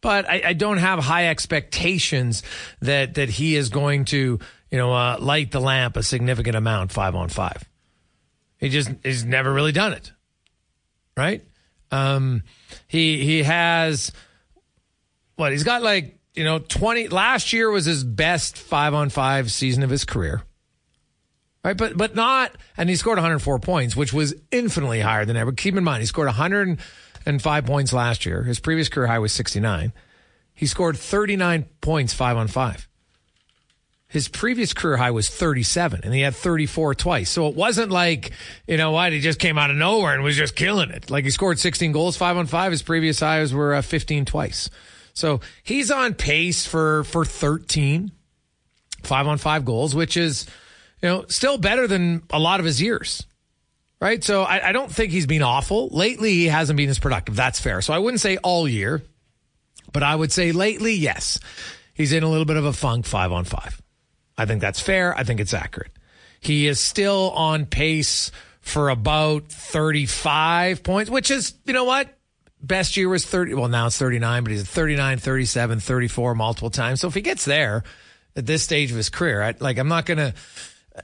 but 0.01 0.29
I, 0.29 0.43
I, 0.47 0.53
don't 0.53 0.79
have 0.79 1.01
high 1.01 1.29
expectations 1.29 2.45
that 2.81 3.15
that 3.15 3.29
he 3.29 3.57
is 3.57 3.71
going 3.71 4.05
to, 4.07 4.39
you 4.71 4.79
know, 4.79 4.93
uh, 4.93 5.17
light 5.19 5.51
the 5.51 5.61
lamp 5.61 5.97
a 5.97 6.03
significant 6.03 6.55
amount 6.55 6.93
five 6.93 7.17
on 7.17 7.29
five. 7.29 7.65
He 8.59 8.69
just 8.69 8.91
he's 9.03 9.25
never 9.25 9.53
really 9.53 9.73
done 9.73 9.93
it. 9.93 10.13
Right? 11.17 11.45
Um, 11.91 12.43
he 12.87 13.25
he 13.25 13.43
has 13.43 14.13
what 15.35 15.51
he's 15.51 15.65
got 15.65 15.83
like 15.83 16.19
you 16.37 16.45
know 16.45 16.59
20 16.59 17.09
last 17.09 17.53
year 17.53 17.71
was 17.71 17.87
his 17.87 18.05
best 18.05 18.57
5 18.57 18.95
on 18.95 19.11
5 19.11 19.51
season 19.51 19.83
of 19.83 19.91
his 19.91 20.05
career 20.05 20.43
right 21.65 21.77
but 21.77 21.97
but 21.97 22.15
not 22.15 22.55
and 22.77 22.89
he 22.89 22.97
scored 22.97 23.17
104 23.17 23.59
points 23.59 23.97
which 23.97 24.13
was 24.13 24.35
infinitely 24.51 25.01
higher 25.01 25.25
than 25.25 25.37
ever 25.37 25.53
keep 25.53 25.75
in 25.77 25.83
mind 25.83 26.03
he 26.03 26.07
scored 26.07 26.27
105 26.27 27.67
points 27.67 27.93
last 27.93 28.27
year 28.27 28.43
his 28.43 28.61
previous 28.61 28.89
career 28.89 29.07
high 29.07 29.19
was 29.19 29.33
69 29.33 29.93
he 30.55 30.67
scored 30.67 30.97
39 30.97 31.65
points 31.81 32.13
5 32.15 32.37
on 32.37 32.49
5 32.49 32.89
his 34.09 34.29
previous 34.29 34.73
career 34.73 34.97
high 34.97 35.11
was 35.11 35.29
37 35.29 36.01
and 36.05 36.15
he 36.15 36.21
had 36.21 36.35
34 36.35 36.95
twice. 36.95 37.29
So 37.29 37.49
it 37.49 37.57
wasn't 37.57 37.91
like, 37.91 38.31
you 38.67 38.77
know 38.77 38.93
what, 38.93 39.13
he 39.13 39.21
just 39.21 39.41
came 39.41 39.59
out 39.59 39.71
of 39.71 39.77
nowhere 39.77 40.15
and 40.15 40.23
was 40.23 40.37
just 40.37 40.55
killing 40.55 40.91
it. 40.91 41.11
Like 41.11 41.25
he 41.25 41.31
scored 41.31 41.59
16 41.59 41.91
goals, 41.91 42.17
five 42.17 42.37
on 42.37 42.47
five. 42.47 42.71
His 42.71 42.83
previous 42.83 43.19
highs 43.19 43.53
were 43.53 43.75
uh, 43.75 43.83
15 43.83 44.25
twice. 44.25 44.71
So 45.17 45.41
he's 45.63 45.91
on 45.91 46.15
pace 46.15 46.67
for, 46.67 47.03
for 47.05 47.25
13 47.25 48.13
five 49.03 49.27
on 49.27 49.39
five 49.39 49.65
goals, 49.65 49.95
which 49.95 50.17
is, 50.17 50.47
you 51.03 51.09
know, 51.09 51.25
still 51.29 51.57
better 51.57 51.87
than 51.87 52.23
a 52.31 52.39
lot 52.39 52.61
of 52.61 52.67
his 52.67 52.83
years. 52.83 53.27
Right. 53.99 54.23
So 54.23 54.43
I, 54.43 54.69
I 54.69 54.73
don't 54.73 54.93
think 54.93 55.11
he's 55.11 55.27
been 55.27 55.43
awful. 55.43 55.89
Lately, 55.89 56.33
he 56.33 56.47
hasn't 56.47 56.77
been 56.77 56.91
as 56.91 56.99
productive. 56.99 57.35
That's 57.35 57.59
fair. 57.59 57.81
So 57.81 57.95
I 57.95 57.99
wouldn't 57.99 58.21
say 58.21 58.37
all 58.37 58.69
year, 58.69 59.03
but 59.91 60.03
I 60.03 60.15
would 60.15 60.31
say 60.31 60.53
lately, 60.53 60.93
yes, 60.93 61.39
he's 61.95 62.13
in 62.13 62.23
a 62.23 62.29
little 62.29 62.45
bit 62.45 62.59
of 62.59 62.67
a 62.67 62.75
funk 62.75 63.07
five 63.07 63.33
on 63.33 63.45
five. 63.45 63.81
I 64.37 64.45
think 64.45 64.61
that's 64.61 64.81
fair. 64.81 65.17
I 65.17 65.25
think 65.25 65.41
it's 65.41 65.55
accurate. 65.55 65.93
He 66.41 66.67
is 66.67 66.79
still 66.79 67.31
on 67.31 67.65
pace 67.65 68.31
for 68.61 68.91
about 68.91 69.49
35 69.49 70.83
points, 70.83 71.11
which 71.11 71.31
is, 71.31 71.55
you 71.65 71.73
know 71.73 71.85
what? 71.85 72.16
Best 72.63 72.97
year 72.97 73.09
was 73.09 73.25
30. 73.25 73.55
Well, 73.55 73.69
now 73.69 73.87
it's 73.87 73.99
39, 73.99 74.45
but 74.45 74.51
he's 74.51 74.63
at 74.63 74.67
39, 74.67 75.19
37, 75.19 75.81
34 75.81 76.35
multiple 76.35 76.71
times. 76.71 77.01
So 77.01 77.09
if 77.09 77.15
he 77.15 77.21
gets 77.21 77.45
there 77.45 77.85
at 78.35 78.47
this 78.47 78.63
stage 78.63 78.91
of 78.91 78.97
his 78.97 79.11
career, 79.11 79.43
I, 79.43 79.55
like, 79.61 79.79
I'm 79.79 79.89
not 79.89 80.07
to, 80.07 80.35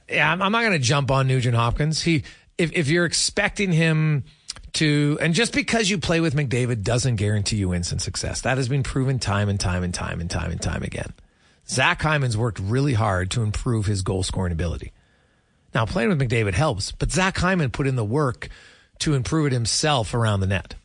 yeah, 0.09 0.31
I'm, 0.31 0.41
I'm 0.41 0.51
not 0.51 0.69
to 0.69 0.79
jump 0.79 1.11
on 1.11 1.27
Nugent 1.27 1.55
Hopkins. 1.55 2.01
He, 2.01 2.23
if, 2.57 2.73
if 2.73 2.87
you're 2.89 3.05
expecting 3.05 3.71
him 3.71 4.23
to, 4.73 5.17
and 5.21 5.33
just 5.33 5.53
because 5.53 5.89
you 5.89 5.99
play 5.99 6.19
with 6.19 6.35
McDavid 6.35 6.83
doesn't 6.83 7.15
guarantee 7.17 7.57
you 7.57 7.73
instant 7.73 8.01
success. 8.01 8.41
That 8.41 8.57
has 8.57 8.67
been 8.67 8.83
proven 8.83 9.19
time 9.19 9.49
and 9.49 9.59
time 9.59 9.83
and 9.83 9.93
time 9.93 10.19
and 10.19 10.29
time 10.29 10.51
and 10.51 10.61
time 10.61 10.83
again. 10.83 11.13
Zach 11.69 12.01
Hyman's 12.01 12.37
worked 12.37 12.59
really 12.59 12.93
hard 12.93 13.31
to 13.31 13.43
improve 13.43 13.85
his 13.85 14.01
goal 14.01 14.23
scoring 14.23 14.51
ability. 14.51 14.91
Now, 15.73 15.85
playing 15.85 16.09
with 16.09 16.19
McDavid 16.19 16.53
helps, 16.53 16.91
but 16.91 17.11
Zach 17.11 17.37
Hyman 17.37 17.71
put 17.71 17.87
in 17.87 17.95
the 17.95 18.03
work 18.03 18.49
to 18.99 19.13
improve 19.13 19.47
it 19.47 19.53
himself 19.53 20.13
around 20.13 20.41
the 20.41 20.47
net. 20.47 20.75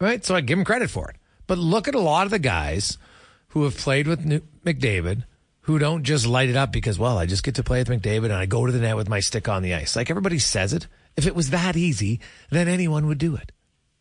Right? 0.00 0.24
So 0.24 0.34
I 0.34 0.40
give 0.40 0.58
him 0.58 0.64
credit 0.64 0.90
for 0.90 1.10
it. 1.10 1.16
But 1.46 1.58
look 1.58 1.88
at 1.88 1.94
a 1.94 2.00
lot 2.00 2.24
of 2.24 2.30
the 2.30 2.38
guys 2.38 2.98
who 3.48 3.64
have 3.64 3.76
played 3.76 4.06
with 4.06 4.24
McDavid 4.64 5.24
who 5.62 5.78
don't 5.78 6.04
just 6.04 6.26
light 6.26 6.48
it 6.48 6.56
up 6.56 6.72
because, 6.72 6.98
well, 6.98 7.18
I 7.18 7.26
just 7.26 7.42
get 7.42 7.56
to 7.56 7.62
play 7.62 7.80
with 7.80 7.88
McDavid 7.88 8.26
and 8.26 8.34
I 8.34 8.46
go 8.46 8.64
to 8.64 8.72
the 8.72 8.78
net 8.78 8.96
with 8.96 9.08
my 9.08 9.20
stick 9.20 9.48
on 9.48 9.62
the 9.62 9.74
ice. 9.74 9.96
Like 9.96 10.10
everybody 10.10 10.38
says 10.38 10.72
it. 10.72 10.86
If 11.16 11.26
it 11.26 11.34
was 11.34 11.50
that 11.50 11.76
easy, 11.76 12.20
then 12.50 12.68
anyone 12.68 13.06
would 13.08 13.18
do 13.18 13.36
it. 13.36 13.52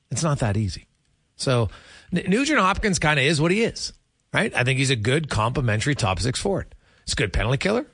It's 0.09 0.23
not 0.23 0.39
that 0.39 0.57
easy. 0.57 0.87
So 1.35 1.69
Nugent 2.11 2.59
Hopkins 2.59 2.99
kind 2.99 3.19
of 3.19 3.25
is 3.25 3.41
what 3.41 3.51
he 3.51 3.63
is 3.63 3.93
right? 4.33 4.53
I 4.55 4.63
think 4.63 4.79
he's 4.79 4.89
a 4.89 4.95
good 4.95 5.29
complementary 5.29 5.95
top 5.95 6.19
six 6.19 6.39
forward. 6.39 6.75
He's 7.05 7.13
a 7.13 7.15
good 7.15 7.33
penalty 7.33 7.57
killer. 7.57 7.85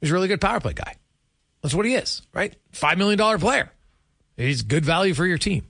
He's 0.00 0.10
a 0.10 0.14
really 0.14 0.28
good 0.28 0.40
power 0.40 0.60
play 0.60 0.74
guy. 0.74 0.96
That's 1.62 1.74
what 1.74 1.86
he 1.86 1.94
is, 1.94 2.22
right? 2.32 2.54
$5 2.72 2.98
million 2.98 3.38
player. 3.38 3.70
He's 4.36 4.62
good 4.62 4.84
value 4.84 5.14
for 5.14 5.26
your 5.26 5.38
team. 5.38 5.66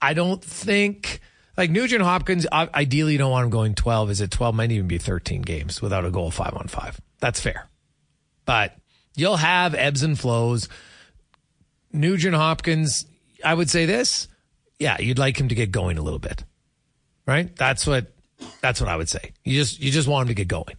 I 0.00 0.14
don't 0.14 0.42
think, 0.42 1.20
like 1.56 1.70
Nugent 1.70 2.02
Hopkins, 2.02 2.46
ideally 2.52 3.12
you 3.12 3.18
don't 3.18 3.30
want 3.30 3.44
him 3.44 3.50
going 3.50 3.74
12. 3.74 4.10
Is 4.10 4.20
it 4.20 4.30
12? 4.30 4.54
Might 4.54 4.72
even 4.72 4.86
be 4.86 4.98
13 4.98 5.42
games 5.42 5.82
without 5.82 6.04
a 6.04 6.10
goal 6.10 6.30
five 6.30 6.54
on 6.54 6.68
five. 6.68 7.00
That's 7.20 7.40
fair. 7.40 7.68
But 8.44 8.76
you'll 9.16 9.36
have 9.36 9.74
ebbs 9.74 10.02
and 10.02 10.18
flows. 10.18 10.68
Nugent 11.92 12.34
Hopkins, 12.34 13.06
I 13.44 13.54
would 13.54 13.70
say 13.70 13.86
this. 13.86 14.28
Yeah, 14.78 14.98
you'd 15.00 15.18
like 15.18 15.38
him 15.38 15.48
to 15.48 15.54
get 15.54 15.72
going 15.72 15.98
a 15.98 16.02
little 16.02 16.20
bit 16.20 16.44
right? 17.28 17.54
That's 17.54 17.86
what 17.86 18.10
that's 18.60 18.80
what 18.80 18.88
I 18.88 18.96
would 18.96 19.08
say. 19.08 19.32
You 19.44 19.60
just 19.60 19.78
you 19.78 19.92
just 19.92 20.08
want 20.08 20.22
him 20.22 20.28
to 20.28 20.34
get 20.34 20.48
going. 20.48 20.76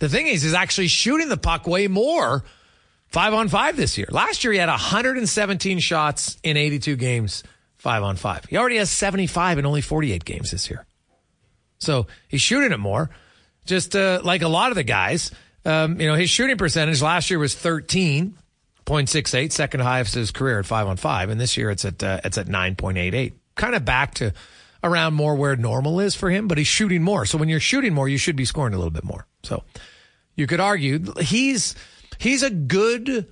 The 0.00 0.08
thing 0.08 0.26
is, 0.26 0.42
he's 0.42 0.52
actually 0.52 0.88
shooting 0.88 1.28
the 1.28 1.36
puck 1.36 1.66
way 1.66 1.86
more 1.86 2.44
five 3.06 3.32
on 3.32 3.48
five 3.48 3.76
this 3.76 3.96
year. 3.96 4.08
Last 4.10 4.42
year 4.42 4.52
he 4.52 4.58
had 4.58 4.68
117 4.68 5.78
shots 5.78 6.36
in 6.42 6.56
82 6.56 6.96
games, 6.96 7.44
five 7.82 8.04
on 8.04 8.14
five. 8.14 8.44
He 8.44 8.56
already 8.56 8.76
has 8.76 8.90
75 8.90 9.58
in 9.58 9.66
only 9.66 9.80
48 9.80 10.24
games 10.24 10.52
this 10.52 10.70
year. 10.70 10.86
So 11.78 12.06
he's 12.28 12.40
shooting 12.40 12.70
it 12.70 12.78
more. 12.78 13.10
Just 13.64 13.96
uh, 13.96 14.20
like 14.22 14.42
a 14.42 14.48
lot 14.48 14.70
of 14.70 14.76
the 14.76 14.84
guys, 14.84 15.32
um, 15.64 16.00
you 16.00 16.06
know, 16.06 16.14
his 16.14 16.30
shooting 16.30 16.56
percentage 16.56 17.02
last 17.02 17.28
year 17.28 17.40
was 17.40 17.56
13.68, 17.56 19.50
second 19.50 19.80
highest 19.80 20.14
of 20.14 20.20
his 20.20 20.30
career 20.30 20.60
at 20.60 20.66
five 20.66 20.86
on 20.86 20.96
five, 20.96 21.28
and 21.28 21.40
this 21.40 21.56
year 21.56 21.70
it's 21.70 21.84
at 21.84 22.02
uh, 22.04 22.20
it's 22.24 22.38
at 22.38 22.46
9.88. 22.46 23.32
Kind 23.56 23.74
of 23.74 23.84
back 23.84 24.14
to 24.14 24.32
around 24.84 25.14
more 25.14 25.34
where 25.34 25.56
normal 25.56 25.98
is 25.98 26.14
for 26.14 26.30
him, 26.30 26.46
but 26.46 26.58
he's 26.58 26.68
shooting 26.68 27.02
more. 27.02 27.26
So 27.26 27.36
when 27.36 27.48
you're 27.48 27.60
shooting 27.60 27.94
more, 27.94 28.08
you 28.08 28.18
should 28.18 28.36
be 28.36 28.44
scoring 28.44 28.74
a 28.74 28.76
little 28.76 28.92
bit 28.92 29.04
more. 29.04 29.26
So 29.42 29.64
you 30.36 30.46
could 30.46 30.60
argue 30.60 31.14
he's 31.20 31.74
he's 32.18 32.44
a 32.44 32.50
good 32.50 33.26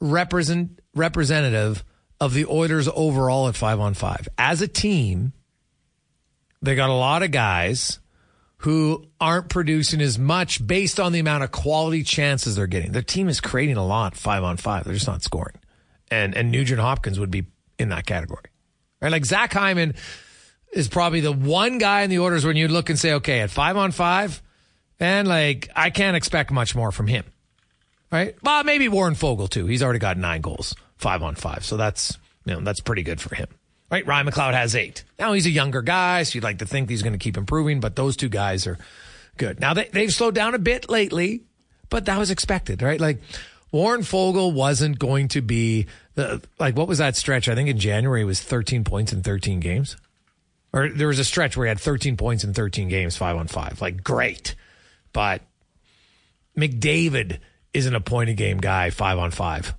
represent 0.00 0.80
representative 0.96 1.84
of 2.20 2.34
the 2.34 2.46
Oilers 2.46 2.88
overall 2.94 3.48
at 3.48 3.56
five 3.56 3.80
on 3.80 3.94
five. 3.94 4.28
As 4.36 4.60
a 4.60 4.68
team, 4.68 5.32
they 6.60 6.74
got 6.74 6.90
a 6.90 6.94
lot 6.94 7.22
of 7.22 7.30
guys 7.30 8.00
who 8.62 9.06
aren't 9.20 9.48
producing 9.48 10.00
as 10.00 10.18
much 10.18 10.66
based 10.66 10.98
on 10.98 11.12
the 11.12 11.20
amount 11.20 11.44
of 11.44 11.52
quality 11.52 12.02
chances 12.02 12.56
they're 12.56 12.66
getting. 12.66 12.92
Their 12.92 13.02
team 13.02 13.28
is 13.28 13.40
creating 13.40 13.76
a 13.76 13.86
lot 13.86 14.16
five 14.16 14.42
on 14.42 14.56
five. 14.56 14.84
They're 14.84 14.94
just 14.94 15.06
not 15.06 15.22
scoring. 15.22 15.56
And 16.10 16.34
and 16.34 16.50
Nugent 16.50 16.80
Hopkins 16.80 17.20
would 17.20 17.30
be 17.30 17.46
in 17.78 17.90
that 17.90 18.06
category. 18.06 18.46
Right? 19.00 19.12
Like 19.12 19.24
Zach 19.24 19.52
Hyman 19.52 19.94
is 20.72 20.88
probably 20.88 21.20
the 21.20 21.32
one 21.32 21.78
guy 21.78 22.02
in 22.02 22.10
the 22.10 22.18
Oilers 22.18 22.44
when 22.44 22.56
you 22.56 22.68
look 22.68 22.90
and 22.90 22.98
say, 22.98 23.14
okay, 23.14 23.40
at 23.40 23.50
five 23.50 23.76
on 23.76 23.92
five, 23.92 24.42
and 24.98 25.28
like 25.28 25.70
I 25.76 25.90
can't 25.90 26.16
expect 26.16 26.50
much 26.50 26.74
more 26.74 26.90
from 26.90 27.06
him. 27.06 27.24
Right? 28.10 28.34
Well, 28.42 28.64
maybe 28.64 28.88
Warren 28.88 29.14
Foegele 29.14 29.48
too. 29.48 29.66
He's 29.66 29.82
already 29.82 29.98
got 29.98 30.16
nine 30.16 30.40
goals, 30.40 30.74
five 30.98 31.22
on 31.22 31.34
five. 31.34 31.64
So 31.64 31.76
that's 31.76 32.18
you 32.44 32.54
know, 32.54 32.60
that's 32.60 32.80
pretty 32.80 33.02
good 33.02 33.20
for 33.20 33.34
him. 33.34 33.48
Right? 33.90 34.06
Ryan 34.06 34.26
McLeod 34.26 34.52
has 34.52 34.76
eight. 34.76 35.04
Now 35.18 35.32
he's 35.32 35.46
a 35.46 35.50
younger 35.50 35.80
guy, 35.80 36.22
so 36.22 36.34
you'd 36.34 36.44
like 36.44 36.58
to 36.58 36.66
think 36.66 36.90
he's 36.90 37.02
going 37.02 37.14
to 37.14 37.18
keep 37.18 37.38
improving, 37.38 37.80
but 37.80 37.96
those 37.96 38.16
two 38.16 38.28
guys 38.28 38.66
are 38.66 38.76
good. 39.38 39.60
Now 39.60 39.72
they, 39.72 39.88
they've 39.92 40.12
slowed 40.12 40.34
down 40.34 40.54
a 40.54 40.58
bit 40.58 40.90
lately, 40.90 41.44
but 41.88 42.04
that 42.04 42.18
was 42.18 42.30
expected, 42.30 42.82
right? 42.82 43.00
Like 43.00 43.20
Warren 43.72 44.02
Foegele 44.02 44.52
wasn't 44.52 44.98
going 44.98 45.28
to 45.28 45.40
be 45.40 45.86
the, 46.14 46.42
like, 46.58 46.76
what 46.76 46.88
was 46.88 46.98
that 46.98 47.16
stretch? 47.16 47.48
I 47.48 47.54
think 47.54 47.68
in 47.68 47.78
January 47.78 48.22
it 48.22 48.26
was 48.26 48.42
13 48.42 48.84
points 48.84 49.12
in 49.12 49.22
13 49.22 49.60
games. 49.60 49.96
Or 50.72 50.90
there 50.90 51.08
was 51.08 51.18
a 51.18 51.24
stretch 51.24 51.56
where 51.56 51.66
he 51.66 51.68
had 51.68 51.80
13 51.80 52.16
points 52.16 52.44
in 52.44 52.52
13 52.52 52.88
games, 52.88 53.16
five 53.16 53.36
on 53.36 53.46
five. 53.46 53.80
Like, 53.80 54.04
great. 54.04 54.54
But 55.14 55.40
McDavid 56.56 57.38
isn't 57.72 57.94
a 57.94 58.00
point 58.00 58.30
a 58.30 58.34
game 58.34 58.58
guy, 58.58 58.90
five 58.90 59.18
on 59.18 59.30
five, 59.30 59.74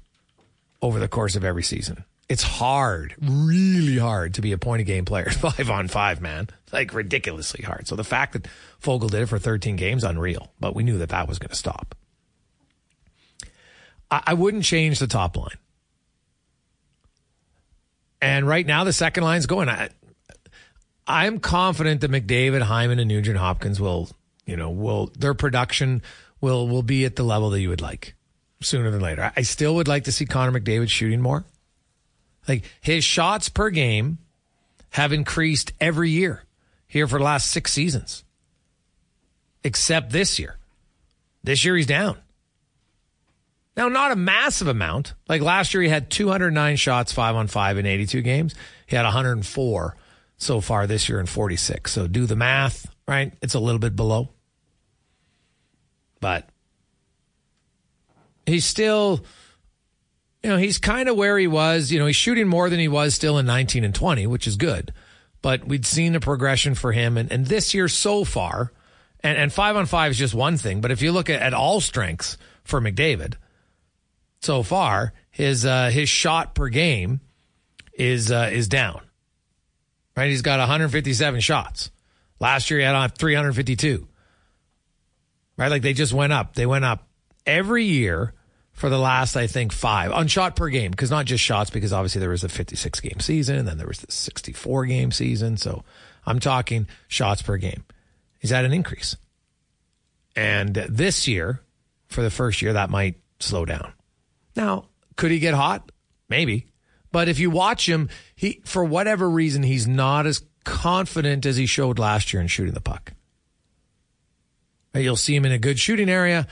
over 0.81 0.99
the 0.99 1.07
course 1.07 1.35
of 1.35 1.43
every 1.43 1.63
season. 1.63 2.03
It's 2.27 2.43
hard, 2.43 3.15
really 3.19 3.97
hard 3.97 4.35
to 4.35 4.41
be 4.41 4.51
a 4.51 4.57
point 4.57 4.81
of 4.81 4.87
game 4.87 5.03
player, 5.03 5.29
five 5.31 5.69
on 5.69 5.87
five, 5.87 6.21
man. 6.21 6.47
Like 6.71 6.93
ridiculously 6.93 7.63
hard. 7.63 7.87
So 7.87 7.95
the 7.95 8.03
fact 8.03 8.33
that 8.33 8.47
Foegele 8.81 9.09
did 9.09 9.21
it 9.23 9.25
for 9.25 9.39
13 9.39 9.75
games, 9.75 10.03
unreal. 10.03 10.51
But 10.59 10.75
we 10.75 10.83
knew 10.83 10.99
that 10.99 11.09
that 11.09 11.27
was 11.27 11.39
going 11.39 11.49
to 11.49 11.55
stop. 11.55 11.95
I, 14.11 14.21
I 14.27 14.33
wouldn't 14.35 14.63
change 14.63 14.99
the 14.99 15.07
top 15.07 15.37
line. 15.37 15.57
And 18.21 18.47
right 18.47 18.65
now, 18.65 18.83
the 18.83 18.93
second 18.93 19.23
line's 19.23 19.47
going. 19.47 19.69
I, 19.69 19.89
I'm 21.07 21.39
confident 21.39 22.01
that 22.01 22.11
McDavid, 22.11 22.61
Hyman, 22.61 22.99
and 22.99 23.07
Nugent 23.07 23.37
Hopkins 23.37 23.79
will, 23.79 24.09
you 24.45 24.55
know, 24.55 24.69
will 24.69 25.07
their 25.17 25.33
production 25.33 26.03
will 26.41 26.67
will 26.67 26.83
be 26.83 27.05
at 27.05 27.15
the 27.15 27.23
level 27.23 27.49
that 27.51 27.61
you 27.61 27.69
would 27.69 27.81
like 27.81 28.13
sooner 28.61 28.91
than 28.91 29.01
later. 29.01 29.31
I 29.35 29.41
still 29.41 29.75
would 29.75 29.87
like 29.87 30.05
to 30.05 30.11
see 30.11 30.25
Connor 30.25 30.59
McDavid 30.59 30.89
shooting 30.89 31.21
more. 31.21 31.45
Like 32.47 32.63
his 32.81 33.03
shots 33.03 33.49
per 33.49 33.69
game 33.69 34.17
have 34.91 35.13
increased 35.13 35.71
every 35.79 36.09
year 36.09 36.43
here 36.87 37.07
for 37.07 37.19
the 37.19 37.25
last 37.25 37.51
six 37.51 37.71
seasons, 37.71 38.23
except 39.63 40.11
this 40.11 40.39
year. 40.39 40.57
This 41.43 41.63
year 41.63 41.75
he's 41.75 41.85
down. 41.85 42.17
Now, 43.77 43.87
not 43.87 44.11
a 44.11 44.15
massive 44.17 44.67
amount. 44.67 45.13
Like 45.29 45.41
last 45.41 45.73
year, 45.73 45.81
he 45.81 45.87
had 45.87 46.09
209 46.09 46.75
shots, 46.75 47.13
five 47.13 47.35
on 47.35 47.47
five 47.47 47.77
in 47.77 47.85
82 47.85 48.21
games. 48.21 48.53
He 48.85 48.97
had 48.97 49.05
104 49.05 49.95
so 50.35 50.59
far 50.59 50.85
this 50.85 51.07
year 51.07 51.19
in 51.19 51.27
46. 51.27 51.89
So 51.89 52.05
do 52.05 52.25
the 52.25 52.35
math, 52.35 52.93
right? 53.07 53.31
It's 53.41 53.53
a 53.53 53.59
little 53.59 53.79
bit 53.79 53.95
below. 53.95 54.29
But 56.19 56.49
he's 58.49 58.65
still 58.65 59.23
you 60.43 60.49
know, 60.49 60.57
he's 60.57 60.77
kind 60.77 61.09
of 61.09 61.17
where 61.17 61.37
he 61.37 61.47
was. 61.47 61.91
You 61.91 61.99
know, 61.99 62.05
he's 62.05 62.15
shooting 62.15 62.47
more 62.47 62.69
than 62.69 62.79
he 62.79 62.87
was 62.87 63.13
still 63.13 63.37
in 63.37 63.45
19 63.45 63.83
and 63.83 63.93
20, 63.93 64.27
which 64.27 64.47
is 64.47 64.55
good. 64.55 64.93
But 65.41 65.65
we'd 65.65 65.85
seen 65.85 66.13
the 66.13 66.19
progression 66.19 66.75
for 66.75 66.91
him. 66.91 67.17
And, 67.17 67.31
and 67.31 67.45
this 67.45 67.73
year 67.73 67.87
so 67.87 68.23
far, 68.23 68.71
and, 69.21 69.37
and 69.37 69.51
five 69.51 69.75
on 69.75 69.85
five 69.85 70.11
is 70.11 70.17
just 70.17 70.33
one 70.33 70.57
thing. 70.57 70.81
But 70.81 70.91
if 70.91 71.01
you 71.01 71.11
look 71.11 71.29
at, 71.29 71.41
at 71.41 71.53
all 71.53 71.81
strengths 71.81 72.37
for 72.63 72.79
McDavid 72.79 73.35
so 74.41 74.63
far, 74.63 75.13
his 75.29 75.65
uh, 75.65 75.89
his 75.89 76.09
shot 76.09 76.55
per 76.55 76.69
game 76.69 77.19
is 77.93 78.31
uh, 78.31 78.49
is 78.51 78.67
down. 78.67 79.01
Right, 80.15 80.29
he's 80.29 80.41
got 80.41 80.59
157 80.59 81.39
shots. 81.39 81.91
Last 82.41 82.69
year 82.69 82.79
he 82.79 82.85
had 82.85 83.17
352. 83.17 84.07
Right, 85.57 85.71
like 85.71 85.81
they 85.81 85.93
just 85.93 86.13
went 86.13 86.33
up. 86.33 86.55
They 86.55 86.65
went 86.65 86.85
up 86.85 87.07
every 87.45 87.85
year 87.85 88.33
for 88.79 88.89
the 88.89 88.97
last, 88.97 89.35
I 89.35 89.45
think, 89.45 89.73
five 89.73 90.13
on 90.13 90.27
shot 90.27 90.55
per 90.55 90.69
game, 90.69 90.91
because 90.91 91.11
not 91.11 91.25
just 91.25 91.43
shots, 91.43 91.69
because 91.69 91.91
obviously 91.91 92.21
there 92.21 92.29
was 92.29 92.45
a 92.45 92.49
56 92.49 93.01
game 93.01 93.19
season 93.19 93.57
and 93.57 93.67
then 93.67 93.77
there 93.77 93.85
was 93.85 93.99
the 93.99 94.09
64 94.09 94.85
game 94.85 95.11
season. 95.11 95.57
So 95.57 95.83
I'm 96.25 96.39
talking 96.39 96.87
shots 97.09 97.41
per 97.41 97.57
game. 97.57 97.83
Is 98.39 98.51
that 98.51 98.63
an 98.63 98.71
increase? 98.71 99.17
And 100.33 100.73
this 100.75 101.27
year, 101.27 101.61
for 102.07 102.21
the 102.21 102.29
first 102.29 102.61
year, 102.61 102.71
that 102.71 102.89
might 102.89 103.17
slow 103.41 103.65
down. 103.65 103.91
Now, 104.55 104.85
could 105.17 105.31
he 105.31 105.39
get 105.39 105.55
hot? 105.55 105.91
Maybe. 106.29 106.67
But 107.11 107.27
if 107.27 107.37
you 107.37 107.49
watch 107.49 107.85
him, 107.89 108.07
he, 108.33 108.61
for 108.63 108.85
whatever 108.85 109.29
reason, 109.29 109.61
he's 109.61 109.89
not 109.89 110.25
as 110.25 110.41
confident 110.63 111.45
as 111.45 111.57
he 111.57 111.65
showed 111.65 111.99
last 111.99 112.31
year 112.31 112.41
in 112.41 112.47
shooting 112.47 112.75
the 112.75 112.79
puck. 112.79 113.11
You'll 114.93 115.17
see 115.17 115.35
him 115.35 115.43
in 115.43 115.51
a 115.51 115.59
good 115.59 115.79
shooting 115.79 116.09
area, 116.09 116.47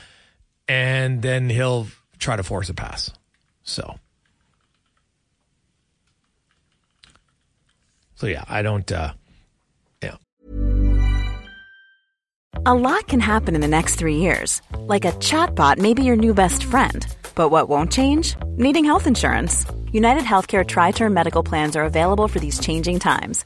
and 0.67 1.21
then 1.21 1.49
he'll 1.49 1.87
try 2.19 2.35
to 2.35 2.43
force 2.43 2.69
a 2.69 2.73
pass. 2.73 3.11
So, 3.63 3.95
so 8.15 8.27
yeah, 8.27 8.43
I 8.47 8.61
don't. 8.61 8.91
Uh, 8.91 9.13
yeah. 10.01 10.15
A 12.65 12.73
lot 12.73 13.07
can 13.07 13.19
happen 13.19 13.55
in 13.55 13.61
the 13.61 13.67
next 13.67 13.95
three 13.95 14.17
years, 14.17 14.61
like 14.79 15.05
a 15.05 15.11
chatbot 15.13 15.77
may 15.77 15.93
be 15.93 16.03
your 16.03 16.15
new 16.15 16.33
best 16.33 16.63
friend. 16.63 17.05
But 17.35 17.49
what 17.49 17.69
won't 17.69 17.91
change? 17.91 18.35
Needing 18.57 18.85
health 18.85 19.07
insurance. 19.07 19.65
United 19.91 20.23
Healthcare 20.23 20.65
Tri 20.67 20.91
Term 20.91 21.13
Medical 21.13 21.43
Plans 21.43 21.75
are 21.75 21.85
available 21.85 22.27
for 22.27 22.39
these 22.39 22.59
changing 22.59 22.99
times 22.99 23.45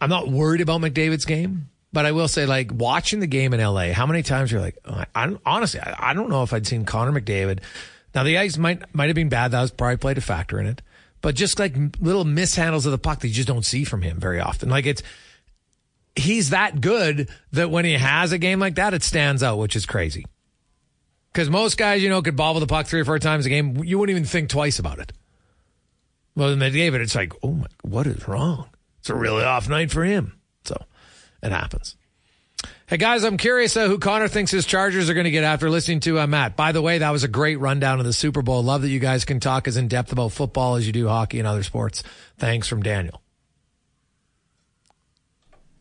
I'm 0.00 0.10
not 0.10 0.28
worried 0.28 0.60
about 0.60 0.80
McDavid's 0.80 1.24
game, 1.24 1.68
but 1.92 2.06
I 2.06 2.12
will 2.12 2.28
say, 2.28 2.46
like 2.46 2.70
watching 2.72 3.20
the 3.20 3.26
game 3.26 3.52
in 3.52 3.60
LA, 3.60 3.92
how 3.92 4.06
many 4.06 4.22
times 4.22 4.50
you're 4.50 4.60
like, 4.60 4.78
oh, 4.84 5.04
I, 5.14 5.36
honestly, 5.44 5.80
I, 5.80 6.10
I, 6.10 6.14
don't 6.14 6.30
know 6.30 6.42
if 6.42 6.52
I'd 6.52 6.66
seen 6.66 6.84
Connor 6.84 7.18
McDavid. 7.18 7.60
Now 8.14 8.24
the 8.24 8.38
ice 8.38 8.56
might 8.56 8.94
might 8.94 9.08
have 9.08 9.14
been 9.14 9.28
bad. 9.28 9.52
That 9.52 9.60
was 9.60 9.70
probably 9.70 9.96
played 9.96 10.18
a 10.18 10.22
factor 10.22 10.58
in 10.58 10.66
it, 10.66 10.82
but 11.20 11.34
just 11.34 11.58
like 11.58 11.74
little 12.00 12.24
mishandles 12.24 12.86
of 12.86 12.92
the 12.92 12.98
puck 12.98 13.20
that 13.20 13.28
you 13.28 13.34
just 13.34 13.48
don't 13.48 13.64
see 13.64 13.84
from 13.84 14.02
him 14.02 14.18
very 14.18 14.40
often. 14.40 14.68
Like 14.68 14.86
it's 14.86 15.02
he's 16.16 16.50
that 16.50 16.80
good 16.80 17.28
that 17.52 17.70
when 17.70 17.84
he 17.84 17.94
has 17.94 18.32
a 18.32 18.38
game 18.38 18.58
like 18.58 18.76
that, 18.76 18.94
it 18.94 19.02
stands 19.02 19.42
out, 19.42 19.58
which 19.58 19.76
is 19.76 19.86
crazy. 19.86 20.24
Because 21.32 21.48
most 21.48 21.76
guys, 21.76 22.02
you 22.02 22.08
know, 22.08 22.22
could 22.22 22.36
bobble 22.36 22.60
the 22.60 22.66
puck 22.66 22.86
three 22.86 23.00
or 23.00 23.04
four 23.04 23.18
times 23.18 23.46
a 23.46 23.48
game. 23.48 23.84
You 23.84 23.98
wouldn't 23.98 24.16
even 24.16 24.26
think 24.26 24.48
twice 24.48 24.78
about 24.78 24.98
it. 24.98 25.12
Well, 26.34 26.56
then 26.56 26.72
David, 26.72 27.00
it's 27.00 27.14
like, 27.14 27.32
oh 27.42 27.52
my, 27.52 27.66
what 27.82 28.06
is 28.06 28.26
wrong? 28.26 28.68
It's 29.00 29.10
a 29.10 29.14
really 29.14 29.44
off 29.44 29.68
night 29.68 29.90
for 29.90 30.04
him. 30.04 30.40
So 30.64 30.76
it 31.42 31.52
happens. 31.52 31.96
Hey 32.86 32.96
guys, 32.96 33.24
I'm 33.24 33.36
curious 33.36 33.76
uh, 33.76 33.86
who 33.86 33.98
Connor 33.98 34.28
thinks 34.28 34.50
his 34.50 34.66
Chargers 34.66 35.08
are 35.08 35.14
going 35.14 35.24
to 35.24 35.30
get 35.30 35.44
after 35.44 35.70
listening 35.70 36.00
to 36.00 36.18
uh, 36.18 36.26
Matt. 36.26 36.56
By 36.56 36.72
the 36.72 36.82
way, 36.82 36.98
that 36.98 37.10
was 37.10 37.24
a 37.24 37.28
great 37.28 37.60
rundown 37.60 38.00
of 38.00 38.04
the 38.04 38.12
Super 38.12 38.42
Bowl. 38.42 38.62
Love 38.62 38.82
that 38.82 38.88
you 38.88 38.98
guys 38.98 39.24
can 39.24 39.40
talk 39.40 39.68
as 39.68 39.76
in 39.76 39.88
depth 39.88 40.12
about 40.12 40.32
football 40.32 40.74
as 40.74 40.86
you 40.86 40.92
do 40.92 41.06
hockey 41.08 41.38
and 41.38 41.46
other 41.46 41.62
sports. 41.62 42.02
Thanks 42.36 42.66
from 42.68 42.82
Daniel. 42.82 43.22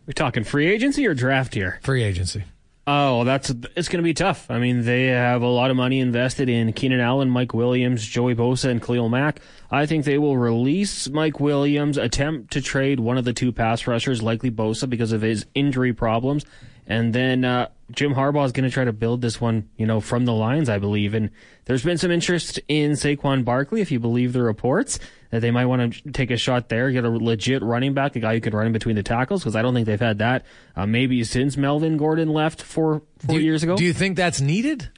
We 0.06 0.14
talking 0.14 0.44
free 0.44 0.68
agency 0.68 1.06
or 1.06 1.14
draft 1.14 1.54
here? 1.54 1.80
Free 1.84 2.04
agency. 2.04 2.44
Oh, 2.92 3.24
that's 3.24 3.52
it's 3.76 3.88
going 3.88 4.00
to 4.00 4.04
be 4.04 4.16
tough. 4.16 4.50
I 4.50 4.58
mean, 4.58 4.84
they 4.84 5.06
have 5.06 5.44
a 5.44 5.48
lot 5.48 5.70
of 5.70 5.78
money 5.78 6.00
invested 6.00 6.50
in 6.50 6.74
Keenan 6.74 7.00
Allen, 7.00 7.30
Mike 7.30 7.54
Williams, 7.54 8.04
Joey 8.04 8.34
Bosa, 8.34 8.72
and 8.72 8.82
Khalil 8.82 9.10
Mack. 9.10 9.42
I 9.70 9.86
think 9.86 10.06
they 10.06 10.18
will 10.18 10.38
release 10.38 11.08
Mike 11.08 11.40
Williams, 11.40 11.98
attempt 11.98 12.52
to 12.54 12.62
trade 12.62 13.00
one 13.00 13.20
of 13.20 13.26
the 13.26 13.34
two 13.34 13.52
pass 13.52 13.86
rushers, 13.86 14.24
likely 14.24 14.50
Bosa, 14.50 14.90
because 14.90 15.12
of 15.12 15.22
his 15.22 15.46
injury 15.54 15.94
problems, 15.94 16.48
and 16.90 17.14
then 17.14 17.46
uh, 17.46 17.70
Jim 17.92 18.16
Harbaugh 18.16 18.46
is 18.46 18.52
going 18.52 18.68
to 18.68 18.74
try 18.74 18.84
to 18.84 18.92
build 18.92 19.22
this 19.22 19.40
one, 19.40 19.70
you 19.78 19.86
know, 19.86 20.02
from 20.02 20.26
the 20.26 20.34
lines, 20.34 20.70
I 20.70 20.80
believe. 20.80 21.14
And 21.14 21.30
there's 21.66 21.84
been 21.84 22.00
some 22.00 22.10
interest 22.10 22.60
in 22.68 22.94
Saquon 22.94 23.46
Barkley, 23.46 23.82
if 23.82 23.92
you 23.92 24.00
believe 24.00 24.34
the 24.34 24.42
reports, 24.42 25.00
that 25.30 25.42
they 25.42 25.52
might 25.52 25.68
want 25.68 25.94
to 25.94 26.12
take 26.12 26.32
a 26.32 26.38
shot 26.38 26.68
there, 26.70 26.92
get 26.92 27.06
a 27.06 27.10
legit 27.10 27.62
running 27.62 27.94
back, 27.94 28.16
a 28.16 28.20
guy 28.20 28.34
who 28.34 28.42
can 28.42 28.56
run 28.56 28.66
in 28.66 28.74
between 28.74 28.96
the 28.96 29.04
tackles, 29.04 29.42
because 29.42 29.56
I 29.56 29.62
don't 29.62 29.76
think 29.76 29.86
they've 29.86 30.00
had 30.00 30.18
that 30.18 30.46
uh, 30.76 30.88
maybe 30.88 31.24
since 31.24 31.56
Melvin 31.56 31.98
Gordon 31.98 32.30
left 32.30 32.62
four 32.62 33.04
four 33.20 33.38
do, 33.38 33.42
years 33.44 33.62
ago. 33.62 33.78
Do 33.78 33.84
you 33.84 33.94
think 33.94 34.18
that's 34.18 34.42
needed? 34.42 34.90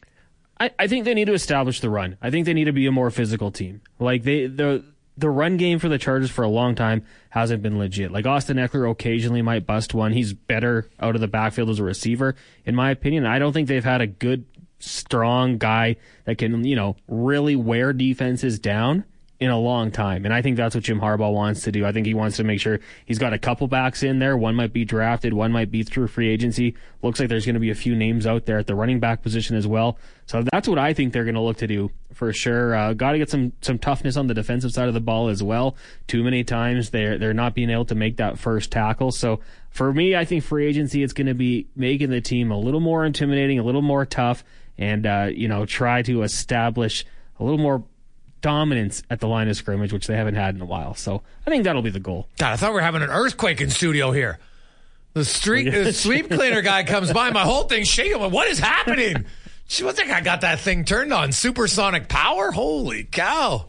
I, 0.62 0.72
I 0.80 0.88
think 0.88 1.06
they 1.06 1.14
need 1.14 1.26
to 1.26 1.34
establish 1.34 1.82
the 1.82 1.90
run. 1.90 2.18
I 2.22 2.30
think 2.30 2.46
they 2.46 2.54
need 2.54 2.66
to 2.66 2.74
be 2.74 2.86
a 2.86 2.92
more 2.92 3.10
physical 3.10 3.52
team. 3.52 3.82
Like 4.00 4.24
they 4.24 4.48
the 4.48 4.86
the 5.18 5.30
run 5.30 5.58
game 5.58 5.80
for 5.80 5.90
the 5.90 5.98
Chargers 5.98 6.32
for 6.32 6.44
a 6.44 6.50
long 6.50 6.76
time 6.76 7.04
hasn't 7.30 7.62
been 7.62 7.78
legit. 7.78 8.12
Like 8.12 8.26
Austin 8.26 8.58
Ekeler 8.58 8.90
occasionally 8.90 9.42
might 9.42 9.66
bust 9.66 9.94
one. 9.94 10.14
He's 10.14 10.34
better 10.34 10.90
out 11.00 11.16
of 11.16 11.22
the 11.22 11.28
backfield 11.28 11.70
as 11.70 11.80
a 11.80 11.84
receiver, 11.84 12.36
in 12.66 12.76
my 12.76 12.92
opinion. 12.92 13.26
I 13.26 13.40
don't 13.40 13.54
think 13.54 13.68
they've 13.68 13.84
had 13.84 14.02
a 14.02 14.08
good, 14.08 14.46
strong 14.80 15.58
guy 15.58 15.98
that 16.26 16.38
can, 16.38 16.64
you 16.66 16.76
know, 16.76 16.96
really 17.08 17.56
wear 17.56 17.94
defenses 17.94 18.60
down 18.60 19.06
in 19.42 19.50
a 19.50 19.58
long 19.58 19.90
time. 19.90 20.24
And 20.24 20.32
I 20.32 20.44
think 20.44 20.56
that's 20.56 20.76
what 20.76 20.84
Jim 20.84 21.02
Harbaugh 21.02 21.34
wants 21.34 21.64
to 21.64 21.72
do. 21.72 21.84
I 21.84 21.92
think 21.92 22.06
he 22.06 22.14
wants 22.14 22.38
to 22.38 22.44
make 22.44 22.62
sure 22.62 22.80
he's 23.06 23.18
got 23.18 23.34
a 23.34 23.40
couple 23.40 23.68
backs 23.68 24.04
in 24.04 24.20
there. 24.20 24.38
One 24.38 24.54
might 24.54 24.72
be 24.72 24.86
drafted, 24.86 25.34
one 25.34 25.52
might 25.52 25.72
be 25.72 25.82
through 25.82 26.10
free 26.10 26.30
agency. 26.30 26.76
Looks 27.02 27.20
like 27.20 27.28
there's 27.28 27.44
going 27.44 27.56
to 27.56 27.60
be 27.60 27.72
a 27.72 27.76
few 27.76 27.96
names 27.96 28.28
out 28.28 28.46
there 28.46 28.60
at 28.60 28.68
the 28.68 28.76
running 28.76 29.00
back 29.00 29.24
position 29.24 29.58
as 29.58 29.66
well. 29.66 29.98
So 30.28 30.44
that's 30.52 30.68
what 30.68 30.78
I 30.78 30.94
think 30.94 31.12
they're 31.12 31.24
going 31.24 31.36
to 31.36 31.42
look 31.42 31.58
to 31.58 31.66
do 31.66 31.90
for 32.14 32.32
sure. 32.32 32.76
Uh, 32.76 32.94
got 32.94 33.14
to 33.14 33.18
get 33.18 33.32
some 33.32 33.52
some 33.62 33.80
toughness 33.80 34.16
on 34.16 34.28
the 34.28 34.36
defensive 34.36 34.74
side 34.74 34.88
of 34.88 34.94
the 34.94 35.02
ball 35.02 35.28
as 35.28 35.42
well. 35.42 35.76
Too 36.06 36.24
many 36.24 36.44
times 36.44 36.92
they're 36.92 37.18
they're 37.18 37.34
not 37.34 37.56
being 37.56 37.72
able 37.72 37.86
to 37.86 37.96
make 37.96 38.18
that 38.18 38.38
first 38.38 38.72
tackle. 38.72 39.12
So 39.12 39.40
for 39.72 39.92
me, 39.92 40.16
I 40.16 40.24
think 40.24 40.44
free 40.44 40.68
agency 40.68 41.02
it's 41.02 41.14
going 41.14 41.26
to 41.26 41.34
be 41.34 41.66
making 41.76 42.12
the 42.12 42.22
team 42.22 42.52
a 42.52 42.60
little 42.60 42.80
more 42.80 43.06
intimidating, 43.06 43.58
a 43.58 43.64
little 43.64 43.82
more 43.82 44.06
tough, 44.06 44.44
and 44.78 45.08
uh, 45.08 45.30
you 45.34 45.48
know 45.48 45.66
try 45.66 46.04
to 46.04 46.22
establish 46.22 47.06
a 47.40 47.44
little 47.44 47.58
more 47.58 47.84
dominance 48.42 49.04
at 49.10 49.20
the 49.20 49.28
line 49.28 49.48
of 49.48 49.56
scrimmage, 49.56 49.94
which 49.94 50.08
they 50.08 50.16
haven't 50.16 50.36
had 50.36 50.56
in 50.56 50.62
a 50.62 50.66
while. 50.66 50.94
So 50.94 51.22
I 51.46 51.50
think 51.50 51.64
that'll 51.64 51.82
be 51.82 51.90
the 51.90 52.00
goal. 52.00 52.28
God, 52.38 52.54
I 52.54 52.56
thought 52.56 52.72
we 52.72 52.76
were 52.76 52.82
having 52.82 53.02
an 53.02 53.10
earthquake 53.10 53.62
in 53.62 53.70
studio 53.70 54.12
here. 54.12 54.40
The 55.14 55.26
street, 55.26 55.70
the 55.70 55.92
sweep 55.92 56.30
cleaner 56.30 56.62
guy 56.62 56.84
comes 56.84 57.12
by, 57.12 57.32
my 57.32 57.42
whole 57.42 57.64
thing's 57.64 57.88
shaking. 57.88 58.20
What 58.32 58.48
is 58.48 58.60
happening? 58.60 59.26
She 59.68 59.86
was 59.86 59.98
like, 59.98 60.10
I 60.10 60.20
got 60.20 60.42
that 60.42 60.60
thing 60.60 60.84
turned 60.84 61.14
on. 61.14 61.32
Supersonic 61.32 62.10
power? 62.10 62.52
Holy 62.52 63.06
cow. 63.06 63.68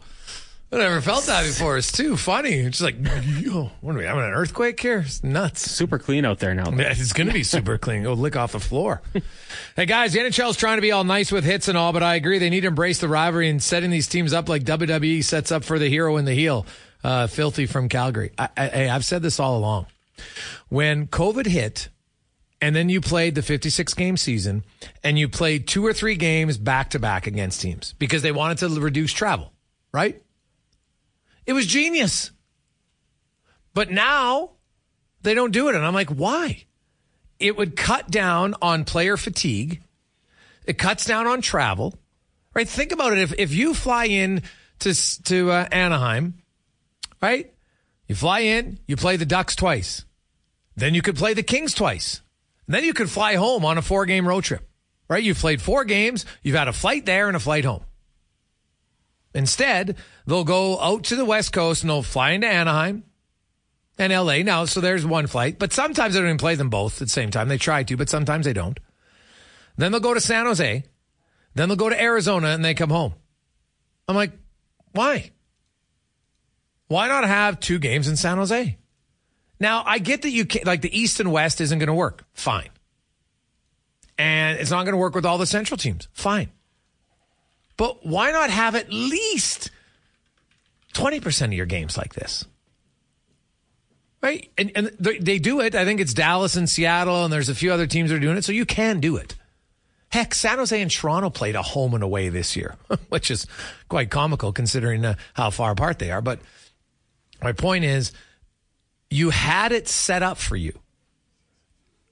I 0.73 0.77
never 0.77 1.01
felt 1.01 1.25
that 1.25 1.43
before. 1.45 1.77
It's 1.77 1.91
too 1.91 2.17
funny. 2.17 2.53
It's 2.53 2.81
like, 2.81 2.95
yo, 3.39 3.69
what 3.81 3.93
are 3.95 3.99
we 3.99 4.05
having 4.05 4.23
an 4.23 4.31
earthquake 4.31 4.79
here? 4.79 5.03
It's 5.05 5.23
nuts. 5.23 5.69
Super 5.69 5.99
clean 5.99 6.25
out 6.25 6.39
there 6.39 6.55
now. 6.55 6.71
Yeah, 6.71 6.89
it's 6.89 7.13
going 7.13 7.27
to 7.27 7.33
be 7.33 7.43
super 7.43 7.77
clean. 7.77 8.01
Go 8.01 8.13
lick 8.13 8.35
off 8.35 8.53
the 8.53 8.59
floor. 8.59 9.03
hey 9.75 9.85
guys, 9.85 10.13
the 10.13 10.19
NHL's 10.19 10.57
trying 10.57 10.77
to 10.77 10.81
be 10.81 10.91
all 10.91 11.03
nice 11.03 11.31
with 11.31 11.43
hits 11.43 11.67
and 11.67 11.77
all, 11.77 11.93
but 11.93 12.01
I 12.01 12.15
agree 12.15 12.39
they 12.39 12.49
need 12.49 12.61
to 12.61 12.69
embrace 12.69 12.99
the 12.99 13.07
rivalry 13.07 13.49
and 13.49 13.61
setting 13.61 13.91
these 13.91 14.07
teams 14.07 14.33
up 14.33 14.49
like 14.49 14.63
WWE 14.63 15.23
sets 15.23 15.51
up 15.51 15.63
for 15.63 15.77
the 15.77 15.89
hero 15.89 16.17
and 16.17 16.27
the 16.27 16.33
heel. 16.33 16.65
Uh, 17.03 17.27
filthy 17.27 17.67
from 17.67 17.87
Calgary. 17.87 18.31
I, 18.37 18.49
I, 18.57 18.89
I've 18.89 19.05
said 19.05 19.21
this 19.21 19.39
all 19.39 19.57
along. 19.57 19.85
When 20.69 21.05
COVID 21.05 21.45
hit, 21.45 21.89
and 22.61 22.75
then 22.75 22.89
you 22.89 22.99
played 22.99 23.35
the 23.35 23.41
56 23.43 23.93
game 23.93 24.17
season, 24.17 24.63
and 25.03 25.19
you 25.19 25.29
played 25.29 25.67
two 25.67 25.85
or 25.85 25.93
three 25.93 26.15
games 26.15 26.57
back 26.57 26.91
to 26.91 26.99
back 26.99 27.27
against 27.27 27.61
teams 27.61 27.93
because 27.99 28.23
they 28.23 28.31
wanted 28.31 28.57
to 28.59 28.69
reduce 28.79 29.11
travel, 29.11 29.51
right? 29.91 30.22
It 31.45 31.53
was 31.53 31.65
genius. 31.65 32.31
But 33.73 33.91
now 33.91 34.51
they 35.21 35.33
don't 35.33 35.51
do 35.51 35.69
it. 35.69 35.75
And 35.75 35.85
I'm 35.85 35.93
like, 35.93 36.09
why? 36.09 36.65
It 37.39 37.57
would 37.57 37.75
cut 37.75 38.09
down 38.09 38.55
on 38.61 38.85
player 38.85 39.17
fatigue. 39.17 39.81
It 40.65 40.77
cuts 40.77 41.05
down 41.05 41.27
on 41.27 41.41
travel, 41.41 41.93
right? 42.53 42.67
Think 42.67 42.91
about 42.91 43.13
it. 43.13 43.19
If, 43.19 43.33
if 43.37 43.53
you 43.53 43.73
fly 43.73 44.05
in 44.05 44.43
to, 44.79 45.23
to 45.23 45.51
uh, 45.51 45.67
Anaheim, 45.71 46.35
right? 47.21 47.53
You 48.07 48.15
fly 48.15 48.39
in, 48.41 48.79
you 48.85 48.95
play 48.95 49.17
the 49.17 49.25
Ducks 49.25 49.55
twice. 49.55 50.05
Then 50.75 50.93
you 50.93 51.01
could 51.01 51.15
play 51.15 51.33
the 51.33 51.43
Kings 51.43 51.73
twice. 51.73 52.21
And 52.67 52.75
then 52.75 52.83
you 52.83 52.93
could 52.93 53.09
fly 53.09 53.35
home 53.35 53.65
on 53.65 53.77
a 53.77 53.81
four 53.81 54.05
game 54.05 54.27
road 54.27 54.43
trip, 54.43 54.67
right? 55.09 55.23
You've 55.23 55.37
played 55.37 55.61
four 55.61 55.83
games. 55.83 56.25
You've 56.43 56.55
had 56.55 56.67
a 56.67 56.73
flight 56.73 57.05
there 57.05 57.27
and 57.27 57.35
a 57.35 57.41
flight 57.41 57.65
home. 57.65 57.83
Instead, 59.33 59.97
they'll 60.25 60.43
go 60.43 60.79
out 60.79 61.05
to 61.05 61.15
the 61.15 61.25
West 61.25 61.53
Coast 61.53 61.83
and 61.83 61.89
they'll 61.89 62.03
fly 62.03 62.31
into 62.31 62.47
Anaheim 62.47 63.03
and 63.97 64.13
LA. 64.13 64.37
Now, 64.39 64.65
so 64.65 64.81
there's 64.81 65.05
one 65.05 65.27
flight, 65.27 65.59
but 65.59 65.73
sometimes 65.73 66.13
they 66.13 66.19
don't 66.19 66.29
even 66.29 66.37
play 66.37 66.55
them 66.55 66.69
both 66.69 67.01
at 67.01 67.07
the 67.07 67.11
same 67.11 67.31
time. 67.31 67.47
They 67.47 67.57
try 67.57 67.83
to, 67.83 67.97
but 67.97 68.09
sometimes 68.09 68.45
they 68.45 68.53
don't. 68.53 68.79
Then 69.77 69.91
they'll 69.91 70.01
go 70.01 70.13
to 70.13 70.21
San 70.21 70.45
Jose. 70.45 70.83
Then 71.55 71.69
they'll 71.69 71.75
go 71.75 71.89
to 71.89 72.01
Arizona 72.01 72.47
and 72.47 72.63
they 72.63 72.73
come 72.73 72.89
home. 72.89 73.13
I'm 74.07 74.15
like, 74.15 74.31
why? 74.91 75.31
Why 76.87 77.07
not 77.07 77.25
have 77.25 77.59
two 77.59 77.79
games 77.79 78.07
in 78.07 78.17
San 78.17 78.37
Jose? 78.37 78.77
Now, 79.59 79.83
I 79.85 79.99
get 79.99 80.23
that 80.23 80.29
you 80.29 80.45
can't, 80.45 80.65
like 80.65 80.81
the 80.81 80.97
East 80.97 81.19
and 81.19 81.31
West 81.31 81.61
isn't 81.61 81.79
going 81.79 81.87
to 81.87 81.93
work. 81.93 82.25
Fine. 82.33 82.69
And 84.17 84.59
it's 84.59 84.71
not 84.71 84.83
going 84.83 84.93
to 84.93 84.97
work 84.97 85.15
with 85.15 85.25
all 85.25 85.37
the 85.37 85.45
Central 85.45 85.77
teams. 85.77 86.07
Fine. 86.13 86.51
But 87.77 88.05
why 88.05 88.31
not 88.31 88.49
have 88.49 88.75
at 88.75 88.91
least 88.91 89.71
20% 90.93 91.45
of 91.45 91.53
your 91.53 91.65
games 91.65 91.97
like 91.97 92.13
this? 92.13 92.45
Right? 94.21 94.49
And, 94.57 94.71
and 94.75 94.87
they 94.99 95.37
do 95.37 95.59
it. 95.59 95.75
I 95.75 95.83
think 95.83 95.99
it's 95.99 96.13
Dallas 96.13 96.55
and 96.55 96.69
Seattle, 96.69 97.25
and 97.25 97.33
there's 97.33 97.49
a 97.49 97.55
few 97.55 97.73
other 97.73 97.87
teams 97.87 98.09
that 98.09 98.15
are 98.15 98.19
doing 98.19 98.37
it. 98.37 98.45
So 98.45 98.53
you 98.53 98.65
can 98.65 98.99
do 98.99 99.17
it. 99.17 99.35
Heck, 100.09 100.33
San 100.35 100.59
Jose 100.59 100.79
and 100.79 100.91
Toronto 100.91 101.29
played 101.29 101.55
a 101.55 101.61
home 101.61 101.93
and 101.95 102.03
away 102.03 102.29
this 102.29 102.55
year, 102.55 102.75
which 103.09 103.31
is 103.31 103.47
quite 103.89 104.11
comical 104.11 104.53
considering 104.53 105.03
uh, 105.03 105.15
how 105.33 105.49
far 105.49 105.71
apart 105.71 105.99
they 105.99 106.11
are. 106.11 106.21
But 106.21 106.39
my 107.41 107.51
point 107.51 107.83
is, 107.83 108.13
you 109.09 109.31
had 109.31 109.71
it 109.71 109.87
set 109.87 110.23
up 110.23 110.37
for 110.37 110.55
you 110.55 110.79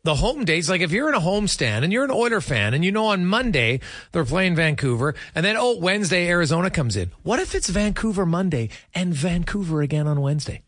the 0.03 0.15
home 0.15 0.45
days, 0.45 0.69
like 0.69 0.81
if 0.81 0.91
you're 0.91 1.09
in 1.09 1.15
a 1.15 1.19
home 1.19 1.47
stand 1.47 1.83
and 1.83 1.93
you're 1.93 2.03
an 2.03 2.11
Oiler 2.11 2.41
fan 2.41 2.73
and 2.73 2.83
you 2.83 2.91
know 2.91 3.07
on 3.07 3.25
Monday 3.25 3.79
they're 4.11 4.25
playing 4.25 4.55
Vancouver 4.55 5.15
and 5.35 5.45
then, 5.45 5.55
oh, 5.57 5.77
Wednesday 5.77 6.27
Arizona 6.27 6.69
comes 6.69 6.95
in. 6.95 7.11
What 7.23 7.39
if 7.39 7.53
it's 7.53 7.69
Vancouver 7.69 8.25
Monday 8.25 8.69
and 8.95 9.13
Vancouver 9.13 9.81
again 9.81 10.07
on 10.07 10.21
Wednesday? 10.21 10.61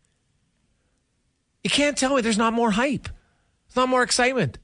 You 1.62 1.70
can't 1.70 1.96
tell 1.96 2.14
me 2.14 2.20
there's 2.20 2.38
not 2.38 2.52
more 2.52 2.70
hype. 2.70 3.08
There's 3.66 3.76
not 3.76 3.88
more 3.88 4.02
excitement. 4.02 4.58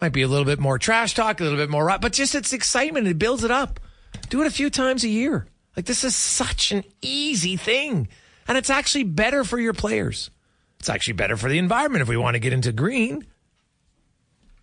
Might 0.00 0.12
be 0.12 0.22
a 0.22 0.28
little 0.28 0.44
bit 0.44 0.58
more 0.58 0.78
trash 0.78 1.14
talk, 1.14 1.40
a 1.40 1.42
little 1.42 1.58
bit 1.58 1.70
more, 1.70 1.96
but 2.00 2.12
just 2.12 2.34
it's 2.34 2.52
excitement. 2.52 3.06
It 3.06 3.18
builds 3.18 3.44
it 3.44 3.50
up. 3.50 3.80
Do 4.28 4.42
it 4.42 4.46
a 4.46 4.50
few 4.50 4.70
times 4.70 5.02
a 5.04 5.08
year. 5.08 5.46
Like 5.76 5.86
this 5.86 6.04
is 6.04 6.14
such 6.14 6.72
an 6.72 6.84
easy 7.00 7.56
thing. 7.56 8.08
And 8.46 8.58
it's 8.58 8.70
actually 8.70 9.04
better 9.04 9.44
for 9.44 9.58
your 9.58 9.74
players. 9.74 10.30
It's 10.78 10.88
actually 10.88 11.14
better 11.14 11.36
for 11.36 11.48
the 11.48 11.58
environment 11.58 12.02
if 12.02 12.08
we 12.08 12.16
want 12.16 12.34
to 12.34 12.40
get 12.40 12.52
into 12.52 12.72
green. 12.72 13.26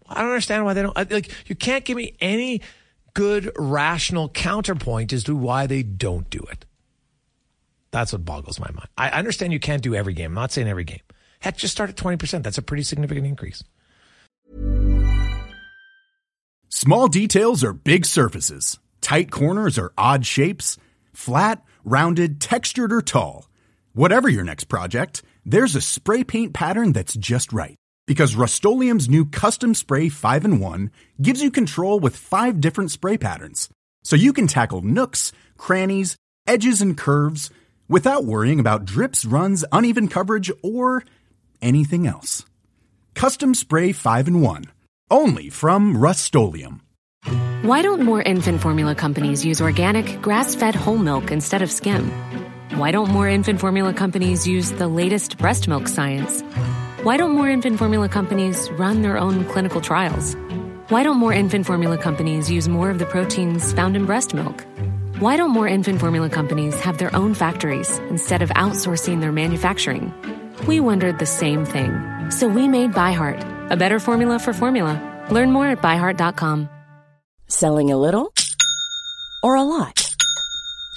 I 0.07 0.21
don't 0.21 0.29
understand 0.31 0.65
why 0.65 0.73
they 0.73 0.81
don't. 0.81 0.95
Like, 1.11 1.31
you 1.49 1.55
can't 1.55 1.83
give 1.83 1.97
me 1.97 2.15
any 2.19 2.61
good 3.13 3.51
rational 3.57 4.29
counterpoint 4.29 5.13
as 5.13 5.23
to 5.23 5.35
why 5.35 5.67
they 5.67 5.83
don't 5.83 6.29
do 6.29 6.39
it. 6.51 6.65
That's 7.91 8.11
what 8.11 8.25
boggles 8.25 8.59
my 8.59 8.69
mind. 8.71 8.89
I 8.97 9.09
understand 9.09 9.53
you 9.53 9.59
can't 9.59 9.81
do 9.81 9.95
every 9.95 10.13
game. 10.13 10.31
I'm 10.31 10.35
not 10.35 10.51
saying 10.51 10.67
every 10.67 10.83
game. 10.83 10.99
Heck, 11.39 11.57
just 11.57 11.73
start 11.73 11.89
at 11.89 11.95
20%. 11.95 12.43
That's 12.43 12.57
a 12.57 12.61
pretty 12.61 12.83
significant 12.83 13.25
increase. 13.25 13.63
Small 16.69 17.07
details 17.07 17.63
are 17.63 17.73
big 17.73 18.05
surfaces, 18.05 18.79
tight 18.99 19.31
corners 19.31 19.79
are 19.79 19.93
odd 19.97 20.25
shapes, 20.25 20.77
flat, 21.13 21.63
rounded, 21.85 22.41
textured, 22.41 22.91
or 22.91 23.01
tall. 23.01 23.47
Whatever 23.93 24.27
your 24.27 24.43
next 24.43 24.65
project, 24.65 25.23
there's 25.45 25.75
a 25.75 25.81
spray 25.81 26.25
paint 26.25 26.53
pattern 26.53 26.91
that's 26.91 27.13
just 27.13 27.53
right 27.53 27.77
because 28.07 28.35
Rust-Oleum's 28.35 29.09
new 29.09 29.25
Custom 29.25 29.73
Spray 29.73 30.09
5 30.09 30.45
and 30.45 30.61
1 30.61 30.91
gives 31.21 31.41
you 31.41 31.51
control 31.51 31.99
with 31.99 32.15
five 32.15 32.61
different 32.61 32.91
spray 32.91 33.17
patterns. 33.17 33.69
So 34.03 34.15
you 34.15 34.33
can 34.33 34.47
tackle 34.47 34.81
nooks, 34.81 35.31
crannies, 35.57 36.15
edges, 36.47 36.81
and 36.81 36.97
curves 36.97 37.49
without 37.87 38.25
worrying 38.25 38.59
about 38.59 38.85
drips, 38.85 39.25
runs, 39.25 39.65
uneven 39.71 40.07
coverage, 40.07 40.51
or 40.61 41.03
anything 41.61 42.07
else. 42.07 42.45
Custom 43.15 43.55
Spray 43.55 43.91
5 43.91 44.27
and 44.27 44.41
1. 44.41 44.65
Only 45.09 45.49
from 45.49 45.97
Rust 45.97 46.35
Why 46.35 47.81
don't 47.81 48.01
more 48.01 48.21
infant 48.21 48.61
formula 48.61 48.93
companies 48.95 49.45
use 49.45 49.61
organic, 49.61 50.21
grass 50.21 50.55
fed 50.55 50.75
whole 50.75 50.97
milk 50.97 51.31
instead 51.31 51.61
of 51.61 51.71
skim? 51.71 52.11
Why 52.75 52.91
don't 52.91 53.09
more 53.09 53.29
infant 53.29 53.59
formula 53.59 53.93
companies 53.93 54.47
use 54.47 54.71
the 54.71 54.87
latest 54.87 55.37
breast 55.37 55.67
milk 55.67 55.87
science? 55.87 56.43
Why 57.05 57.17
don't 57.17 57.33
more 57.33 57.47
infant 57.47 57.77
formula 57.77 58.09
companies 58.09 58.67
run 58.79 59.03
their 59.03 59.15
own 59.15 59.45
clinical 59.45 59.79
trials? 59.79 60.35
Why 60.89 61.03
don't 61.03 61.17
more 61.17 61.31
infant 61.31 61.67
formula 61.67 61.99
companies 61.99 62.49
use 62.49 62.67
more 62.67 62.89
of 62.89 62.97
the 62.97 63.05
proteins 63.05 63.73
found 63.73 63.95
in 63.95 64.07
breast 64.07 64.33
milk? 64.33 64.65
Why 65.19 65.37
don't 65.37 65.51
more 65.51 65.67
infant 65.67 65.99
formula 65.99 66.31
companies 66.31 66.73
have 66.79 66.97
their 66.97 67.15
own 67.15 67.35
factories 67.35 67.99
instead 68.09 68.41
of 68.41 68.49
outsourcing 68.55 69.21
their 69.21 69.31
manufacturing? 69.31 70.11
We 70.65 70.79
wondered 70.79 71.19
the 71.19 71.27
same 71.27 71.63
thing. 71.63 71.91
So 72.31 72.47
we 72.47 72.67
made 72.67 72.93
ByHeart, 72.93 73.69
a 73.69 73.77
better 73.77 73.99
formula 73.99 74.39
for 74.39 74.51
formula. 74.51 74.99
Learn 75.29 75.51
more 75.51 75.67
at 75.67 75.83
byheart.com. 75.83 76.67
Selling 77.47 77.91
a 77.91 77.97
little 77.97 78.33
or 79.43 79.53
a 79.53 79.61
lot? 79.61 80.11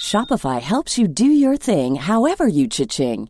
Shopify 0.01 0.59
helps 0.59 0.97
you 0.97 1.07
do 1.07 1.25
your 1.25 1.55
thing 1.55 1.97
however 1.97 2.47
you 2.47 2.67
cha-ching. 2.67 3.29